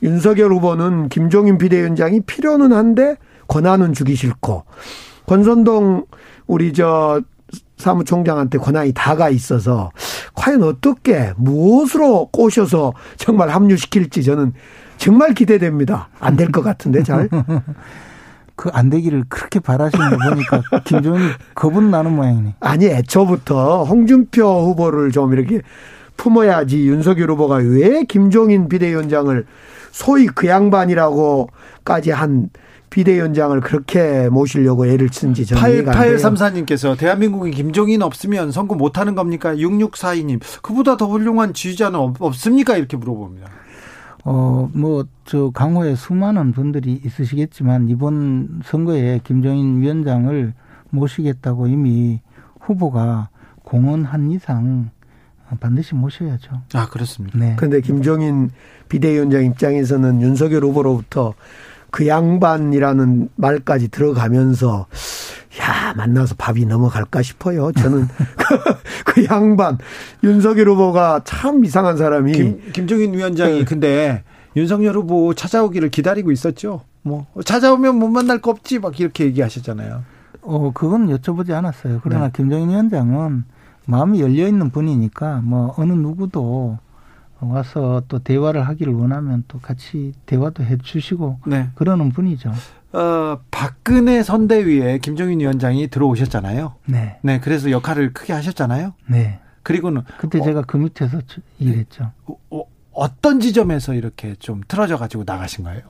[0.02, 3.16] 윤석열 후보는 김종인 비대위원장이 필요는 한데
[3.48, 4.64] 권한은 주기 싫고
[5.26, 6.06] 권선동
[6.46, 7.20] 우리 저
[7.76, 9.90] 사무총장한테 권한이 다가 있어서
[10.34, 14.52] 과연 어떻게 무엇으로 꼬셔서 정말 합류시킬지 저는
[14.98, 16.08] 정말 기대됩니다.
[16.18, 17.28] 안 될 것 같은데 잘.
[18.60, 22.56] 그 안 되기를 그렇게 바라시는 거 보니까 김종인이 겁은 나는 모양이네.
[22.60, 25.62] 아니 애초부터 홍준표 후보를 좀 이렇게
[26.18, 29.46] 품어야지 윤석열 후보가 왜 김종인 비대위원장을
[29.92, 32.50] 소위 그 양반이라고까지 한
[32.90, 36.16] 비대위원장을 그렇게 모시려고 애를 쓴지 저는 이해가 안 돼요.
[36.16, 39.54] 8834님께서 대한민국에 김종인 없으면 선거 못하는 겁니까?
[39.54, 42.76] 6642님 그보다 더 훌륭한 지휘자는 없습니까?
[42.76, 43.48] 이렇게 물어봅니다.
[44.24, 50.52] 어, 뭐, 저, 강호에 수많은 분들이 있으시겠지만, 이번 선거에 김종인 위원장을
[50.90, 52.20] 모시겠다고 이미
[52.60, 53.28] 후보가
[53.62, 54.90] 공언한 이상
[55.58, 56.62] 반드시 모셔야죠.
[56.74, 57.38] 아, 그렇습니다.
[57.38, 57.56] 네.
[57.56, 58.50] 근데 김종인
[58.88, 61.34] 비대위원장 입장에서는 윤석열 후보로부터
[61.90, 64.86] 그 양반이라는 말까지 들어가면서
[65.58, 67.72] 야 만나서 밥이 넘어갈까 싶어요.
[67.72, 68.06] 저는
[69.04, 69.78] 그 양반
[70.22, 73.64] 윤석열 후보가 참 이상한 사람이 김, 김종인 위원장이 네.
[73.64, 74.22] 근데
[74.56, 76.82] 윤석열 후보 찾아오기를 기다리고 있었죠.
[77.02, 80.04] 뭐 찾아오면 못 만날 거 없지 막 이렇게 얘기하셨잖아요.
[80.42, 82.00] 어 그건 여쭤보지 않았어요.
[82.02, 82.32] 그러나 네.
[82.34, 83.44] 김종인 위원장은
[83.86, 86.78] 마음이 열려 있는 분이니까 뭐 어느 누구도
[87.40, 91.70] 와서 또 대화를 하기를 원하면 또 같이 대화도 해 주시고 네.
[91.74, 92.52] 그러는 분이죠.
[92.92, 96.74] 어, 박근혜 선대위에 김종인 위원장이 들어오셨잖아요.
[96.86, 97.18] 네.
[97.22, 98.94] 네, 그래서 역할을 크게 하셨잖아요.
[99.08, 99.40] 네.
[99.62, 101.20] 그리고는 그때 어, 제가 그 밑에서
[101.58, 102.10] 일했죠.
[102.50, 102.62] 어,
[102.92, 105.82] 어떤 지점에서 이렇게 좀 틀어져 가지고 나가신 거예요?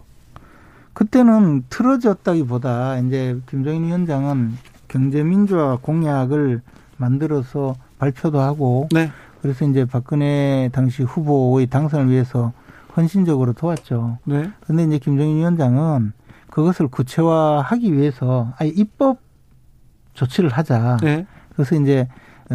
[0.92, 4.56] 그때는 틀어졌다기보다 이제 김종인 위원장은
[4.88, 6.60] 경제민주화 공약을
[6.96, 9.10] 만들어서 발표도 하고 네.
[9.40, 12.52] 그래서 이제 박근혜 당시 후보의 당선을 위해서
[12.96, 14.18] 헌신적으로 도왔죠.
[14.24, 14.50] 네.
[14.66, 16.12] 근데 이제 김정인 위원장은
[16.50, 19.20] 그것을 구체화하기 위해서 아예 입법
[20.14, 20.98] 조치를 하자.
[21.02, 21.26] 네.
[21.54, 22.08] 그래서 이제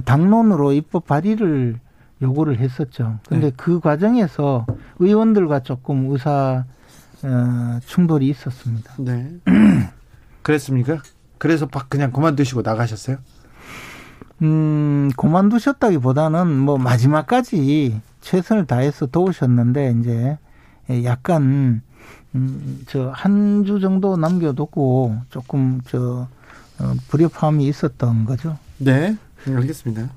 [0.04, 1.80] 당론으로 입법 발의를
[2.22, 3.20] 요구를 했었죠.
[3.28, 3.54] 근데 네.
[3.56, 4.66] 그 과정에서
[5.00, 6.66] 의원들과 조금 의사
[7.24, 8.94] 어, 충돌이 있었습니다.
[9.00, 9.32] 네.
[10.44, 11.00] 그랬습니까?
[11.38, 13.18] 그래서 그냥 그만두시고 나가셨어요?
[14.42, 20.38] 음, 그만두셨다기보다는 뭐 마지막까지 최선을 다해서 도우셨는데 이제
[21.04, 21.82] 약간
[22.36, 26.28] 음, 저 한 주 정도 남겨두고 조금 저
[26.80, 28.58] 어, 불협화음이 있었던 거죠.
[28.78, 29.16] 네,
[29.48, 30.10] 알겠습니다.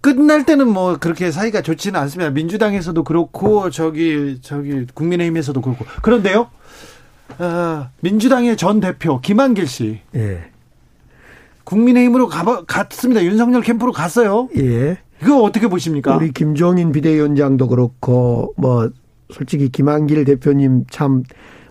[0.00, 2.30] 끝날 때는 뭐 그렇게 사이가 좋지는 않습니다.
[2.30, 6.48] 민주당에서도 그렇고 저기 저기 국민의힘에서도 그렇고 그런데요.
[7.38, 10.00] 어, 민주당의 전 대표 김한길 씨.
[10.14, 10.50] 예.
[11.64, 13.24] 국민의힘으로 가, 갔습니다.
[13.24, 14.48] 윤석열 캠프로 갔어요.
[14.56, 14.98] 예.
[15.22, 16.14] 이거 어떻게 보십니까?
[16.16, 18.90] 우리 김종인 비대위원장도 그렇고 뭐
[19.30, 21.22] 솔직히 김한길 대표님 참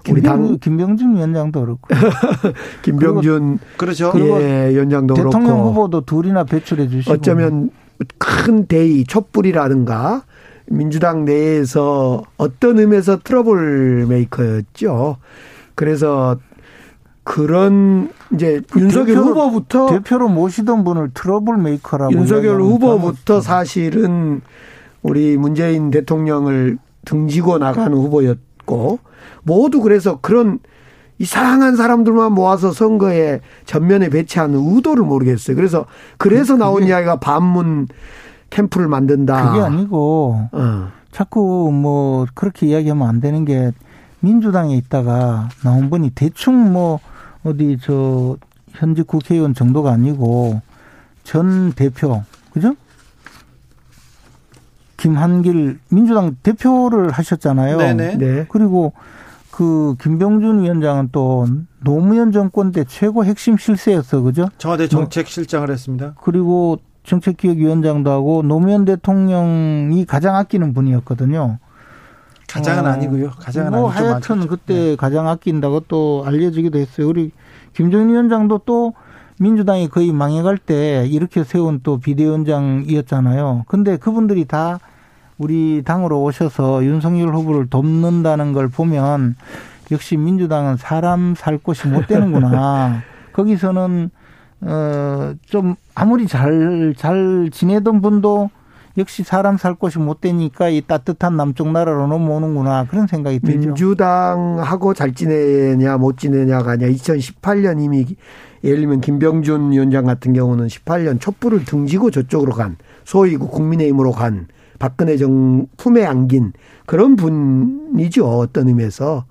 [0.09, 1.87] 우리 당 김병준 위원장도 그렇고
[2.83, 4.11] 김병준 그렇죠.
[4.15, 7.71] 예, 위원장도 대통령 그렇고 대통령 후보도 둘이나 배출해 주시고 어쩌면
[8.17, 10.23] 큰 대의 촛불이라든가
[10.67, 15.17] 민주당 내에서 어떤 의미에서 trouble maker였죠.
[15.75, 16.37] 그래서
[17.23, 24.41] 그런 이제 그 윤석열 대표로, 후보부터 대표로 모시던 분을 trouble maker라고 윤석열 후보부터 사실은
[25.01, 28.99] 우리 문재인 대통령을 등지고 나가는 후보였고
[29.43, 30.59] 모두 그래서 그런
[31.17, 35.55] 이상한 사람들만 모아서 선거에 전면에 배치하는 의도를 모르겠어요.
[35.55, 35.85] 그래서
[36.17, 37.87] 그래서 나온 그게, 이야기가 반문
[38.49, 39.51] 캠프를 만든다.
[39.51, 40.87] 그게 아니고 어.
[41.11, 43.71] 자꾸 뭐 그렇게 이야기하면 안 되는 게
[44.19, 46.99] 민주당에 있다가 나온 분이 대충 뭐
[47.43, 48.37] 어디 저
[48.71, 50.61] 현직 국회의원 정도가 아니고
[51.23, 52.75] 전 대표 그죠?
[54.97, 57.77] 김한길 민주당 대표를 하셨잖아요.
[57.77, 58.17] 네네.
[58.17, 58.45] 네.
[58.49, 58.93] 그리고
[59.51, 61.47] 그 김병준 위원장은 또
[61.79, 64.49] 노무현 정권 때 최고 핵심 실세였어, 그죠?
[64.57, 66.15] 청와대 정책실장을 했습니다.
[66.21, 71.59] 그리고 정책기획위원장도 하고 노무현 대통령이 가장 아끼는 분이었거든요.
[72.49, 73.29] 가장은 어, 아니고요.
[73.31, 74.95] 가장은 뭐 아니고 하여튼 그때 네.
[74.95, 77.07] 가장 아낀다고 또 알려지기도 했어요.
[77.07, 77.31] 우리
[77.73, 78.93] 김정인 위원장도 또
[79.39, 83.65] 민주당이 거의 망해갈 때 이렇게 세운 또 비대위원장이었잖아요.
[83.67, 84.79] 근데 그분들이 다
[85.37, 89.35] 우리 당으로 오셔서 윤석열 후보를 돕는다는 걸 보면
[89.91, 93.01] 역시 민주당은 사람 살 곳이 못 되는구나.
[93.33, 94.09] 거기서는
[94.61, 98.49] 어좀 아무리 잘잘 잘 지내던 분도
[98.97, 103.59] 역시 사람 살 곳이 못 되니까 이 따뜻한 남쪽 나라로 넘어오는구나 그런 생각이 들죠.
[103.59, 108.05] 민주당하고 잘 지내냐 못 지내냐가 아니라 2018년 이미
[108.63, 114.47] 예를 들면 김병준 위원장 같은 경우는 18년 촛불을 등지고 저쪽으로 간 소위 그 국민의힘으로 간
[114.79, 116.53] 박근혜 정 품에 안긴
[116.85, 119.25] 그런 분이죠 어떤 의미에서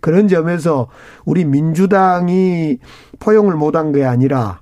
[0.00, 0.88] 그런 점에서
[1.26, 2.78] 우리 민주당이
[3.18, 4.60] 포용을 못한 게 아니라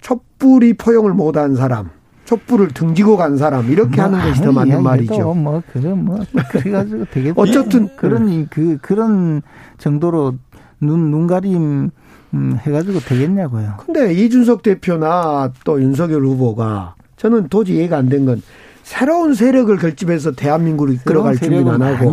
[0.00, 1.90] 촛불이 포용을 못한 사람
[2.26, 5.34] 촛불을 등지고 간 사람 이렇게 하는 것이 더 맞는 말이죠.
[5.34, 6.18] 뭐 그런 뭐
[6.50, 9.42] 그래가지고 되게 어쨌든 그런 그 그런
[9.78, 10.34] 정도로
[10.80, 11.90] 눈 눈가림
[12.34, 13.74] 음, 해가지고 되겠냐고요.
[13.78, 18.42] 근데 이준석 대표나 또 윤석열 후보가 저는 도저히 이해가 안 된 건
[18.82, 22.12] 새로운 세력을 결집해서 대한민국을 이끌어갈 준비는 안 하고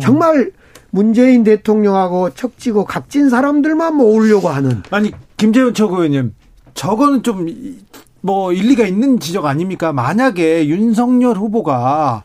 [0.00, 0.50] 정말
[0.90, 6.34] 문재인 대통령하고 척지고 각진 사람들만 모으려고 하는 아니 김재원 최고위원님
[6.74, 7.46] 저거는 좀
[8.24, 9.92] 뭐 일리가 있는 지적 아닙니까?
[9.92, 12.22] 만약에 윤석열 후보가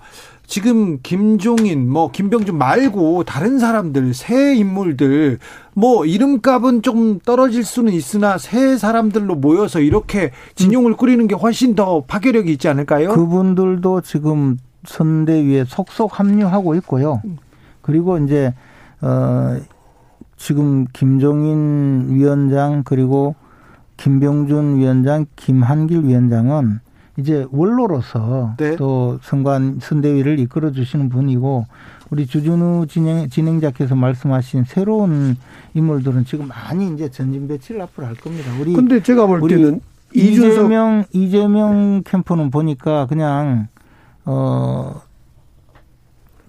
[0.47, 5.39] 지금 김종인, 뭐 김병준 말고 다른 사람들, 새 인물들,
[5.73, 12.01] 뭐 이름값은 좀 떨어질 수는 있으나 새 사람들로 모여서 이렇게 진용을 꾸리는 게 훨씬 더
[12.07, 13.09] 파괴력이 있지 않을까요?
[13.09, 17.21] 그분들도 지금 선대위에 속속 합류하고 있고요.
[17.81, 18.53] 그리고 이제
[19.01, 19.59] 어
[20.37, 23.35] 지금 김종인 위원장 그리고
[23.99, 26.79] 김병준 위원장, 김한길 위원장은
[27.17, 28.77] 이제 원로로서 네.
[28.77, 31.65] 또 선관 선대위를 이끌어 주시는 분이고
[32.09, 35.35] 우리 주준우 진행, 진행자께서 말씀하신 새로운
[35.73, 38.51] 인물들은 지금 많이 이제 전진 배치를 앞으로 할 겁니다.
[38.59, 39.81] 우리 근데 제가 볼 때는
[40.13, 43.67] 이재명 이재명 캠프는 보니까 그냥
[44.23, 45.01] 어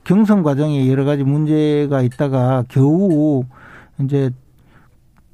[0.05, 3.44] 경선 과정에 여러 가지 문제가 있다가 겨우
[3.98, 4.31] 이제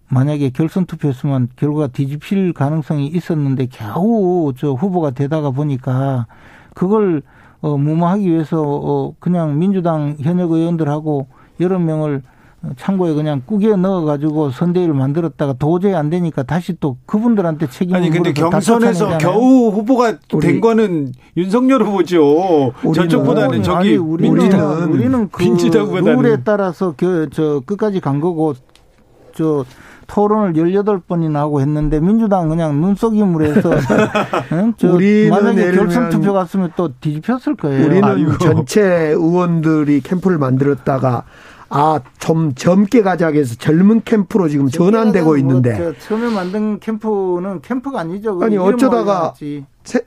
[0.09, 6.27] 만약에 결선 투표였으면 결과가 뒤집힐 가능성이 있었는데 겨우 저 후보가 되다가 보니까
[6.75, 7.23] 그걸
[7.61, 11.27] 어 무마하기 위해서 어 그냥 민주당 현역 의원들하고
[11.61, 12.23] 여러 명을
[12.77, 18.33] 창고에 그냥 꾸겨 넣어가지고 선대위를 만들었다가 도저히 안 되니까 다시 또 그분들한테 책임을 아니 근데
[18.33, 22.73] 경선에서 겨우 후보가 된 거는 윤석열 후보죠.
[22.95, 28.55] 저쪽보다는 저기 아니, 우리는, 민주당 우리는 그 룰에 따라서 그 저 끝까지 간 거고
[29.35, 29.65] 저
[30.07, 33.71] 토론을 18번이나 하고 했는데 민주당 그냥 눈속임으로 해서
[34.53, 34.75] 응?
[34.77, 34.89] 저
[35.31, 37.87] 만약에 결선 투표 갔으면 또 뒤집혔을 거예요.
[37.87, 38.39] 우리는 아이고.
[38.39, 41.25] 전체 의원들이 캠프를 만들었다가
[41.69, 45.79] 아, 좀 젊게 가자 해서 젊은 캠프로 지금 전환되고 뭐 있는데.
[45.79, 48.39] 뭐 처음에 만든 캠프는 캠프가 아니죠.
[48.41, 49.35] 아니, 어쩌다가,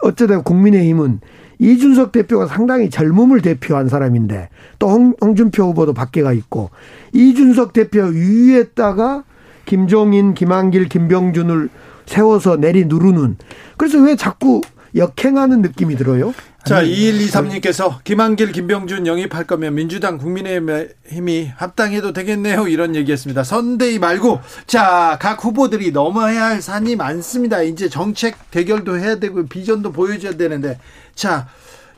[0.01, 1.19] 어쩌다가 국민의힘은
[1.59, 4.49] 이준석 대표가 상당히 젊음을 대표한 사람인데
[4.79, 6.69] 또 홍, 홍준표 후보도 밖에 가 있고
[7.13, 9.25] 이준석 대표 위에다가
[9.69, 11.69] 김종인, 김한길, 김병준을
[12.07, 13.37] 세워서 내리 누르는
[13.77, 14.61] 그래서 왜 자꾸
[14.95, 16.33] 역행하는 느낌이 들어요?
[16.65, 22.67] 자, 2123님께서 김한길, 김병준 영입할 거면 민주당 국민의힘이 합당해도 되겠네요.
[22.67, 23.43] 이런 얘기했습니다.
[23.43, 27.61] 선대위 말고 자, 각 후보들이 넘어야 할 산이 많습니다.
[27.61, 30.79] 이제 정책 대결도 해야 되고 비전도 보여줘야 되는데
[31.13, 31.47] 자,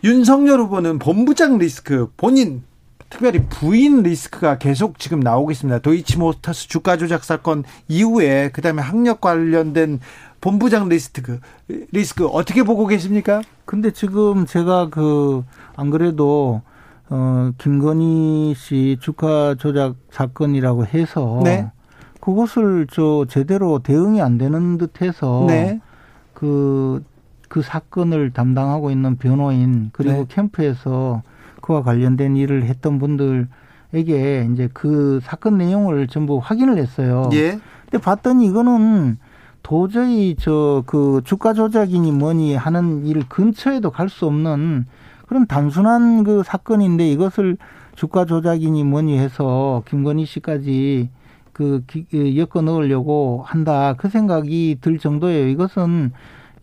[0.03, 2.63] 윤석열 후보는 본부장 리스크 본인
[3.11, 5.79] 특별히 부인 리스크가 계속 지금 나오고 있습니다.
[5.79, 9.99] 도이치모터스 주가 조작 사건 이후에 그다음에 학력 관련된
[10.39, 11.39] 본부장 리스크
[11.91, 13.43] 리스크 어떻게 보고 계십니까?
[13.65, 15.43] 근데 지금 제가 그
[15.75, 16.61] 안 그래도
[17.09, 21.69] 어 김건희 씨 주가 조작 사건이라고 해서 네.
[22.19, 25.81] 그것을 저 제대로 대응이 안 되는 듯해서 네.
[26.33, 27.03] 그그
[27.49, 30.25] 그 사건을 담당하고 있는 변호인 그리고 네.
[30.29, 31.23] 캠프에서
[31.61, 37.29] 그와 관련된 일을 했던 분들에게 이제 그 사건 내용을 전부 확인을 했어요.
[37.33, 37.59] 예.
[37.89, 39.17] 근데 봤더니 이거는
[39.63, 44.85] 도저히 저 그 주가 조작이니 뭐니 하는 일 근처에도 갈 수 없는
[45.27, 47.57] 그런 단순한 그 사건인데 이것을
[47.95, 51.09] 주가 조작이니 뭐니 해서 김건희 씨까지
[51.53, 51.83] 그
[52.13, 55.47] 엮어 넣으려고 한다 그 생각이 들 정도예요.
[55.49, 56.11] 이것은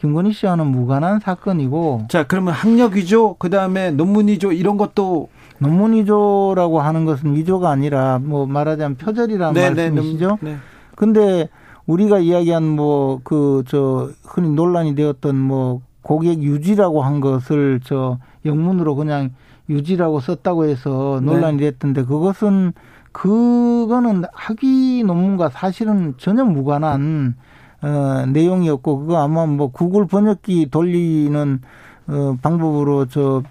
[0.01, 2.07] 김건희 씨와는 무관한 사건이고.
[2.09, 7.69] 자, 그러면 학력 위조, 그 다음에 논문 위조 이런 것도 논문 위조라고 하는 것은 위조가
[7.69, 10.39] 아니라 뭐 말하자면 표절이라는 네, 네 말씀이시죠.
[10.41, 10.57] 네, 네.
[10.97, 11.49] 근데
[11.87, 18.95] 우리가 이야기한 뭐 그 저 흔히 논란이 되었던 뭐 고객 유지라고 한 것을 저 영문으로
[18.95, 19.31] 그냥
[19.69, 21.71] 유지라고 썼다고 해서 논란이 네.
[21.71, 22.73] 됐던데 그것은
[23.13, 27.35] 그거는 학위 논문과 사실은 전혀 무관한
[27.83, 31.61] 어, 내용이었고 그거 아마 뭐 구글 번역기 돌리는
[32.09, 33.43] 어, 방법으로 저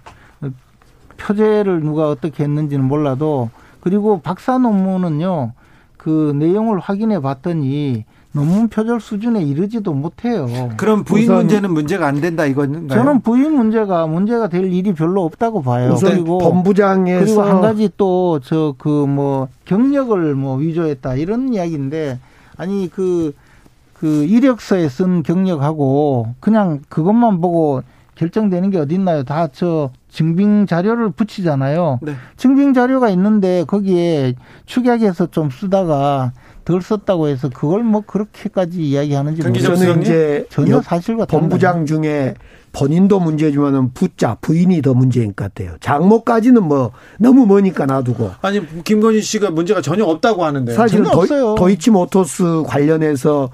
[1.16, 3.50] 표제를 누가 어떻게 했는지는 몰라도
[3.80, 5.52] 그리고 박사 논문은요
[5.96, 10.46] 그 내용을 확인해 봤더니 논문 표절 수준에 이르지도 못해요.
[10.76, 15.62] 그럼 부인 문제는 문제가 안 된다 이거는 저는 부인 문제가 문제가 될 일이 별로 없다고
[15.62, 15.96] 봐요.
[16.10, 22.20] 그리고 본부장에서 그리고 한 가지 또 저 그 뭐 경력을 뭐 위조했다 이런 이야기인데
[22.56, 23.32] 아니 그
[24.00, 27.82] 그그 이력서에 쓴 경력하고 그냥 그것만 보고
[28.14, 29.22] 결정되는 게 어딨나요?
[29.24, 32.00] 다 저 증빙 자료를 붙이잖아요.
[32.02, 32.14] 네.
[32.36, 34.34] 증빙 자료가 있는데 거기에
[34.66, 36.32] 축약해서 좀 쓰다가
[36.64, 42.34] 덜 썼다고 해서 그걸 뭐 그렇게까지 이야기하는지 저는 이제 전혀 사실과 본부장 중에
[42.72, 45.76] 본인도 문제지만은 부자 부인이 더 문제인 것 같아요.
[45.80, 48.32] 장모까지는 뭐 너무 머니까 놔두고.
[48.42, 53.50] 아니 김건희 씨가 문제가 전혀 없다고 하는데 사실 은 도, 도이치 모터스 관련해서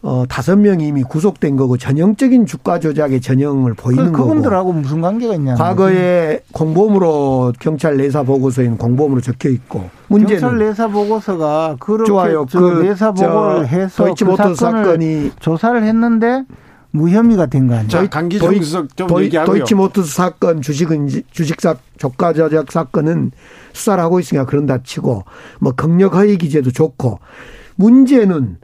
[0.00, 4.28] 어, 다섯 명이 이미 구속된 거고 전형적인 주가 조작의 전형을 보이는 그, 거고.
[4.28, 5.54] 그분들하고 무슨 관계가 있냐.
[5.56, 9.90] 과거에 공범으로 경찰 내사 보고서에는 공범으로 적혀 있고.
[10.06, 12.46] 문제는 경찰 내사 보고서가 그렇게 좋아요.
[12.46, 16.44] 그 내사 보고를 해서 그 사건이 조사를 했는데
[16.92, 17.88] 무혐의가 된 거 아니에요?
[17.88, 19.56] 자, 강기정 수석 좀 도이, 얘기하고요.
[19.58, 23.32] 도이치모터스 사건 주식은 주식사 조가 조작 사건은
[23.72, 25.24] 수사를 하고 있으니까 그런다 치고
[25.58, 27.18] 뭐 경력 허위 기재도 좋고
[27.76, 28.56] 문제는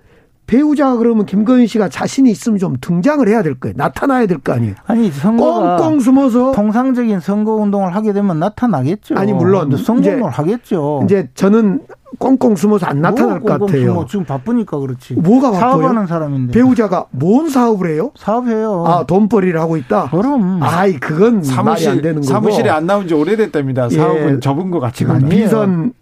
[0.46, 3.74] 배우자가 그러면 김건희 씨가 자신이 있으면 좀 등장을 해야 될 거예요.
[3.76, 4.74] 나타나야 될 거 아니에요.
[4.86, 9.14] 아니 선거가 꽁꽁 숨어서 통상적인 선거 운동을 하게 되면 나타나겠죠.
[9.16, 11.02] 아니 물론 선거 운동을 하겠죠.
[11.04, 11.80] 이제 저는
[12.18, 13.86] 꽁꽁 숨어서 안 나타날 뭐것 같아요.
[13.86, 14.06] 숨어.
[14.06, 15.14] 지금 바쁘니까 그렇지.
[15.14, 15.70] 뭐가 바빠요?
[15.72, 16.52] 사업하는 사람인데.
[16.52, 18.10] 배우자가 뭔 사업을 해요?
[18.16, 18.84] 사업해요.
[18.86, 20.10] 아 돈벌이를 하고 있다.
[20.10, 20.62] 그럼.
[20.62, 22.26] 아이 그건 사무실, 말이 안 되는 거고.
[22.26, 23.88] 사무실에 안 나온 지 오래됐답니다.
[23.88, 24.40] 사업은 예.
[24.40, 25.28] 접은 것 같지가 않아요.
[25.28, 25.92] 비선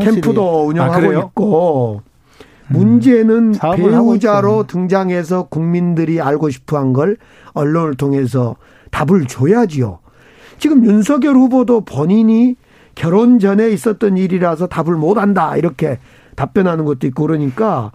[0.00, 2.02] 캠프도 운영하고 아, 있고.
[2.68, 7.16] 문제는 배우자로 등장해서 국민들이 알고 싶어 한 걸
[7.54, 8.56] 언론을 통해서
[8.90, 9.98] 답을 줘야지요.
[10.58, 12.56] 지금 윤석열 후보도 본인이
[12.94, 15.56] 결혼 전에 있었던 일이라서 답을 못 한다.
[15.56, 15.98] 이렇게
[16.36, 17.92] 답변하는 것도 있고 그러니까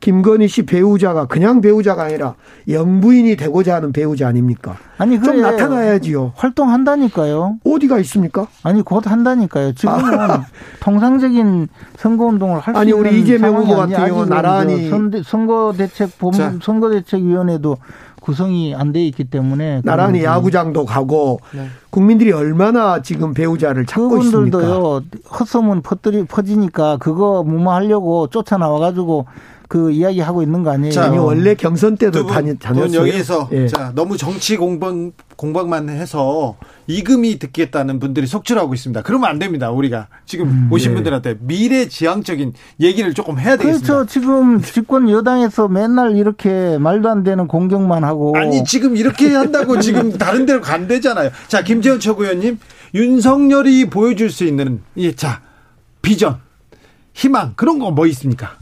[0.00, 2.34] 김건희 씨 배우자가 그냥 배우자가 아니라
[2.68, 4.76] 영부인이 되고자 하는 배우자 아닙니까?
[4.96, 6.32] 아니 좀 나타나야지요.
[6.36, 7.58] 활동한다니까요.
[7.64, 8.46] 어디가 있습니까?
[8.62, 9.74] 아니 곧 한다니까요.
[9.74, 10.46] 지금은 아.
[10.80, 14.88] 통상적인 선거 운동을 할 수 있는 우리 이재명 후보 같은 경우 나란히
[15.22, 17.76] 선거 대책 본 선거 대책 위원회도
[18.30, 21.66] 구성이 안 돼 있기 때문에 나란히 야구장도 가고 네.
[21.90, 24.58] 국민들이 얼마나 지금 배우자를 찾고 있습니까?
[24.58, 25.02] 그분들도요
[25.38, 29.26] 헛소문 퍼뜨리 퍼지니까 그거 무마하려고 쫓아 나와 가지고
[29.70, 30.90] 그 이야기 하고 있는 거 아니에요?
[30.92, 33.02] 자, 아니, 원래 경선 때도 다녔, 다녔어요.
[33.02, 33.68] 여기에서 예.
[33.68, 36.56] 자 너무 정치 공방 공방만 해서
[36.88, 39.02] 이금이 듣겠다는 분들이 속출하고 있습니다.
[39.02, 39.70] 그러면 안 됩니다.
[39.70, 40.94] 우리가 지금 음, 오신 네.
[40.96, 43.86] 분들한테 미래 지향적인 얘기를 조금 해야 되겠습니다.
[43.94, 44.06] 그렇죠.
[44.10, 50.18] 지금 집권 여당에서 맨날 이렇게 말도 안 되는 공격만 하고 아니 지금 이렇게 한다고 지금
[50.18, 51.30] 다른 데로 간대잖아요.
[51.46, 52.58] 자 김재원 최고위원님
[52.92, 55.42] 윤석열이 보여줄 수 있는 이자
[56.02, 56.38] 비전
[57.14, 58.58] 희망 그런 거 뭐 있습니까?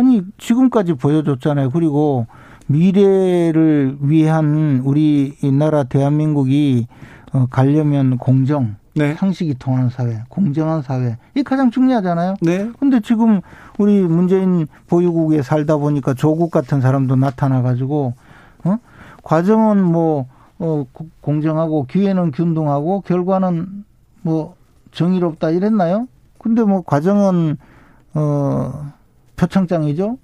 [0.00, 1.70] 아니 지금까지 보여줬잖아요.
[1.70, 2.26] 그리고
[2.68, 6.86] 미래를 위한 우리 나라 대한민국이
[7.34, 9.14] 어, 가려면 공정, 네.
[9.14, 12.36] 상식이 통하는 사회, 공정한 사회 이 가장 중요하잖아요.
[12.40, 12.70] 네.
[12.80, 13.42] 근데 지금
[13.78, 18.14] 우리 문재인 보유국에 살다 보니까 조국 같은 사람도 나타나 가지고
[18.64, 18.78] 어?
[19.22, 20.26] 과정은 뭐
[20.58, 20.86] 어,
[21.20, 23.84] 공정하고 기회는 균등하고 결과는
[24.22, 24.54] 뭐
[24.92, 26.08] 정의롭다 이랬나요?
[26.38, 27.58] 근데 뭐 과정은
[28.14, 28.92] 어
[29.40, 30.18] 표창장이죠.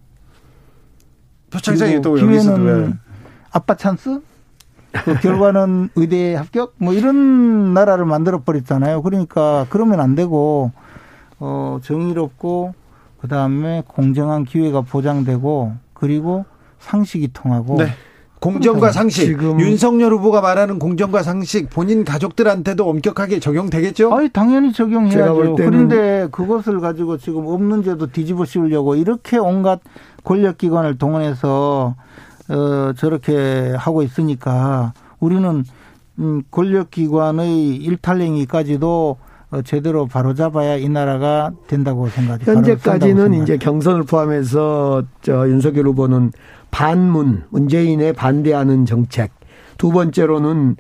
[1.51, 2.99] 표창장이 또 기회는
[3.51, 4.21] 아빠 찬스?
[4.93, 6.75] 그 결과는 의대 합격?
[6.77, 9.01] 뭐 이런 나라를 만들어 버렸잖아요.
[9.03, 10.71] 그러니까 그러면 안 되고
[11.39, 12.75] 어 정의롭고
[13.21, 16.45] 그다음에 공정한 기회가 보장되고 그리고
[16.81, 17.87] 상식이 통하고 네.
[18.47, 19.27] 공정과 상식.
[19.27, 24.15] 지금 윤석열 후보가 말하는 공정과 상식 본인 가족들한테도 엄격하게 적용되겠죠?
[24.15, 25.57] 아니 당연히 적용해야죠.
[25.57, 29.81] 그런데 그것을 가지고 지금 없는 죄도 뒤집어 씌우려고 이렇게 온갖
[30.25, 31.95] 권력기관을 동원해서
[32.49, 35.65] 어 저렇게 하고 있으니까 우리는
[36.19, 39.17] 음 권력기관의 일탈행위까지도
[39.51, 42.53] 어, 제대로 바로잡아야 이 나라가 된다고 생각합니다.
[42.53, 46.33] 현재까지는 이제 경선을 포함해서 저 윤석열 후보는
[46.71, 49.33] 반문, 문재인에 반대하는 정책.
[49.79, 50.77] 두 번째로는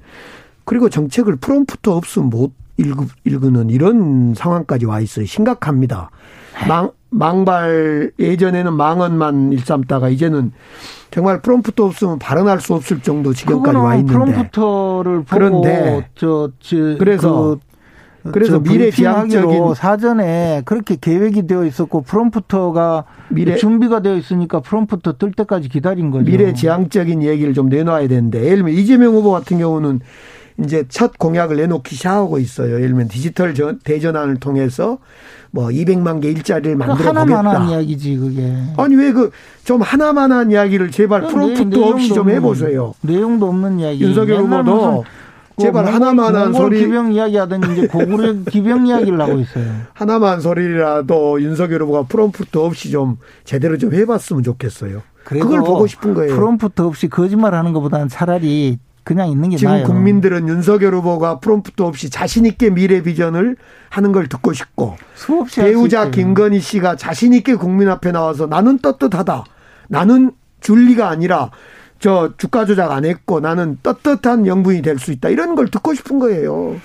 [0.64, 5.24] 그리고 정책을 프롬프트 없으면 못 읽, 읽는 이런 상황까지 와 있어요.
[5.26, 6.10] 심각합니다.
[6.68, 10.52] 망, 망발, 예전에는 망언만 일삼다가 이제는
[11.10, 14.12] 정말 프롬프트 없으면 발언할 수 없을 정도 지경까지 와 있는데.
[14.12, 17.58] 프롬프터를 보고 그런데 저, 저 그래서
[18.26, 25.32] 그 그래서 미래지향적인 사전에 그렇게 계획이 되어 있었고 프롬프터가 미래 준비가 되어 있으니까 프롬프터 뜰
[25.32, 26.24] 때까지 기다린 거죠.
[26.24, 30.00] 미래지향적인 얘기를 좀 내놔야 되는데 예를 들면 이재명 후보 같은 경우는
[30.64, 32.76] 이제 첫 공약을 내놓기 시작하고 있어요.
[32.76, 33.54] 예를 들면 디지털
[33.84, 34.98] 대전환을 통해서
[35.50, 37.20] 뭐 200만 개 일자리를 만들어 보겠다.
[37.20, 38.52] 하나만한 이야기지 그게.
[38.76, 39.30] 아니 왜 그
[39.64, 42.94] 좀 하나만한 이야기를 제발 프롬프트 없이 좀 해보세요.
[43.00, 44.00] 내용도 없는 이야기.
[44.04, 45.04] 윤석열 후보도
[45.58, 49.64] 제발 뭐 하나만한 소리 기병 이야기하더니 이제 고구려 기병 이야기를 하고 있어요.
[49.94, 55.02] 하나만 소리라도 윤석열 후보가 프롬프트 없이 좀 제대로 좀 해봤으면 좋겠어요.
[55.24, 56.34] 그걸 보고 싶은 거예요.
[56.36, 59.84] 프롬프트 없이 거짓말하는 것보다는 차라리 그냥 있는 게 지금 나아요.
[59.86, 63.56] 국민들은 윤석열 후보가 프롬프트 없이 자신 있게 미래 비전을
[63.88, 64.96] 하는 걸 듣고 싶고
[65.54, 69.44] 배우자 김건희 씨가 자신 있게 국민 앞에 나와서 나는 떳떳하다.
[69.88, 71.50] 나는 줄리가 아니라
[71.98, 75.28] 저 주가 조작 안 했고 나는 떳떳한 영분이 될 수 있다.
[75.28, 76.76] 이런 걸 듣고 싶은 거예요.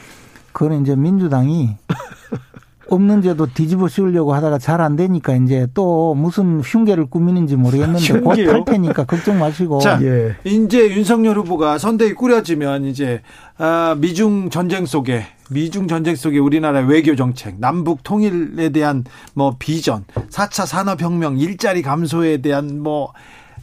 [0.54, 1.78] 그거는 이제 민주당이
[2.90, 8.66] 없는 죄도 뒤집어 씌우려고 하다가 잘 안 되니까 이제 또 무슨 흉계를 꾸미는지 모르겠는데 곧할
[8.66, 9.80] 테니까 걱정 마시고.
[9.80, 10.36] 자, 예.
[10.44, 13.22] 이제 윤석열 후보가 선대위 꾸려지면 이제
[13.58, 19.06] 아, 미중 전쟁 속에 미중 전쟁 속에 우리나라 외교 정책, 남북 통일에 대한
[19.36, 23.14] 뭐 비전, 4차 산업 혁명, 일자리 감소에 대한 뭐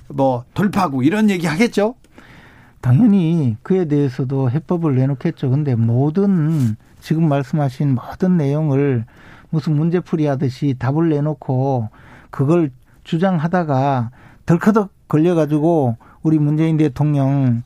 [0.09, 1.95] 뭐뭐 돌파구 이런 얘기 하겠죠?
[2.81, 5.51] 당연히 그에 대해서도 해법을 내놓겠죠.
[5.51, 9.05] 근데 모든 지금 말씀하신 모든 내용을
[9.51, 11.89] 무슨 문제풀이 하듯이 답을 내놓고
[12.31, 12.71] 그걸
[13.05, 14.11] 주장하다가
[14.47, 17.63] 덜커덕 걸려가지고 우리 문재인 대통령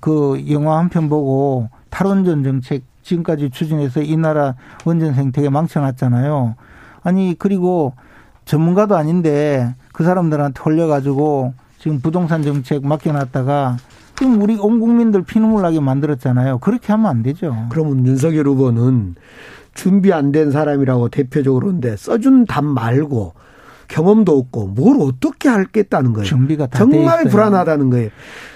[0.00, 4.54] 그 영화 한 편 보고 탈원전 정책 지금까지 추진해서 이 나라
[4.84, 6.54] 원전 생태계 망쳐놨잖아요.
[7.02, 7.92] 아니 그리고
[8.46, 11.54] 전문가도 아닌데 그 사람들한테 홀려가지고
[11.84, 13.76] 지금 부동산 정책 맡겨놨다가
[14.16, 16.60] 지금 우리 온 국민들 피눈물 나게 만들었잖아요.
[16.60, 17.66] 그렇게 하면 안 되죠.
[17.68, 19.16] 그러면 윤석열 후보는
[19.74, 23.34] 준비 안 된 사람이라고 대표적으로인데 써준 답 말고
[23.88, 26.24] 경험도 없고 뭘 어떻게 할겠다는 거예요.
[26.24, 28.08] 준비가 다 정말 불안하다는 거예요.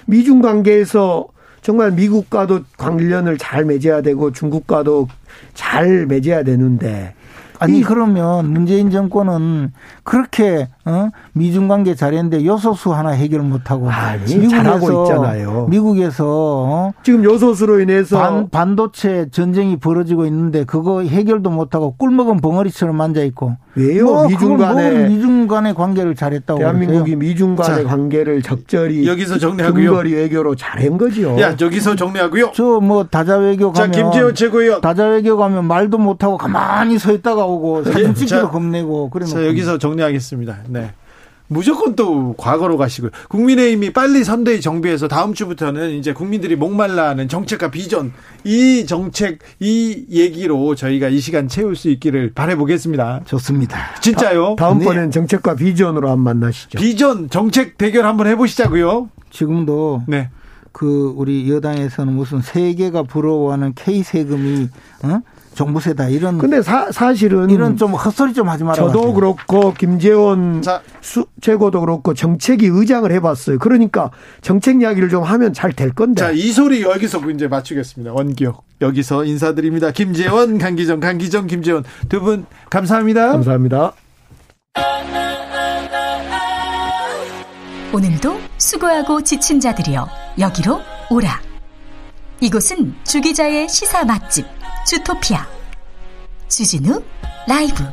[0.07, 1.27] 미중 관계에서
[1.61, 5.07] 정말 미국과도 관련을 잘 맺어야 되고 중국과도
[5.53, 7.13] 잘 맺어야 되는데
[7.59, 9.73] 아니 그러면 문재인 정권은
[10.03, 11.09] 그렇게 어?
[11.33, 15.67] 미중 관계 잘했는데 요소수 하나 해결 못 하고 아니 잘하고 있잖아요.
[15.69, 16.91] 미국에서 어?
[17.03, 22.99] 지금 요소수로 인해서 반, 도체 전쟁이 벌어지고 있는데 그거 해결도 못 하고 꿀 먹은 벙어리처럼
[23.01, 24.05] 앉아 있고 왜요?
[24.05, 27.17] 뭐 미중 간의 뭐 미중 간의 관계를 잘했다고 대한민국이 그러세요?
[27.17, 29.89] 미중 간의 관계를 적절히 여기서 정리하고요.
[29.91, 31.39] 근거리 외교로 잘한 거죠.
[31.39, 32.51] 야 여기서 정리하고요.
[32.53, 36.97] 저 뭐 다자 외교 가면 자 김재원 최고위원 다자 외교 가면 말도 못 하고 가만히
[36.97, 39.25] 서 있다가 오고 사진 찍기도 겁내고 그래.
[39.25, 40.57] 자 여기서 정리하겠습니다.
[40.69, 40.78] 네.
[41.49, 43.09] 무조건 또 과거로 가시고요.
[43.27, 50.75] 국민의힘이 빨리 선대위 정비해서 다음 주부터는 이제 국민들이 목말라하는 정책과 비전 이 정책 이 얘기로
[50.75, 53.21] 저희가 이 시간 채울 수 있기를 바라보겠습니다.
[53.25, 53.77] 좋습니다.
[53.99, 54.55] 진짜요?
[54.59, 55.09] 다, 음번엔 네.
[55.09, 56.77] 정책과 비전으로 한번 만나시죠.
[56.77, 59.09] 비전 정책 대결 한번 해보시자고요.
[59.31, 60.29] 지금도 네.
[60.71, 64.69] 그 우리 여당에서는 무슨 세계가 부러워하는 K 세금이
[65.03, 65.21] 어?
[65.53, 66.37] 정부 세다 이런.
[66.37, 68.75] 근데 사, 사실은 이런 좀 헛소리 좀 하지 마라.
[68.75, 69.13] 저도 하세요.
[69.13, 73.59] 그렇고 김재원 자, 수, 최고도 그렇고 정책이 의장을 해봤어요.
[73.59, 74.11] 그러니까
[74.41, 76.21] 정책 이야기를 좀 하면 잘 될 건데.
[76.21, 78.13] 자, 이 소리 여기서 이제 맞추겠습니다.
[78.13, 79.91] 원기옥 여기서 인사드립니다.
[79.91, 83.31] 김재원, 강기정, 강기정, 김재원 두 분 감사합니다.
[83.33, 83.93] 감사합니다.
[87.93, 90.07] 오늘도 수고하고 지친 자들이여
[90.39, 91.41] 여기로 오라.
[92.39, 94.45] 이곳은 주기자의 시사 맛집.
[94.89, 95.47] 주토피아.
[96.47, 96.99] 주진우
[97.47, 97.83] 라이브.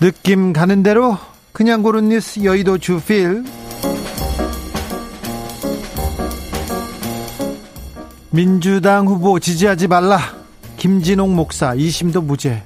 [0.00, 1.18] 느낌 가는 대로
[1.52, 3.44] 그냥 고른 뉴스 여의도 주필.
[8.30, 10.18] 민주당 후보 지지하지 말라.
[10.78, 12.62] 김진홍 목사 2심도 무죄.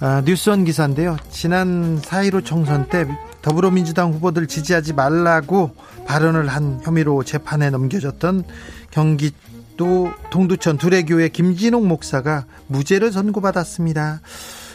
[0.00, 1.18] 아, 뉴스원 기사인데요.
[1.30, 3.04] 지난 4.15 총선 때
[3.44, 5.76] 더불어민주당 후보들 지지하지 말라고
[6.06, 8.44] 발언을 한 혐의로 재판에 넘겨졌던
[8.90, 14.22] 경기도 동두천 두레교회 김진홍 목사가 무죄를 선고받았습니다.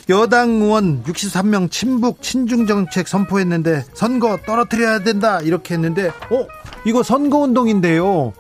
[0.10, 6.46] 여당 의원 63명 친북 친중 정책 선포했는데 선거 떨어뜨려야 된다 이렇게 했는데 어
[6.86, 8.34] 이거 선거 운동인데요.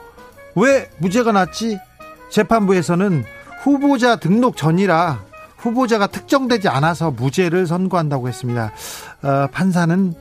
[0.55, 1.79] 왜 무죄가 났지?
[2.29, 3.23] 재판부에서는
[3.63, 5.28] 후보자 등록 전이라
[5.59, 8.71] 후보자가 특정되지 않아서 무죄를 선고한다고 했습니다.
[9.21, 10.13] 어, 판사는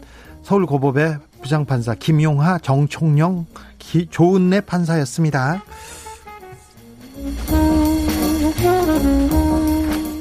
[0.43, 3.47] 서울고법의 부장판사 김용하, 정총영,
[3.78, 5.62] 기, 조은래 판사였습니다.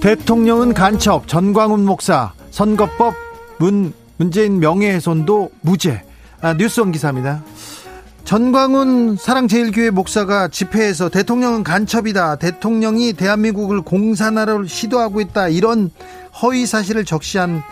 [0.01, 3.15] 대통령은 간첩, 전광훈 목사, 선거법,
[3.57, 6.03] 문, 문재인 명예훼손도 무죄.
[6.39, 7.43] 아, 뉴스원 기사입니다.
[8.27, 12.35] 전광훈 사랑제일교회 목사가 집회에서 대통령은 간첩이다.
[12.35, 15.47] 대통령이 대한민국을 공산화를 시도하고 있다.
[15.47, 15.91] 이런
[16.41, 17.63] 허위 사실을 적시한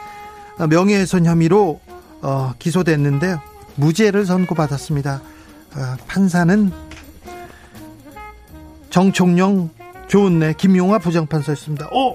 [0.69, 1.82] 명예훼손 혐의로
[2.22, 3.41] 어, 기소됐는데요.
[3.76, 5.22] 무죄를 선고받았습니다.
[5.76, 6.72] 어, 판사는
[8.91, 9.72] 정총영,
[10.07, 11.90] 조은래, 김용화 부장판사였습니다.
[11.91, 12.14] 어,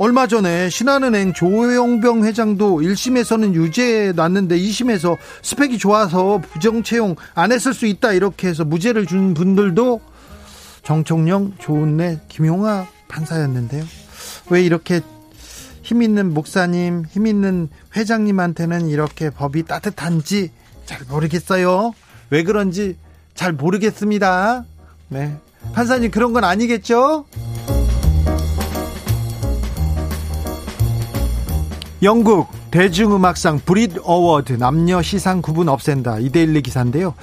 [0.00, 7.74] 얼마 전에 신한은행 조용병 회장도 1심에서는 유죄 났는데 2심에서 스펙이 좋아서 부정 채용 안 했을
[7.74, 10.00] 수 있다 이렇게 해서 무죄를 준 분들도
[10.84, 13.84] 정총영, 조은래, 김용화 판사였는데요.
[14.50, 15.00] 왜 이렇게
[15.82, 20.52] 힘 있는 목사님, 힘 있는 회장님한테는 이렇게 법이 따뜻한지
[20.86, 21.92] 잘 모르겠어요.
[22.30, 22.96] 왜 그런지
[23.34, 24.64] 잘 모르겠습니다.
[25.08, 25.36] 네.
[25.72, 27.24] 판사님 그런 건 아니겠죠?
[32.02, 37.14] 영국 대중음악상 Brit Award 남녀 시상 구분 없앤다 이데일리 기사인데요.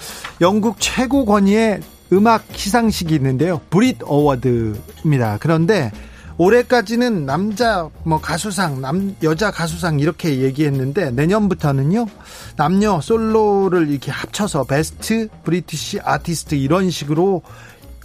[0.42, 1.80] 영국 최고 권위의
[2.12, 3.62] 음악 시상식이 있는데요.
[3.70, 5.38] Brit Award입니다.
[5.40, 5.92] 그런데
[6.38, 12.08] 올해까지는 남자 뭐 가수상, 남 여자 가수상 이렇게 얘기했는데 내년부터는요.
[12.58, 17.42] 남녀 솔로를 이렇게 합쳐서 best British artist 이런 식으로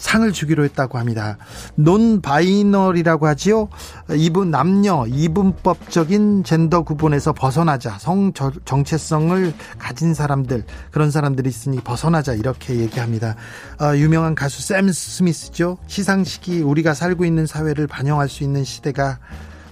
[0.01, 1.37] 상을 주기로 했다고 합니다.
[1.75, 3.69] non-binary라고 하지요.
[4.17, 12.77] 이분 남녀 이분법적인 젠더 구분에서 벗어나자 성 정체성을 가진 사람들 그런 사람들이 있으니 벗어나자 이렇게
[12.77, 13.37] 얘기합니다.
[13.81, 15.77] 어, 유명한 가수 샘 스미스죠.
[15.87, 19.19] 시상식이 우리가 살고 있는 사회를 반영할 수 있는 시대가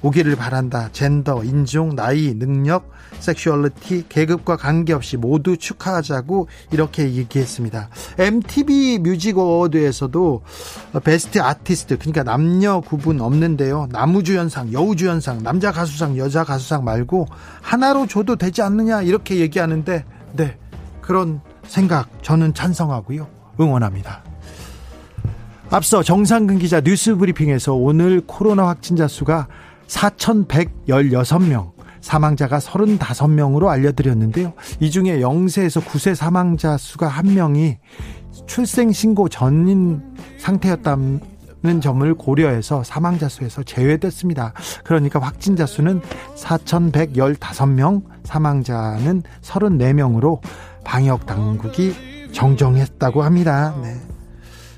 [0.02, 0.90] 오기를 바란다.
[0.92, 7.88] 젠더, 인종, 나이, 능력, 섹슈얼리티, 계급과 관계없이 모두 축하하자고 이렇게 얘기했습니다.
[8.18, 10.42] MTV Music Award에서도
[11.04, 13.88] 베스트 아티스트, 그러니까 남녀 구분 없는데요.
[13.90, 17.26] 남우주연상, 여우주연상, 남자 가수상, 여자 가수상 말고
[17.60, 20.04] 하나로 줘도 되지 않느냐 이렇게 얘기하는데
[20.34, 20.58] 네.
[21.00, 23.26] 그런 생각 저는 찬성하고요.
[23.58, 24.22] 응원합니다.
[25.70, 29.48] 앞서 정상근 기자 뉴스 브리핑에서 오늘 코로나 확진자 수가
[29.88, 34.52] 4,116명, 사망자가 35명으로 알려드렸는데요.
[34.80, 37.78] 이 중에 0세에서 9세 사망자 수가 1명이
[38.46, 40.02] 출생신고 전인
[40.38, 44.52] 상태였다는 점을 고려해서 사망자 수에서 제외됐습니다.
[44.84, 46.00] 그러니까 확진자 수는
[46.36, 50.40] 4,115명, 사망자는 34명으로
[50.84, 53.74] 방역 당국이 정정했다고 합니다.
[53.82, 53.96] 네.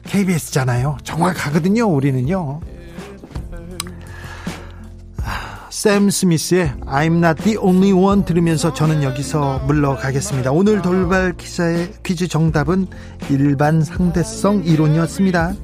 [0.05, 0.97] KBS잖아요.
[1.05, 2.61] 정확하거든요, 우리는요.
[5.71, 10.51] 샘 스미스의 I'm not the only one 들으면서 저는 여기서 물러가겠습니다.
[10.51, 12.89] 오늘 돌발 기사의 퀴즈 정답은
[13.31, 15.55] 일반 상대성 이론이었습니다.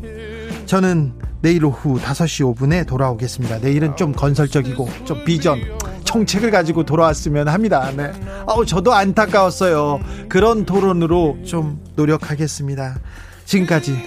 [0.66, 1.12] 저는
[1.43, 3.59] 내일 오후 5시 5분에 돌아오겠습니다.
[3.59, 5.61] 내일은 좀 건설적이고 좀 비전,
[6.05, 7.91] 정책을 가지고 돌아왔으면 합니다.
[7.97, 8.12] 네.
[8.47, 10.01] 아우, 저도 안타까웠어요.
[10.28, 13.01] 그런 토론으로 좀 노력하겠습니다.
[13.45, 13.99] 지금까지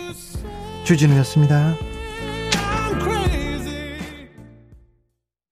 [0.86, 1.76] 주진우였습니다.